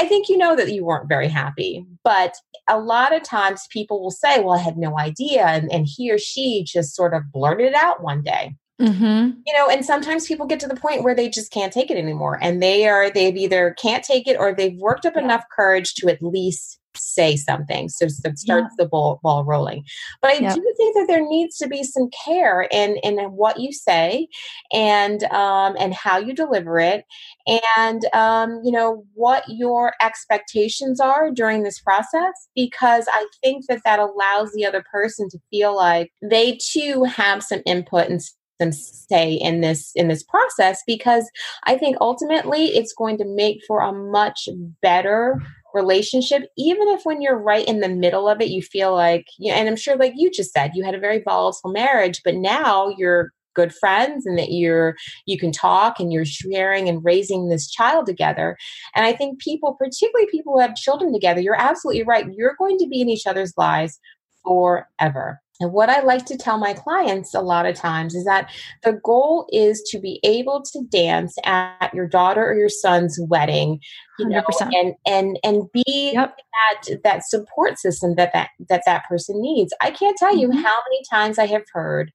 I 0.00 0.06
think 0.06 0.28
you 0.28 0.36
know 0.36 0.56
that 0.56 0.72
you 0.72 0.84
weren't 0.84 1.08
very 1.08 1.28
happy. 1.28 1.86
But 2.02 2.34
a 2.68 2.78
lot 2.78 3.14
of 3.14 3.22
times 3.22 3.68
people 3.70 4.02
will 4.02 4.10
say, 4.10 4.40
Well, 4.40 4.58
I 4.58 4.62
had 4.62 4.76
no 4.76 4.98
idea. 4.98 5.46
And, 5.46 5.70
and 5.72 5.86
he 5.88 6.10
or 6.10 6.18
she 6.18 6.64
just 6.64 6.94
sort 6.94 7.14
of 7.14 7.30
blurted 7.32 7.68
it 7.68 7.74
out 7.74 8.02
one 8.02 8.22
day. 8.22 8.56
Mm-hmm. 8.80 9.40
You 9.46 9.54
know, 9.54 9.68
and 9.68 9.84
sometimes 9.84 10.26
people 10.26 10.46
get 10.46 10.60
to 10.60 10.68
the 10.68 10.76
point 10.76 11.02
where 11.02 11.14
they 11.14 11.30
just 11.30 11.50
can't 11.50 11.72
take 11.72 11.90
it 11.90 11.96
anymore, 11.96 12.38
and 12.42 12.62
they 12.62 12.86
are 12.86 13.10
they've 13.10 13.36
either 13.36 13.74
can't 13.80 14.04
take 14.04 14.28
it 14.28 14.38
or 14.38 14.54
they've 14.54 14.76
worked 14.78 15.06
up 15.06 15.14
yeah. 15.16 15.22
enough 15.22 15.44
courage 15.54 15.94
to 15.94 16.08
at 16.08 16.22
least 16.22 16.78
say 16.98 17.36
something 17.36 17.88
so 17.88 18.06
that 18.22 18.38
starts 18.38 18.74
yeah. 18.78 18.84
the 18.84 18.88
ball, 18.88 19.20
ball 19.22 19.44
rolling 19.44 19.84
but 20.22 20.30
i 20.30 20.38
do 20.38 20.74
think 20.76 20.96
that 20.96 21.06
there 21.08 21.26
needs 21.26 21.56
to 21.56 21.68
be 21.68 21.82
some 21.82 22.08
care 22.24 22.68
in 22.72 22.96
in 23.02 23.18
what 23.32 23.60
you 23.60 23.72
say 23.72 24.26
and 24.72 25.24
um 25.24 25.76
and 25.78 25.94
how 25.94 26.18
you 26.18 26.32
deliver 26.32 26.78
it 26.78 27.04
and 27.46 28.04
um 28.14 28.60
you 28.64 28.70
know 28.70 29.04
what 29.14 29.44
your 29.48 29.92
expectations 30.00 31.00
are 31.00 31.30
during 31.30 31.62
this 31.62 31.80
process 31.80 32.48
because 32.54 33.06
i 33.12 33.26
think 33.42 33.66
that 33.68 33.82
that 33.84 33.98
allows 33.98 34.52
the 34.52 34.64
other 34.64 34.84
person 34.90 35.28
to 35.28 35.38
feel 35.50 35.74
like 35.76 36.10
they 36.22 36.58
too 36.72 37.04
have 37.04 37.42
some 37.42 37.62
input 37.66 38.08
and 38.08 38.22
them 38.58 38.72
stay 38.72 39.34
in 39.34 39.60
this 39.60 39.92
in 39.94 40.08
this 40.08 40.22
process 40.22 40.82
because 40.86 41.30
i 41.64 41.76
think 41.76 41.96
ultimately 42.00 42.66
it's 42.66 42.92
going 42.92 43.18
to 43.18 43.24
make 43.24 43.60
for 43.66 43.80
a 43.80 43.92
much 43.92 44.48
better 44.82 45.40
relationship 45.74 46.48
even 46.56 46.88
if 46.88 47.04
when 47.04 47.20
you're 47.20 47.38
right 47.38 47.68
in 47.68 47.80
the 47.80 47.88
middle 47.88 48.28
of 48.28 48.40
it 48.40 48.48
you 48.48 48.62
feel 48.62 48.94
like 48.94 49.26
you 49.38 49.52
know, 49.52 49.58
and 49.58 49.68
i'm 49.68 49.76
sure 49.76 49.96
like 49.96 50.14
you 50.16 50.30
just 50.30 50.52
said 50.52 50.70
you 50.74 50.84
had 50.84 50.94
a 50.94 51.00
very 51.00 51.22
volatile 51.22 51.70
marriage 51.70 52.20
but 52.24 52.34
now 52.34 52.88
you're 52.96 53.32
good 53.56 53.74
friends 53.74 54.26
and 54.26 54.38
that 54.38 54.52
you're 54.52 54.94
you 55.24 55.36
can 55.36 55.50
talk 55.50 55.98
and 55.98 56.12
you're 56.12 56.26
sharing 56.26 56.88
and 56.88 57.02
raising 57.02 57.48
this 57.48 57.68
child 57.68 58.06
together. 58.06 58.56
And 58.94 59.04
i 59.04 59.12
think 59.12 59.40
people 59.40 59.74
particularly 59.74 60.28
people 60.30 60.52
who 60.52 60.60
have 60.60 60.76
children 60.76 61.12
together 61.12 61.40
you're 61.40 61.60
absolutely 61.60 62.04
right. 62.04 62.26
You're 62.32 62.54
going 62.58 62.78
to 62.78 62.86
be 62.86 63.00
in 63.00 63.08
each 63.08 63.26
other's 63.26 63.54
lives 63.56 63.98
forever 64.44 65.40
and 65.60 65.72
what 65.72 65.88
I 65.88 66.00
like 66.02 66.26
to 66.26 66.36
tell 66.36 66.58
my 66.58 66.74
clients 66.74 67.34
a 67.34 67.40
lot 67.40 67.66
of 67.66 67.76
times 67.76 68.14
is 68.14 68.24
that 68.24 68.50
the 68.82 69.00
goal 69.04 69.48
is 69.52 69.82
to 69.90 69.98
be 69.98 70.20
able 70.22 70.62
to 70.72 70.82
dance 70.90 71.36
at 71.44 71.92
your 71.94 72.06
daughter 72.06 72.46
or 72.46 72.54
your 72.54 72.68
son's 72.68 73.18
wedding, 73.28 73.80
you 74.18 74.26
100%. 74.26 74.32
know, 74.32 74.44
and 74.60 74.94
and 75.06 75.38
and 75.42 75.62
be 75.72 76.12
yep. 76.14 76.36
that 76.36 77.02
that 77.04 77.24
support 77.24 77.78
system 77.78 78.14
that 78.16 78.32
that 78.32 78.50
that 78.68 78.82
that 78.86 79.04
person 79.08 79.40
needs. 79.40 79.72
I 79.80 79.90
can't 79.90 80.16
tell 80.16 80.36
you 80.36 80.48
mm-hmm. 80.48 80.58
how 80.58 80.78
many 80.88 81.02
times 81.10 81.38
I 81.38 81.46
have 81.46 81.64
heard 81.72 82.12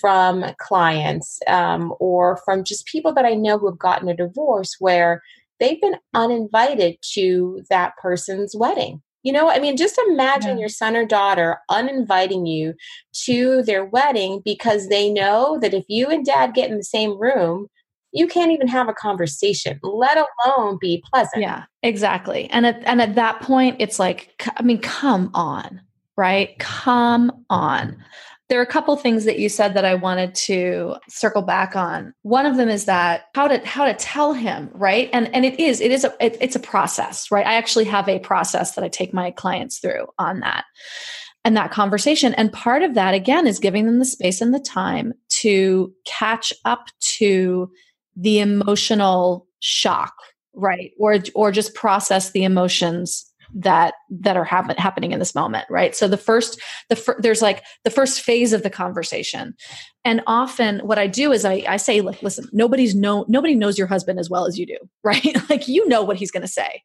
from 0.00 0.44
clients 0.58 1.38
um, 1.46 1.94
or 2.00 2.38
from 2.44 2.64
just 2.64 2.86
people 2.86 3.12
that 3.14 3.26
I 3.26 3.34
know 3.34 3.58
who 3.58 3.68
have 3.68 3.78
gotten 3.78 4.08
a 4.08 4.16
divorce 4.16 4.76
where 4.78 5.22
they've 5.60 5.80
been 5.80 5.96
uninvited 6.14 6.96
to 7.12 7.62
that 7.68 7.96
person's 7.98 8.56
wedding 8.56 9.02
You 9.22 9.32
know, 9.32 9.48
I 9.48 9.58
mean, 9.60 9.76
just 9.76 9.98
imagine 10.08 10.56
yeah. 10.56 10.62
your 10.62 10.68
son 10.68 10.96
or 10.96 11.04
daughter 11.04 11.58
uninviting 11.68 12.46
you 12.46 12.74
to 13.24 13.62
their 13.62 13.84
wedding 13.84 14.42
because 14.44 14.88
they 14.88 15.10
know 15.10 15.58
that 15.60 15.74
if 15.74 15.84
you 15.88 16.08
and 16.08 16.24
dad 16.24 16.54
get 16.54 16.70
in 16.70 16.76
the 16.76 16.84
same 16.84 17.18
room, 17.20 17.68
you 18.12 18.26
can't 18.26 18.52
even 18.52 18.68
have 18.68 18.88
a 18.88 18.94
conversation, 18.94 19.80
let 19.82 20.18
alone 20.44 20.76
be 20.80 21.02
pleasant. 21.12 21.42
Yeah, 21.42 21.64
exactly. 21.82 22.48
And 22.50 22.66
at, 22.66 22.82
and 22.84 23.00
at 23.00 23.14
that 23.14 23.40
point, 23.40 23.76
it's 23.78 23.98
like, 23.98 24.34
I 24.56 24.62
mean, 24.62 24.80
come 24.80 25.30
on, 25.34 25.80
right? 26.16 26.58
Come 26.58 27.44
on. 27.48 28.04
There 28.52 28.60
are 28.60 28.64
a 28.64 28.66
couple 28.66 28.94
things 28.96 29.24
that 29.24 29.38
you 29.38 29.48
said 29.48 29.72
that 29.72 29.86
I 29.86 29.94
wanted 29.94 30.34
to 30.34 30.96
circle 31.08 31.40
back 31.40 31.74
on. 31.74 32.12
One 32.20 32.44
of 32.44 32.58
them 32.58 32.68
is 32.68 32.84
that 32.84 33.28
how 33.34 33.48
to 33.48 33.66
how 33.66 33.86
to 33.86 33.94
tell 33.94 34.34
him, 34.34 34.68
right? 34.74 35.08
And 35.14 35.34
and 35.34 35.46
it 35.46 35.58
is 35.58 35.80
it 35.80 35.90
is 35.90 36.04
a 36.04 36.12
it, 36.20 36.36
it's 36.38 36.54
a 36.54 36.60
process, 36.60 37.30
right? 37.30 37.46
I 37.46 37.54
actually 37.54 37.86
have 37.86 38.10
a 38.10 38.18
process 38.18 38.74
that 38.74 38.84
I 38.84 38.88
take 38.88 39.14
my 39.14 39.30
clients 39.30 39.78
through 39.78 40.06
on 40.18 40.40
that 40.40 40.66
and 41.46 41.56
that 41.56 41.70
conversation. 41.70 42.34
And 42.34 42.52
part 42.52 42.82
of 42.82 42.92
that 42.92 43.14
again 43.14 43.46
is 43.46 43.58
giving 43.58 43.86
them 43.86 43.98
the 43.98 44.04
space 44.04 44.42
and 44.42 44.52
the 44.52 44.60
time 44.60 45.14
to 45.40 45.90
catch 46.04 46.52
up 46.66 46.88
to 47.16 47.70
the 48.16 48.38
emotional 48.40 49.46
shock, 49.60 50.12
right? 50.52 50.90
Or 50.98 51.20
or 51.34 51.52
just 51.52 51.74
process 51.74 52.32
the 52.32 52.44
emotions 52.44 53.31
that 53.54 53.94
that 54.10 54.36
are 54.36 54.44
happen, 54.44 54.76
happening 54.76 55.12
in 55.12 55.18
this 55.18 55.34
moment 55.34 55.66
right? 55.68 55.94
So 55.94 56.08
the 56.08 56.16
first 56.16 56.60
the 56.88 56.96
fir- 56.96 57.18
there's 57.20 57.42
like 57.42 57.62
the 57.84 57.90
first 57.90 58.20
phase 58.20 58.52
of 58.52 58.62
the 58.62 58.70
conversation. 58.70 59.54
And 60.04 60.20
often 60.26 60.80
what 60.80 60.98
i 60.98 61.06
do 61.06 61.32
is 61.32 61.44
i 61.44 61.64
i 61.68 61.76
say 61.76 62.00
like 62.00 62.22
listen 62.22 62.48
nobody's 62.52 62.94
know 62.94 63.24
nobody 63.28 63.54
knows 63.54 63.78
your 63.78 63.86
husband 63.86 64.18
as 64.18 64.30
well 64.30 64.46
as 64.46 64.58
you 64.58 64.66
do 64.66 64.76
right? 65.04 65.36
Like 65.50 65.68
you 65.68 65.86
know 65.88 66.02
what 66.02 66.16
he's 66.16 66.30
going 66.30 66.42
to 66.42 66.48
say. 66.48 66.82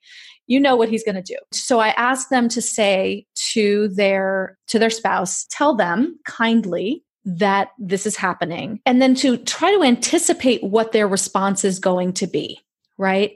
You 0.48 0.60
know 0.60 0.76
what 0.76 0.90
he's 0.90 1.04
going 1.04 1.16
to 1.16 1.22
do. 1.22 1.38
So 1.52 1.80
i 1.80 1.90
ask 1.90 2.30
them 2.30 2.50
to 2.50 2.62
say 2.62 3.26
to 3.54 3.88
their 3.90 4.58
to 4.68 4.80
their 4.80 4.90
spouse 4.90 5.46
tell 5.50 5.76
them 5.76 6.20
kindly 6.26 7.04
that 7.26 7.70
this 7.78 8.06
is 8.06 8.16
happening 8.16 8.80
and 8.86 9.02
then 9.02 9.14
to 9.16 9.38
try 9.38 9.70
to 9.74 9.84
anticipate 9.84 10.64
what 10.64 10.94
their 10.94 11.08
response 11.08 11.66
is 11.66 11.78
going 11.78 12.14
to 12.14 12.28
be 12.28 12.60
right? 12.98 13.34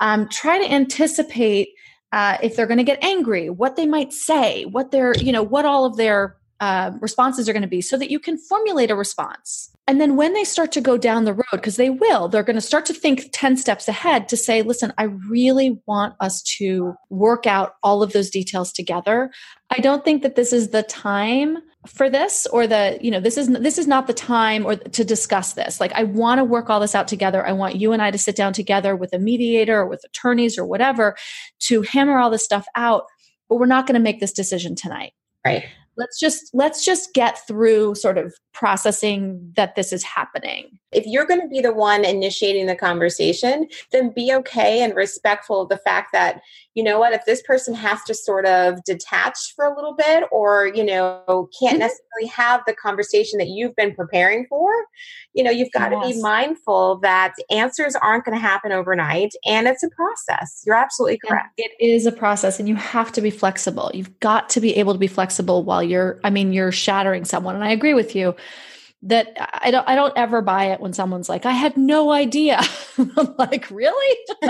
Um, 0.00 0.28
try 0.28 0.58
to 0.58 0.72
anticipate 0.72 1.68
uh, 2.12 2.36
if 2.42 2.54
they're 2.54 2.66
going 2.66 2.78
to 2.78 2.84
get 2.84 3.02
angry, 3.02 3.50
what 3.50 3.76
they 3.76 3.86
might 3.86 4.12
say, 4.12 4.64
what 4.64 4.90
their, 4.90 5.14
you 5.16 5.32
know, 5.32 5.42
what 5.42 5.64
all 5.64 5.84
of 5.84 5.96
their 5.96 6.36
uh, 6.60 6.92
responses 7.00 7.48
are 7.48 7.52
going 7.52 7.62
to 7.62 7.68
be 7.68 7.80
so 7.80 7.96
that 7.96 8.10
you 8.10 8.20
can 8.20 8.38
formulate 8.38 8.90
a 8.90 8.94
response. 8.94 9.70
And 9.88 10.00
then 10.00 10.14
when 10.14 10.32
they 10.32 10.44
start 10.44 10.70
to 10.72 10.80
go 10.80 10.96
down 10.96 11.24
the 11.24 11.32
road, 11.32 11.42
because 11.50 11.74
they 11.74 11.90
will, 11.90 12.28
they're 12.28 12.44
going 12.44 12.54
to 12.54 12.60
start 12.60 12.86
to 12.86 12.94
think 12.94 13.30
10 13.32 13.56
steps 13.56 13.88
ahead 13.88 14.28
to 14.28 14.36
say, 14.36 14.62
listen, 14.62 14.92
I 14.96 15.04
really 15.28 15.80
want 15.86 16.14
us 16.20 16.40
to 16.58 16.94
work 17.10 17.46
out 17.46 17.74
all 17.82 18.02
of 18.02 18.12
those 18.12 18.30
details 18.30 18.72
together. 18.72 19.32
I 19.70 19.80
don't 19.80 20.04
think 20.04 20.22
that 20.22 20.36
this 20.36 20.52
is 20.52 20.68
the 20.68 20.84
time 20.84 21.58
for 21.86 22.08
this 22.08 22.46
or 22.46 22.66
the 22.66 22.98
you 23.00 23.10
know 23.10 23.18
this 23.18 23.36
is 23.36 23.48
this 23.48 23.76
is 23.76 23.86
not 23.86 24.06
the 24.06 24.14
time 24.14 24.64
or 24.64 24.76
to 24.76 25.04
discuss 25.04 25.54
this. 25.54 25.80
Like 25.80 25.92
i 25.94 26.04
want 26.04 26.38
to 26.38 26.44
work 26.44 26.70
all 26.70 26.80
this 26.80 26.94
out 26.94 27.08
together. 27.08 27.46
I 27.46 27.52
want 27.52 27.76
you 27.76 27.92
and 27.92 28.00
i 28.00 28.10
to 28.10 28.18
sit 28.18 28.36
down 28.36 28.52
together 28.52 28.94
with 28.94 29.12
a 29.12 29.18
mediator 29.18 29.80
or 29.80 29.86
with 29.86 30.04
attorneys 30.04 30.56
or 30.58 30.64
whatever 30.64 31.16
to 31.60 31.82
hammer 31.82 32.18
all 32.18 32.30
this 32.30 32.44
stuff 32.44 32.66
out 32.76 33.04
but 33.52 33.58
we're 33.58 33.66
not 33.66 33.86
going 33.86 33.94
to 33.94 34.00
make 34.00 34.18
this 34.18 34.32
decision 34.32 34.74
tonight. 34.74 35.12
Right. 35.44 35.64
Let's 35.98 36.18
just 36.18 36.54
let's 36.54 36.86
just 36.86 37.12
get 37.12 37.46
through 37.46 37.96
sort 37.96 38.16
of 38.16 38.32
processing 38.54 39.52
that 39.56 39.74
this 39.74 39.92
is 39.92 40.02
happening. 40.02 40.78
If 40.90 41.04
you're 41.06 41.26
going 41.26 41.42
to 41.42 41.48
be 41.48 41.60
the 41.60 41.74
one 41.74 42.02
initiating 42.02 42.64
the 42.64 42.74
conversation 42.74 43.68
then 43.90 44.10
be 44.10 44.32
okay 44.32 44.82
and 44.82 44.96
respectful 44.96 45.60
of 45.60 45.68
the 45.68 45.76
fact 45.76 46.12
that 46.14 46.40
you 46.74 46.82
know 46.82 46.98
what 46.98 47.12
if 47.12 47.24
this 47.26 47.42
person 47.42 47.74
has 47.74 48.02
to 48.04 48.14
sort 48.14 48.46
of 48.46 48.82
detach 48.84 49.54
for 49.54 49.64
a 49.64 49.74
little 49.74 49.94
bit 49.94 50.24
or 50.30 50.68
you 50.74 50.84
know 50.84 51.48
can't 51.58 51.74
mm-hmm. 51.74 51.78
necessarily 51.78 52.28
have 52.34 52.62
the 52.66 52.74
conversation 52.74 53.38
that 53.38 53.48
you've 53.48 53.74
been 53.76 53.94
preparing 53.94 54.46
for 54.48 54.70
you 55.34 55.42
know 55.42 55.50
you've 55.50 55.72
got 55.72 55.92
yes. 55.92 56.02
to 56.02 56.14
be 56.14 56.22
mindful 56.22 56.98
that 57.00 57.34
answers 57.50 57.94
aren't 57.96 58.24
going 58.24 58.36
to 58.36 58.40
happen 58.40 58.72
overnight 58.72 59.32
and 59.46 59.66
it's 59.66 59.82
a 59.82 59.90
process 59.90 60.62
you're 60.66 60.76
absolutely 60.76 61.18
correct 61.18 61.58
and 61.58 61.68
it 61.78 61.84
is 61.84 62.06
a 62.06 62.12
process 62.12 62.58
and 62.58 62.68
you 62.68 62.76
have 62.76 63.12
to 63.12 63.20
be 63.20 63.30
flexible 63.30 63.90
you've 63.94 64.18
got 64.20 64.48
to 64.48 64.60
be 64.60 64.74
able 64.76 64.92
to 64.92 64.98
be 64.98 65.06
flexible 65.06 65.62
while 65.62 65.82
you're 65.82 66.18
i 66.24 66.30
mean 66.30 66.52
you're 66.52 66.72
shattering 66.72 67.24
someone 67.24 67.54
and 67.54 67.64
i 67.64 67.70
agree 67.70 67.94
with 67.94 68.14
you 68.14 68.34
that 69.02 69.36
I 69.38 69.70
don't 69.70 69.86
I 69.88 69.94
don't 69.94 70.16
ever 70.16 70.42
buy 70.42 70.66
it 70.66 70.80
when 70.80 70.92
someone's 70.92 71.28
like, 71.28 71.44
I 71.44 71.52
had 71.52 71.76
no 71.76 72.10
idea. 72.12 72.60
I'm 72.98 73.34
like, 73.38 73.68
really? 73.70 74.18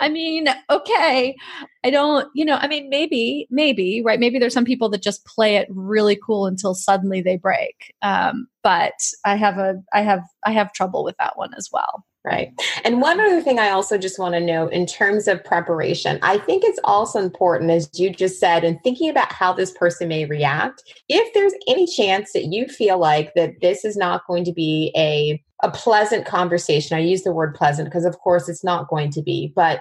I 0.00 0.08
mean, 0.08 0.48
okay. 0.68 1.36
I 1.84 1.90
don't, 1.90 2.28
you 2.34 2.44
know, 2.44 2.56
I 2.56 2.66
mean, 2.66 2.88
maybe, 2.88 3.46
maybe, 3.50 4.02
right? 4.04 4.18
Maybe 4.18 4.40
there's 4.40 4.54
some 4.54 4.64
people 4.64 4.88
that 4.90 5.02
just 5.02 5.24
play 5.24 5.56
it 5.56 5.68
really 5.70 6.16
cool 6.16 6.46
until 6.46 6.74
suddenly 6.74 7.22
they 7.22 7.36
break. 7.36 7.94
Um, 8.02 8.48
but 8.64 8.94
I 9.24 9.36
have 9.36 9.58
a 9.58 9.80
I 9.92 10.02
have 10.02 10.24
I 10.44 10.52
have 10.52 10.72
trouble 10.72 11.04
with 11.04 11.16
that 11.18 11.36
one 11.36 11.54
as 11.56 11.68
well. 11.72 12.04
Right. 12.24 12.52
And 12.84 13.00
one 13.00 13.18
other 13.18 13.40
thing 13.40 13.58
I 13.58 13.70
also 13.70 13.98
just 13.98 14.16
want 14.16 14.34
to 14.34 14.40
note 14.40 14.72
in 14.72 14.86
terms 14.86 15.26
of 15.26 15.42
preparation, 15.42 16.20
I 16.22 16.38
think 16.38 16.62
it's 16.62 16.78
also 16.84 17.18
important, 17.18 17.72
as 17.72 17.90
you 17.98 18.10
just 18.10 18.38
said, 18.38 18.62
in 18.62 18.78
thinking 18.84 19.10
about 19.10 19.32
how 19.32 19.52
this 19.52 19.72
person 19.72 20.06
may 20.06 20.24
react. 20.26 20.84
If 21.08 21.34
there's 21.34 21.52
any 21.66 21.84
chance 21.84 22.32
that 22.32 22.44
you 22.44 22.68
feel 22.68 22.98
like 22.98 23.32
that 23.34 23.60
this 23.60 23.84
is 23.84 23.96
not 23.96 24.24
going 24.28 24.44
to 24.44 24.52
be 24.52 24.92
a, 24.96 25.42
a 25.64 25.70
pleasant 25.72 26.24
conversation, 26.24 26.96
I 26.96 27.00
use 27.00 27.24
the 27.24 27.32
word 27.32 27.56
pleasant 27.56 27.88
because, 27.88 28.04
of 28.04 28.16
course, 28.20 28.48
it's 28.48 28.62
not 28.62 28.88
going 28.88 29.10
to 29.10 29.22
be, 29.22 29.52
but 29.56 29.80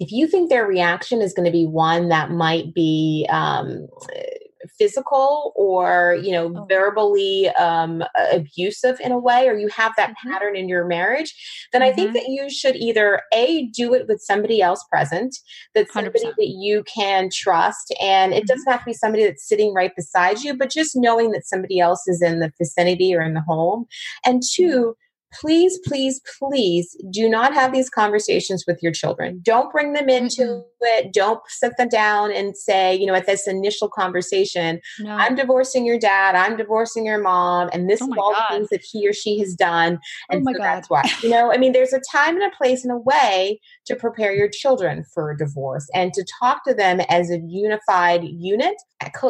if 0.00 0.10
you 0.12 0.26
think 0.26 0.48
their 0.48 0.66
reaction 0.66 1.20
is 1.20 1.34
going 1.34 1.46
to 1.46 1.52
be 1.52 1.66
one 1.66 2.08
that 2.08 2.30
might 2.30 2.74
be 2.74 3.26
um, 3.30 3.86
physical 4.78 5.52
or 5.56 6.18
you 6.22 6.32
know 6.32 6.52
oh. 6.56 6.66
verbally 6.68 7.48
um, 7.50 8.02
abusive 8.32 8.98
in 9.00 9.12
a 9.12 9.18
way 9.18 9.48
or 9.48 9.56
you 9.56 9.68
have 9.68 9.92
that 9.96 10.10
mm-hmm. 10.10 10.30
pattern 10.30 10.56
in 10.56 10.68
your 10.68 10.86
marriage 10.86 11.34
then 11.72 11.82
mm-hmm. 11.82 11.90
i 11.90 11.94
think 11.94 12.08
mm-hmm. 12.08 12.14
that 12.14 12.28
you 12.28 12.50
should 12.50 12.76
either 12.76 13.22
a 13.32 13.66
do 13.68 13.94
it 13.94 14.06
with 14.08 14.20
somebody 14.20 14.60
else 14.60 14.84
present 14.90 15.36
that's 15.74 15.92
somebody 15.92 16.24
100%. 16.24 16.34
that 16.36 16.48
you 16.48 16.84
can 16.84 17.28
trust 17.32 17.94
and 18.00 18.32
it 18.32 18.38
mm-hmm. 18.38 18.46
doesn't 18.46 18.70
have 18.70 18.80
to 18.80 18.86
be 18.86 18.92
somebody 18.92 19.24
that's 19.24 19.46
sitting 19.46 19.74
right 19.74 19.94
beside 19.96 20.40
you 20.40 20.56
but 20.56 20.70
just 20.70 20.96
knowing 20.96 21.30
that 21.30 21.46
somebody 21.46 21.80
else 21.80 22.06
is 22.06 22.22
in 22.22 22.40
the 22.40 22.52
vicinity 22.58 23.14
or 23.14 23.22
in 23.22 23.34
the 23.34 23.40
home 23.40 23.86
and 24.24 24.42
two 24.54 24.96
please, 25.40 25.78
please, 25.84 26.20
please 26.38 26.96
do 27.10 27.28
not 27.28 27.54
have 27.54 27.72
these 27.72 27.90
conversations 27.90 28.64
with 28.66 28.82
your 28.82 28.92
children. 28.92 29.40
Don't 29.42 29.70
bring 29.72 29.92
them 29.92 30.08
into 30.08 30.42
mm-hmm. 30.42 30.60
it. 30.82 31.12
Don't 31.12 31.40
sit 31.48 31.76
them 31.76 31.88
down 31.88 32.32
and 32.32 32.56
say, 32.56 32.94
you 32.94 33.06
know, 33.06 33.14
at 33.14 33.26
this 33.26 33.46
initial 33.46 33.88
conversation, 33.88 34.80
no. 35.00 35.10
I'm 35.10 35.34
divorcing 35.34 35.86
your 35.86 35.98
dad, 35.98 36.34
I'm 36.34 36.56
divorcing 36.56 37.06
your 37.06 37.20
mom, 37.20 37.70
and 37.72 37.88
this 37.88 38.02
oh 38.02 38.06
is 38.06 38.12
all 38.18 38.32
God. 38.32 38.44
the 38.48 38.54
things 38.54 38.68
that 38.70 38.82
he 38.82 39.08
or 39.08 39.12
she 39.12 39.38
has 39.40 39.54
done. 39.54 39.98
And 40.30 40.40
oh 40.40 40.44
my 40.44 40.52
so 40.52 40.58
God. 40.58 40.64
that's 40.64 40.90
why. 40.90 41.02
You 41.22 41.30
know, 41.30 41.52
I 41.52 41.58
mean, 41.58 41.72
there's 41.72 41.92
a 41.92 42.00
time 42.10 42.36
and 42.36 42.52
a 42.52 42.56
place 42.56 42.84
and 42.84 42.92
a 42.92 42.98
way 42.98 43.60
to 43.86 43.96
prepare 43.96 44.32
your 44.32 44.48
children 44.48 45.04
for 45.12 45.30
a 45.30 45.36
divorce 45.36 45.88
and 45.94 46.12
to 46.14 46.24
talk 46.40 46.64
to 46.64 46.74
them 46.74 47.00
as 47.08 47.30
a 47.30 47.38
unified 47.38 48.24
unit, 48.24 48.74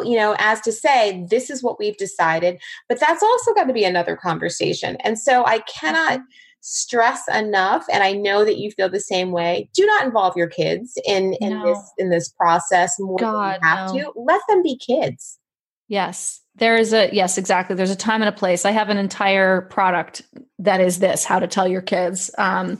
you 0.03 0.15
know, 0.15 0.35
as 0.39 0.61
to 0.61 0.71
say, 0.71 1.25
this 1.29 1.49
is 1.49 1.63
what 1.63 1.79
we've 1.79 1.97
decided. 1.97 2.59
But 2.89 2.99
that's 2.99 3.23
also 3.23 3.53
got 3.53 3.65
to 3.65 3.73
be 3.73 3.83
another 3.83 4.15
conversation. 4.15 4.97
And 4.97 5.19
so 5.19 5.45
I 5.45 5.59
cannot 5.59 5.96
mm-hmm. 5.97 6.23
stress 6.61 7.23
enough 7.33 7.85
and 7.91 8.03
i 8.03 8.11
know 8.11 8.43
that 8.43 8.57
you 8.57 8.71
feel 8.71 8.89
the 8.89 8.99
same 8.99 9.31
way 9.31 9.69
do 9.73 9.85
not 9.85 10.05
involve 10.05 10.35
your 10.35 10.47
kids 10.47 10.97
in 11.05 11.33
in 11.41 11.53
no. 11.53 11.65
this 11.65 11.91
in 11.97 12.09
this 12.09 12.29
process 12.29 12.95
more 12.99 13.17
God, 13.17 13.53
than 13.53 13.61
you 13.61 13.67
have 13.67 13.93
no. 13.93 14.01
to 14.01 14.19
let 14.19 14.41
them 14.49 14.63
be 14.63 14.77
kids 14.77 15.39
yes 15.87 16.41
there 16.55 16.75
is 16.75 16.93
a 16.93 17.09
yes 17.13 17.37
exactly 17.37 17.75
there's 17.75 17.91
a 17.91 17.95
time 17.95 18.21
and 18.21 18.29
a 18.29 18.37
place 18.37 18.65
i 18.65 18.71
have 18.71 18.89
an 18.89 18.97
entire 18.97 19.61
product 19.61 20.23
that 20.59 20.81
is 20.81 20.99
this 20.99 21.23
how 21.23 21.39
to 21.39 21.47
tell 21.47 21.67
your 21.67 21.81
kids 21.81 22.31
um, 22.37 22.77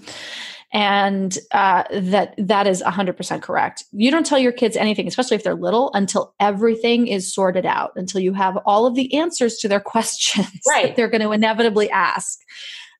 and 0.73 1.37
uh, 1.51 1.83
that 1.93 2.35
that 2.37 2.67
is 2.67 2.83
100% 2.83 3.41
correct 3.41 3.83
you 3.91 4.11
don't 4.11 4.25
tell 4.25 4.39
your 4.39 4.51
kids 4.51 4.75
anything 4.75 5.07
especially 5.07 5.35
if 5.35 5.43
they're 5.43 5.55
little 5.55 5.91
until 5.93 6.33
everything 6.39 7.07
is 7.07 7.33
sorted 7.33 7.65
out 7.65 7.91
until 7.95 8.19
you 8.19 8.33
have 8.33 8.57
all 8.65 8.85
of 8.85 8.95
the 8.95 9.13
answers 9.15 9.57
to 9.57 9.67
their 9.67 9.79
questions 9.93 10.61
right. 10.67 10.87
that 10.87 10.95
they're 10.95 11.07
going 11.07 11.21
to 11.21 11.31
inevitably 11.31 11.89
ask 11.89 12.39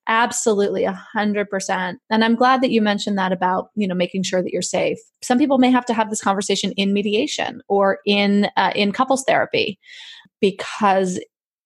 absolutely 0.08 0.84
a 0.84 1.00
100% 1.14 1.96
and 2.10 2.24
i'm 2.24 2.34
glad 2.34 2.62
that 2.62 2.70
you 2.70 2.80
mentioned 2.80 3.18
that 3.18 3.32
about 3.32 3.70
you 3.74 3.86
know 3.86 3.94
making 3.94 4.22
sure 4.22 4.42
that 4.42 4.52
you're 4.52 4.62
safe 4.62 4.98
some 5.22 5.38
people 5.38 5.58
may 5.58 5.70
have 5.70 5.84
to 5.84 5.94
have 5.94 6.10
this 6.10 6.22
conversation 6.22 6.72
in 6.72 6.92
mediation 6.92 7.62
or 7.68 7.98
in 8.06 8.48
uh, 8.56 8.72
in 8.74 8.90
couples 8.90 9.24
therapy 9.26 9.78
because 10.40 11.20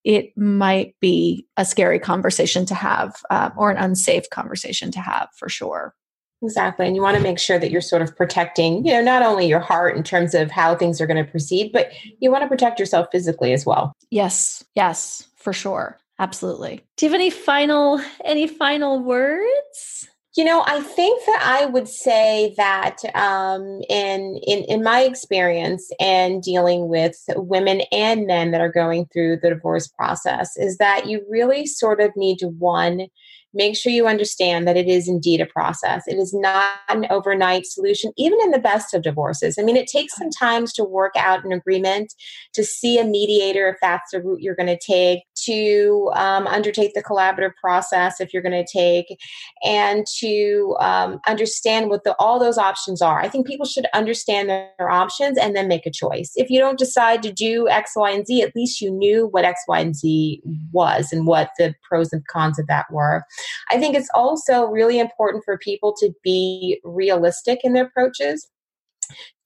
it 0.05 0.37
might 0.37 0.95
be 1.01 1.47
a 1.57 1.65
scary 1.65 1.99
conversation 1.99 2.67
to 2.67 2.75
have 2.75 3.17
uh, 3.31 3.51
or 3.57 3.71
an 3.71 3.77
unsafe 3.77 4.29
conversation 4.31 4.91
to 4.91 5.01
have 5.01 5.29
for 5.37 5.49
sure. 5.49 5.95
Exactly. 6.43 6.87
And 6.87 6.97
you 6.97 7.03
want 7.03 7.17
to 7.17 7.23
make 7.23 7.39
sure 7.39 7.59
that 7.59 7.71
you're 7.71 7.81
sort 7.81 8.03
of 8.03 8.17
protecting, 8.17 8.85
you 8.85 8.93
know, 8.93 9.01
not 9.01 9.23
only 9.23 9.47
your 9.47 9.61
heart 9.61 9.97
in 9.97 10.03
terms 10.03 10.35
of 10.35 10.51
how 10.51 10.75
things 10.75 11.01
are 11.01 11.07
going 11.07 11.25
to 11.25 11.31
proceed, 11.31 11.71
but 11.73 11.93
you 12.19 12.33
want 12.33 12.43
to 12.43 12.49
protect 12.49 12.81
yourself 12.81 13.07
physically 13.13 13.53
as 13.53 13.65
well. 13.65 13.93
Yes. 14.11 14.65
Yes, 14.75 15.29
for 15.37 15.53
sure. 15.53 15.99
Absolutely. 16.19 16.81
Do 16.97 17.07
you 17.07 17.13
have 17.13 17.21
any 17.21 17.31
final 17.31 18.01
any 18.25 18.47
final 18.47 19.03
words? 19.03 20.09
You 20.35 20.45
know, 20.45 20.63
I 20.67 20.81
think 20.81 21.23
that 21.27 21.43
I 21.45 21.67
would 21.67 21.89
say 21.89 22.55
that 22.57 22.99
um, 23.15 23.83
in 23.91 24.41
in 24.47 24.65
in 24.65 24.83
my 24.83 25.03
experience 25.03 25.91
and 26.01 26.43
dealing 26.43 26.89
with 26.89 27.23
women 27.37 27.83
and 27.93 28.27
men 28.27 28.51
that 28.53 28.63
are 28.63 28.73
going 28.73 29.07
through 29.13 29.41
the 29.43 29.51
divorce 29.51 29.89
process 29.89 30.57
is 30.57 30.79
that 30.79 31.07
you 31.07 31.23
really 31.29 31.67
sort 31.67 32.01
of 32.01 32.13
need 32.17 32.39
to 32.39 32.49
one 32.49 33.09
make 33.55 33.77
sure 33.77 33.93
you 33.93 34.07
understand 34.07 34.67
that 34.67 34.77
it 34.77 34.89
is 34.89 35.09
indeed 35.09 35.41
a 35.41 35.47
process. 35.47 36.05
It 36.07 36.17
is 36.17 36.33
not 36.33 36.71
an 36.89 37.07
overnight 37.11 37.67
solution, 37.67 38.13
even 38.17 38.41
in 38.41 38.51
the 38.51 38.59
best 38.59 38.95
of 38.95 39.03
divorces. 39.03 39.59
I 39.59 39.63
mean, 39.63 39.77
it 39.77 39.87
takes 39.87 40.17
some 40.17 40.31
time 40.31 40.67
to 40.75 40.85
work 40.85 41.13
out 41.17 41.45
an 41.45 41.53
agreement, 41.53 42.15
to 42.55 42.65
see 42.65 42.99
a 42.99 43.05
mediator 43.05 43.69
if 43.69 43.77
that's 43.81 44.11
the 44.13 44.23
route 44.23 44.41
you're 44.41 44.55
going 44.55 44.67
to 44.67 44.79
take, 44.79 45.25
to 45.45 46.11
um, 46.15 46.47
undertake 46.47 46.95
the 46.95 47.03
collaborative 47.03 47.53
process 47.61 48.21
if 48.21 48.33
you're 48.33 48.43
going 48.43 48.65
to 48.65 48.73
take, 48.73 49.19
and 49.65 50.07
to 50.19 50.77
um, 50.81 51.21
understand 51.27 51.89
what 51.89 52.05
the, 52.05 52.15
all 52.19 52.39
those 52.39 52.59
options 52.59 53.03
are. 53.03 53.21
I 53.21 53.29
think 53.29 53.47
people 53.47 53.67
should 53.67 53.87
understand 53.95 54.49
their 54.49 54.91
options 54.91 55.39
and 55.39 55.55
then 55.55 55.69
make 55.69 55.87
a 55.87 55.91
choice. 55.91 56.33
If 56.37 56.51
you 56.51 56.59
don't 56.59 56.79
decide 56.79 57.23
to 57.23 57.33
do 57.33 57.69
X, 57.69 57.93
Y, 57.97 58.11
and 58.11 58.27
Z, 58.27 58.43
at 58.43 58.57
least 58.57 58.81
you 58.81 58.91
knew 58.91 59.27
what 59.27 59.45
X, 59.45 59.63
Y, 59.69 59.81
and 59.81 59.97
Z 59.97 60.43
was 60.73 61.13
and 61.13 61.27
what 61.27 61.51
the 61.59 61.75
pros 61.83 62.13
and 62.13 62.27
cons 62.27 62.59
of 62.59 62.67
that 62.69 62.87
were. 62.91 63.25
I 63.71 63.79
think 63.79 63.95
it's 63.95 64.11
also 64.15 64.67
really 64.67 64.99
important 64.99 65.45
for 65.45 65.59
people 65.59 65.95
to 66.01 66.13
be 66.23 66.81
realistic 66.85 67.61
in 67.65 67.73
their 67.73 67.87
approaches. 67.87 68.49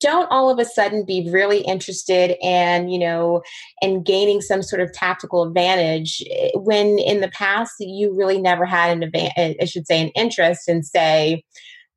Don't 0.00 0.30
all 0.30 0.50
of 0.50 0.58
a 0.58 0.64
sudden 0.64 1.04
be 1.04 1.28
really 1.30 1.60
interested 1.60 2.36
and 2.42 2.92
you 2.92 2.98
know 2.98 3.42
and 3.82 4.04
gaining 4.04 4.40
some 4.40 4.62
sort 4.62 4.80
of 4.80 4.92
tactical 4.92 5.42
advantage 5.42 6.22
eh, 6.30 6.50
when 6.54 6.98
in 6.98 7.20
the 7.20 7.30
past 7.30 7.72
you 7.80 8.14
really 8.14 8.40
never 8.40 8.64
had 8.64 8.90
an 8.90 9.02
advantage 9.02 9.56
i 9.60 9.64
should 9.64 9.86
say 9.86 10.00
an 10.00 10.10
interest 10.10 10.68
in 10.68 10.84
say 10.84 11.42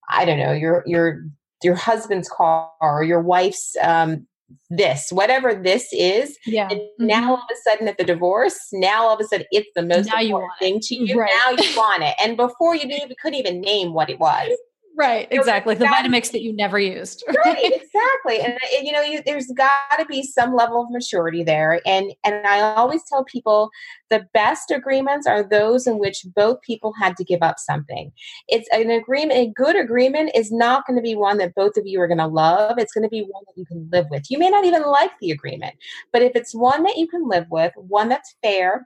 i 0.10 0.26
don't 0.26 0.39
know 0.39 0.54
your 0.54 0.82
your 0.88 1.22
your 1.62 1.76
husband's 1.76 2.30
car 2.30 2.72
or 2.82 3.04
your 3.04 3.22
wife's 3.22 3.76
um, 3.84 4.26
this, 4.70 5.12
whatever 5.12 5.54
this 5.54 5.88
is. 5.91 6.38
Yeah. 6.45 6.70
Mm-hmm. 6.70 7.06
Now 7.06 7.32
all 7.32 7.38
of 7.38 7.50
a 7.52 7.70
sudden 7.70 7.88
at 7.88 7.97
the 7.97 8.04
divorce, 8.04 8.58
now 8.74 9.04
all 9.04 9.16
of 9.16 9.20
a 9.20 9.24
sudden 9.24 9.45
it's 9.52 9.70
the 9.76 9.84
most 9.84 10.08
now 10.08 10.20
important 10.20 10.52
thing 10.60 10.80
to 10.84 10.95
you. 10.95 11.20
Right. 11.20 11.32
Now 11.45 11.52
you 11.52 11.70
want 11.78 12.04
it. 12.04 12.16
And 12.24 12.38
before 12.38 12.76
you 12.76 12.88
didn't, 12.88 13.18
couldn't 13.22 13.39
even 13.39 13.62
name 13.62 13.93
what 13.93 14.10
it 14.10 14.20
was. 14.20 14.52
Right, 15.00 15.30
exactly. 15.32 15.76
The 15.76 15.86
Vitamix 15.86 16.30
that 16.34 16.41
you 16.41 16.52
never 16.52 16.78
used. 16.78 17.24
right, 17.45 17.58
exactly. 17.64 18.41
And, 18.41 18.60
and 18.76 18.86
you 18.86 18.91
know, 18.91 19.02
you, 19.02 19.22
there's 19.26 19.47
got 19.56 19.95
to 19.97 20.06
be 20.06 20.24
some 20.24 20.54
level 20.54 20.82
of 20.82 20.91
maturity 20.91 21.41
there. 21.41 21.80
And 21.86 22.12
and 22.26 22.45
I 22.45 22.60
always 22.74 23.04
tell 23.06 23.24
people 23.24 23.70
the 24.10 24.28
best 24.34 24.72
agreements 24.72 25.26
are 25.26 25.41
those 25.41 25.88
in 25.88 26.00
which 26.00 26.26
both 26.36 26.62
people 26.64 26.93
had 27.00 27.16
to 27.16 27.24
give 27.24 27.41
up 27.41 27.60
something. 27.60 28.12
It's 28.50 28.68
an 28.74 28.91
agreement. 28.91 29.39
A 29.39 29.54
good 29.56 29.78
agreement 29.78 30.32
is 30.36 30.52
not 30.52 30.86
going 30.86 30.97
to 30.97 31.02
be 31.02 31.16
one 31.16 31.38
that 31.38 31.56
both 31.56 31.78
of 31.78 31.88
you 31.88 32.02
are 32.02 32.08
going 32.08 32.18
to 32.18 32.28
love. 32.28 32.78
It's 32.78 32.91
going 32.91 33.06
to 33.06 33.10
be 33.10 33.22
one 33.22 33.43
that 33.47 33.58
you 33.58 33.66
can 33.66 33.88
live 33.93 34.08
with. 34.10 34.30
You 34.30 34.38
may 34.38 34.50
not 34.50 34.66
even 34.66 34.84
like 34.84 35.12
the 35.22 35.32
agreement, 35.32 35.76
but 36.12 36.24
if 36.24 36.34
it's 36.36 36.54
one 36.54 36.84
that 36.84 36.97
you 36.97 37.08
can 37.08 37.26
live 37.30 37.45
with, 37.50 37.72
one 37.78 38.10
that's 38.10 38.36
fair, 38.41 38.86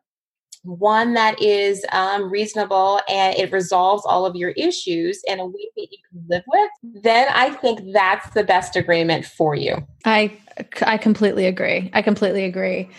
one 0.63 1.13
that 1.13 1.41
is 1.41 1.85
um, 1.91 2.31
reasonable 2.31 3.01
and 3.09 3.35
it 3.35 3.51
resolves 3.51 4.03
all 4.05 4.25
of 4.25 4.35
your 4.35 4.51
issues 4.51 5.21
in 5.27 5.39
a 5.39 5.45
way 5.45 5.69
that 5.75 5.87
you 5.91 5.97
can 6.09 6.23
live 6.29 6.43
with, 6.47 6.69
then 7.03 7.27
I 7.33 7.51
think 7.51 7.81
that's 7.93 8.29
the 8.31 8.43
best 8.43 8.75
agreement 8.75 9.25
for 9.25 9.55
you. 9.55 9.85
I 10.05 10.37
I 10.81 10.97
completely 10.97 11.45
agree. 11.47 11.89
I 11.93 12.01
completely 12.01 12.45
agree. 12.45 12.89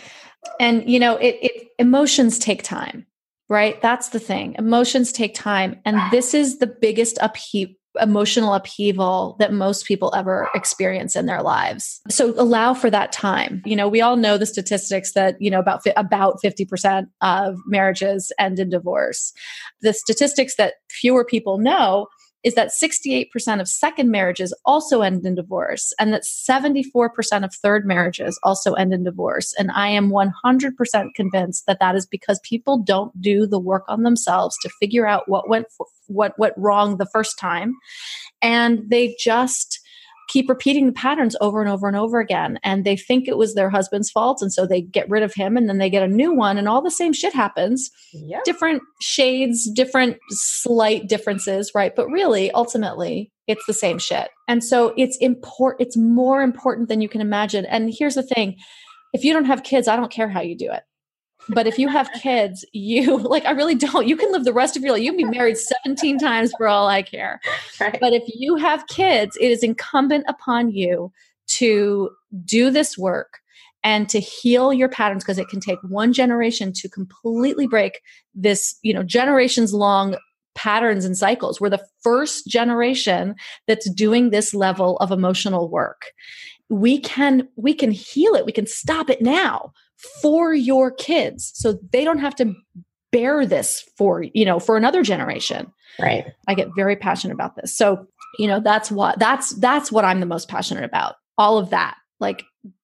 And 0.59 0.87
you 0.89 0.99
know, 0.99 1.15
it, 1.17 1.37
it 1.41 1.67
emotions 1.79 2.37
take 2.37 2.63
time, 2.63 3.05
right? 3.49 3.81
That's 3.81 4.09
the 4.09 4.19
thing. 4.19 4.55
Emotions 4.59 5.11
take 5.11 5.33
time, 5.33 5.79
and 5.85 5.99
this 6.11 6.33
is 6.33 6.59
the 6.59 6.67
biggest 6.67 7.17
upheaval 7.21 7.75
emotional 8.01 8.53
upheaval 8.53 9.35
that 9.39 9.53
most 9.53 9.85
people 9.85 10.13
ever 10.15 10.49
experience 10.53 11.15
in 11.15 11.25
their 11.25 11.41
lives. 11.41 12.01
So 12.09 12.33
allow 12.37 12.73
for 12.73 12.89
that 12.89 13.11
time. 13.11 13.61
You 13.65 13.75
know, 13.75 13.87
we 13.87 14.01
all 14.01 14.15
know 14.15 14.37
the 14.37 14.45
statistics 14.45 15.13
that, 15.13 15.35
you 15.39 15.49
know, 15.49 15.59
about 15.59 15.81
about 15.95 16.39
50% 16.43 17.07
of 17.21 17.57
marriages 17.65 18.31
end 18.39 18.59
in 18.59 18.69
divorce. 18.69 19.33
The 19.81 19.93
statistics 19.93 20.55
that 20.55 20.75
fewer 20.89 21.25
people 21.25 21.57
know 21.57 22.07
is 22.45 22.53
that 22.53 22.69
68% 22.69 23.59
of 23.59 23.67
second 23.67 24.11
marriages 24.11 24.53
also 24.65 25.01
end 25.01 25.25
in 25.25 25.33
divorce 25.33 25.93
and 25.99 26.13
that 26.13 26.21
74% 26.21 27.43
of 27.43 27.53
third 27.55 27.87
marriages 27.87 28.39
also 28.43 28.73
end 28.73 28.93
in 28.93 29.03
divorce. 29.03 29.55
And 29.57 29.71
I 29.71 29.87
am 29.87 30.11
100% 30.11 31.13
convinced 31.15 31.65
that 31.65 31.79
that 31.79 31.95
is 31.95 32.05
because 32.05 32.39
people 32.43 32.77
don't 32.77 33.19
do 33.19 33.47
the 33.47 33.59
work 33.59 33.83
on 33.87 34.03
themselves 34.03 34.55
to 34.61 34.69
figure 34.79 35.07
out 35.07 35.27
what 35.27 35.49
went 35.49 35.65
what 36.07 36.37
went 36.37 36.53
wrong 36.55 36.97
the 36.97 37.07
first 37.07 37.39
time 37.39 37.73
and 38.43 38.87
they 38.91 39.15
just 39.17 39.79
keep 40.27 40.49
repeating 40.49 40.87
the 40.87 40.93
patterns 40.93 41.35
over 41.41 41.61
and 41.61 41.69
over 41.69 41.87
and 41.87 41.97
over 41.97 42.19
again. 42.19 42.59
And 42.63 42.85
they 42.85 42.97
think 42.97 43.27
it 43.27 43.37
was 43.37 43.53
their 43.53 43.69
husband's 43.69 44.11
fault. 44.11 44.41
And 44.41 44.51
so 44.51 44.65
they 44.65 44.81
get 44.81 45.09
rid 45.09 45.23
of 45.23 45.33
him 45.33 45.57
and 45.57 45.69
then 45.69 45.77
they 45.77 45.89
get 45.89 46.03
a 46.03 46.07
new 46.07 46.33
one 46.33 46.57
and 46.57 46.67
all 46.67 46.81
the 46.81 46.91
same 46.91 47.13
shit 47.13 47.33
happens. 47.33 47.89
Yep. 48.13 48.43
Different 48.43 48.81
shades, 49.01 49.69
different 49.71 50.17
slight 50.29 51.07
differences, 51.07 51.71
right? 51.75 51.95
But 51.95 52.07
really, 52.07 52.51
ultimately, 52.51 53.31
it's 53.47 53.65
the 53.65 53.73
same 53.73 53.99
shit. 53.99 54.29
And 54.47 54.63
so 54.63 54.93
it's 54.97 55.17
important, 55.17 55.87
it's 55.87 55.97
more 55.97 56.41
important 56.41 56.89
than 56.89 57.01
you 57.01 57.09
can 57.09 57.21
imagine. 57.21 57.65
And 57.65 57.93
here's 57.95 58.15
the 58.15 58.23
thing 58.23 58.55
if 59.13 59.23
you 59.23 59.33
don't 59.33 59.45
have 59.45 59.63
kids, 59.63 59.87
I 59.87 59.95
don't 59.95 60.11
care 60.11 60.29
how 60.29 60.41
you 60.41 60.57
do 60.57 60.71
it. 60.71 60.83
But 61.49 61.67
if 61.67 61.77
you 61.77 61.87
have 61.87 62.11
kids, 62.13 62.65
you 62.73 63.17
like, 63.17 63.45
I 63.45 63.51
really 63.51 63.75
don't. 63.75 64.07
You 64.07 64.17
can 64.17 64.31
live 64.31 64.43
the 64.43 64.53
rest 64.53 64.75
of 64.75 64.83
your 64.83 64.93
life. 64.93 65.01
You 65.01 65.11
can 65.11 65.29
be 65.29 65.37
married 65.37 65.57
17 65.57 66.19
times 66.19 66.51
for 66.57 66.67
all 66.67 66.87
I 66.87 67.01
care. 67.01 67.39
Right. 67.79 67.97
But 67.99 68.13
if 68.13 68.23
you 68.27 68.55
have 68.55 68.87
kids, 68.87 69.37
it 69.39 69.51
is 69.51 69.63
incumbent 69.63 70.25
upon 70.27 70.71
you 70.71 71.11
to 71.47 72.09
do 72.43 72.71
this 72.71 72.97
work 72.97 73.39
and 73.83 74.09
to 74.09 74.19
heal 74.19 74.73
your 74.73 74.89
patterns 74.89 75.23
because 75.23 75.37
it 75.37 75.47
can 75.47 75.59
take 75.59 75.79
one 75.83 76.11
generation 76.11 76.73
to 76.73 76.89
completely 76.89 77.67
break 77.67 78.01
this, 78.33 78.77
you 78.81 78.93
know, 78.93 79.03
generations 79.03 79.73
long 79.73 80.17
patterns 80.55 81.05
and 81.05 81.17
cycles. 81.17 81.61
We're 81.61 81.69
the 81.69 81.85
first 82.01 82.47
generation 82.47 83.35
that's 83.67 83.89
doing 83.91 84.31
this 84.31 84.53
level 84.53 84.97
of 84.97 85.11
emotional 85.11 85.69
work. 85.69 86.05
We 86.69 86.99
can 86.99 87.47
we 87.57 87.75
can 87.75 87.91
heal 87.91 88.33
it. 88.33 88.45
We 88.45 88.51
can 88.51 88.65
stop 88.65 89.09
it 89.09 89.21
now 89.21 89.71
for 90.21 90.53
your 90.53 90.91
kids. 90.91 91.51
So 91.55 91.79
they 91.91 92.03
don't 92.03 92.19
have 92.19 92.35
to 92.35 92.53
bear 93.11 93.45
this 93.45 93.83
for 93.97 94.23
you 94.23 94.45
know 94.45 94.59
for 94.59 94.77
another 94.77 95.03
generation. 95.03 95.71
Right. 95.99 96.25
I 96.47 96.53
get 96.53 96.75
very 96.75 96.95
passionate 96.95 97.33
about 97.33 97.55
this. 97.55 97.75
So 97.75 98.07
you 98.37 98.47
know 98.47 98.59
that's 98.59 98.91
what 98.91 99.17
that's 99.19 99.53
that's 99.55 99.91
what 99.91 100.03
i'm 100.03 100.19
the 100.19 100.25
most 100.25 100.49
passionate 100.49 100.83
about 100.83 101.15
all 101.37 101.57
of 101.57 101.69
that. 101.69 101.95
Like 102.19 102.43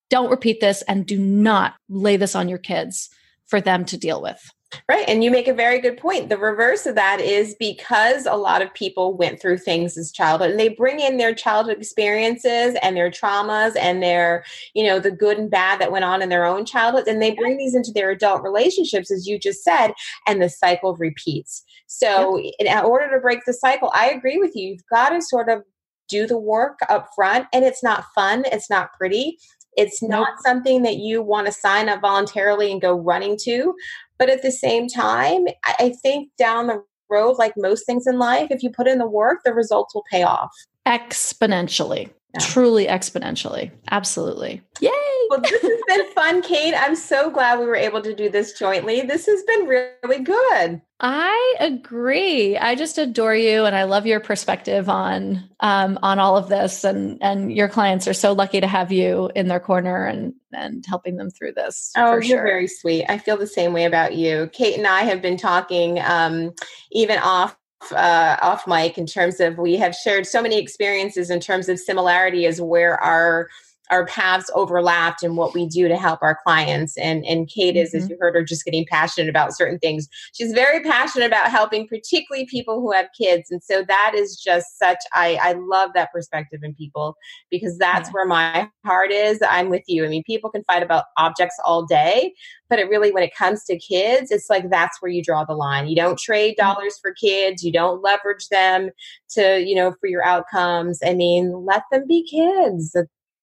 don't 0.09 0.30
repeat 0.30 0.59
this 0.62 0.82
and 0.84 1.05
do 1.05 1.18
not 1.18 1.74
lay 1.89 2.18
this 2.18 2.36
on 2.36 2.49
your 2.49 2.57
kids 2.57 3.09
for 3.47 3.62
them 3.62 3.86
to 3.86 3.97
deal 3.97 4.22
with 4.22 4.41
Right. 4.88 5.03
And 5.07 5.24
you 5.24 5.32
make 5.32 5.47
a 5.47 5.53
very 5.53 5.80
good 5.80 5.97
point. 5.97 6.30
The 6.30 6.38
reverse 6.38 6.86
of 6.86 6.95
that 6.95 7.19
is 7.19 7.55
because 7.59 8.26
a 8.26 8.36
lot 8.36 8.61
of 8.61 8.74
people 8.74 9.15
went 9.15 9.41
through 9.41 9.57
things 9.57 9.97
as 9.97 10.11
childhood 10.11 10.51
and 10.51 10.59
they 10.59 10.69
bring 10.69 10.99
in 10.99 11.17
their 11.17 11.34
childhood 11.34 11.78
experiences 11.78 12.76
and 12.82 12.95
their 12.95 13.11
traumas 13.11 13.76
and 13.76 14.01
their, 14.01 14.43
you 14.74 14.86
know, 14.86 14.99
the 14.99 15.11
good 15.11 15.38
and 15.38 15.49
bad 15.51 15.80
that 15.80 15.91
went 15.91 16.05
on 16.05 16.22
in 16.22 16.30
their 16.30 16.45
own 16.45 16.65
childhood 16.65 17.07
and 17.07 17.22
they 17.22 17.32
bring 17.32 17.57
these 17.57 17.76
into 17.76 17.91
their 17.91 18.11
adult 18.11 18.43
relationships, 18.43 19.11
as 19.11 19.28
you 19.28 19.38
just 19.38 19.63
said, 19.63 19.91
and 20.28 20.41
the 20.41 20.49
cycle 20.49 20.95
repeats. 20.95 21.63
So, 21.88 22.39
in 22.39 22.67
order 22.86 23.09
to 23.13 23.19
break 23.19 23.43
the 23.45 23.53
cycle, 23.53 23.91
I 23.93 24.09
agree 24.09 24.38
with 24.38 24.55
you. 24.55 24.69
You've 24.69 24.88
got 24.89 25.09
to 25.09 25.22
sort 25.22 25.49
of 25.49 25.63
do 26.07 26.28
the 26.28 26.38
work 26.38 26.80
up 26.89 27.09
front 27.15 27.47
and 27.53 27.63
it's 27.65 27.84
not 27.84 28.05
fun, 28.13 28.43
it's 28.51 28.69
not 28.69 28.93
pretty. 28.93 29.38
It's 29.78 30.01
not 30.03 30.30
nope. 30.30 30.39
something 30.43 30.84
that 30.84 30.97
you 30.97 31.22
want 31.22 31.47
to 31.47 31.53
sign 31.53 31.89
up 31.89 32.01
voluntarily 32.01 32.72
and 32.72 32.82
go 32.82 32.93
running 32.93 33.38
to. 33.43 33.74
But 34.17 34.30
at 34.30 34.41
the 34.41 34.51
same 34.51 34.88
time, 34.88 35.45
I 35.63 35.93
think 36.01 36.30
down 36.38 36.67
the 36.67 36.84
road, 37.09 37.38
like 37.38 37.53
most 37.57 37.86
things 37.86 38.05
in 38.07 38.19
life, 38.19 38.47
if 38.51 38.63
you 38.63 38.69
put 38.69 38.88
in 38.88 38.99
the 38.99 39.07
work, 39.07 39.39
the 39.43 39.53
results 39.53 39.95
will 39.95 40.05
pay 40.11 40.24
off 40.24 40.51
exponentially. 40.88 42.09
Yeah. 42.34 42.46
Truly 42.46 42.88
exponentially. 42.88 43.72
Absolutely. 43.90 44.62
Yay. 44.80 44.90
Well, 45.30 45.42
this 45.42 45.62
has 45.62 45.82
been 45.88 46.12
fun, 46.16 46.42
Kate. 46.42 46.74
I'm 46.78 46.96
so 46.96 47.30
glad 47.30 47.60
we 47.60 47.66
were 47.66 47.76
able 47.76 48.02
to 48.02 48.16
do 48.16 48.30
this 48.30 48.58
jointly. 48.58 49.02
This 49.02 49.26
has 49.26 49.44
been 49.44 49.68
really 49.68 50.24
good. 50.24 50.82
I 51.02 51.56
agree. 51.60 52.58
I 52.58 52.76
just 52.76 52.98
adore 52.98 53.36
you 53.36 53.66
and 53.66 53.76
I 53.76 53.84
love 53.84 54.06
your 54.06 54.20
perspective 54.20 54.88
on 54.88 55.50
um, 55.60 55.98
on 56.04 56.20
all 56.20 56.38
of 56.38 56.48
this 56.48 56.84
and 56.84 57.18
and 57.22 57.52
your 57.52 57.68
clients 57.68 58.08
are 58.08 58.14
so 58.14 58.34
lucky 58.34 58.62
to 58.62 58.68
have 58.68 58.92
you 58.92 59.32
in 59.36 59.48
their 59.48 59.60
corner 59.60 60.06
and 60.06 60.34
and 60.54 60.86
helping 60.88 61.18
them 61.18 61.32
through 61.32 61.54
this. 61.54 61.92
Oh, 61.98 62.14
you're 62.14 62.22
sure. 62.22 62.44
very 62.44 62.68
sweet. 62.68 63.06
I 63.10 63.18
feel 63.18 63.36
the 63.36 63.48
same 63.48 63.74
way 63.74 63.86
about 63.86 64.16
you. 64.16 64.50
Kate 64.54 64.78
and 64.78 64.86
I 64.86 65.02
have 65.02 65.22
been 65.24 65.38
talking 65.38 66.00
um, 66.00 66.54
even 66.92 67.18
off 67.18 67.58
uh, 67.92 68.38
off 68.42 68.68
mic 68.68 68.98
in 68.98 69.06
terms 69.06 69.40
of 69.40 69.58
we 69.58 69.76
have 69.78 69.96
shared 69.96 70.26
so 70.28 70.42
many 70.42 70.58
experiences 70.58 71.30
in 71.30 71.40
terms 71.40 71.70
of 71.70 71.80
similarity 71.80 72.46
as 72.46 72.62
where 72.62 73.02
our 73.02 73.50
our 73.92 74.06
paths 74.06 74.50
overlapped 74.56 75.22
in 75.22 75.36
what 75.36 75.54
we 75.54 75.68
do 75.68 75.88
to 75.89 75.98
help 75.98 76.24
our 76.24 76.38
clients. 76.44 76.98
And 76.98 77.26
and 77.26 77.48
Kate 77.48 77.76
is, 77.76 77.89
mm-hmm. 77.89 78.04
as 78.04 78.10
you 78.10 78.18
heard 78.20 78.36
her, 78.36 78.44
just 78.44 78.64
getting 78.64 78.86
passionate 78.89 79.30
about 79.30 79.54
certain 79.54 79.78
things. 79.80 80.08
She's 80.34 80.54
very 80.54 80.82
passionate 80.82 81.26
about 81.26 81.52
helping, 81.52 81.88
particularly 81.88 82.48
people 82.48 82.80
who 82.80 82.92
have 82.94 83.08
kids. 83.18 83.52
And 83.52 83.62
so 83.62 83.84
that 83.84 84.14
is 84.16 84.38
just 84.38 84.80
such 84.80 84.98
I 85.14 85.38
I 85.42 85.54
love 85.54 85.92
that 85.94 86.12
perspective 86.12 86.62
in 86.64 86.74
people 86.74 87.16
because 87.52 87.78
that's 87.78 88.08
yeah. 88.08 88.14
where 88.14 88.26
my 88.26 88.70
heart 88.86 89.12
is. 89.12 89.39
I'm 89.48 89.70
with 89.70 89.84
you. 89.88 90.06
I 90.06 90.08
mean, 90.08 90.24
people 90.24 90.50
can 90.50 90.64
fight 90.64 90.84
about 90.84 91.06
objects 91.18 91.60
all 91.66 91.86
day, 91.86 92.34
but 92.70 92.80
it 92.80 92.89
really 92.89 93.12
when 93.12 93.24
it 93.24 93.36
comes 93.36 93.66
to 93.66 93.78
kids, 93.78 94.32
it's 94.32 94.50
like 94.50 94.70
that's 94.70 95.02
where 95.02 95.12
you 95.12 95.22
draw 95.22 95.44
the 95.44 95.54
line. 95.54 95.88
You 95.88 95.98
don't 95.98 96.18
trade 96.18 96.56
mm-hmm. 96.58 96.66
dollars 96.66 96.98
for 97.02 97.14
kids. 97.14 97.62
You 97.62 97.74
don't 97.74 98.02
leverage 98.02 98.48
them 98.48 98.89
to 99.32 99.60
you 99.60 99.76
know 99.76 99.94
for 100.00 100.08
your 100.08 100.24
outcomes. 100.24 101.00
I 101.06 101.14
mean, 101.14 101.66
let 101.66 101.84
them 101.92 102.06
be 102.08 102.26
kids. 102.26 102.96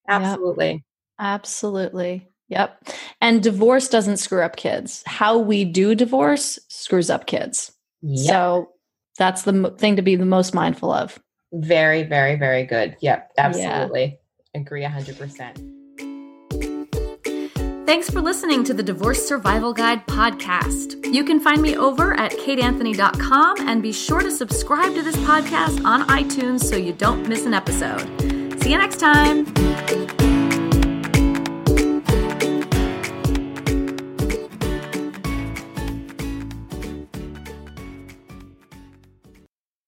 Absolutely. 0.09 0.71
Yep. 0.71 0.81
Absolutely. 1.19 2.27
Yep. 2.49 2.83
And 3.21 3.43
divorce 3.43 3.89
doesn't 3.89 4.17
screw 4.17 4.41
up 4.41 4.55
kids. 4.55 5.03
How 5.05 5.37
we 5.37 5.65
do 5.65 5.95
divorce 5.95 6.57
screws 6.67 7.09
up 7.09 7.27
kids. 7.27 7.71
Yep. 8.01 8.27
So 8.27 8.69
that's 9.17 9.43
the 9.43 9.75
thing 9.77 9.95
to 9.97 10.01
be 10.01 10.15
the 10.15 10.25
most 10.25 10.53
mindful 10.53 10.91
of. 10.91 11.19
Very, 11.53 12.03
very, 12.03 12.35
very 12.35 12.65
good. 12.65 12.95
Yep. 13.01 13.31
Absolutely. 13.37 14.19
Yeah. 14.55 14.61
Agree 14.61 14.83
100%. 14.83 15.75
Thanks 17.85 18.09
for 18.09 18.21
listening 18.21 18.63
to 18.65 18.73
the 18.73 18.83
Divorce 18.83 19.27
Survival 19.27 19.73
Guide 19.73 20.05
podcast. 20.05 21.11
You 21.11 21.23
can 21.23 21.39
find 21.39 21.59
me 21.59 21.75
over 21.75 22.13
at 22.19 22.31
kateanthony.com 22.33 23.67
and 23.67 23.81
be 23.81 23.91
sure 23.91 24.21
to 24.21 24.29
subscribe 24.29 24.93
to 24.93 25.01
this 25.01 25.15
podcast 25.17 25.83
on 25.83 26.07
iTunes 26.07 26.63
so 26.63 26.75
you 26.75 26.93
don't 26.93 27.27
miss 27.27 27.47
an 27.47 27.55
episode. 27.55 28.38
See 28.61 28.71
you 28.71 28.77
next 28.77 28.99
time. 28.99 30.28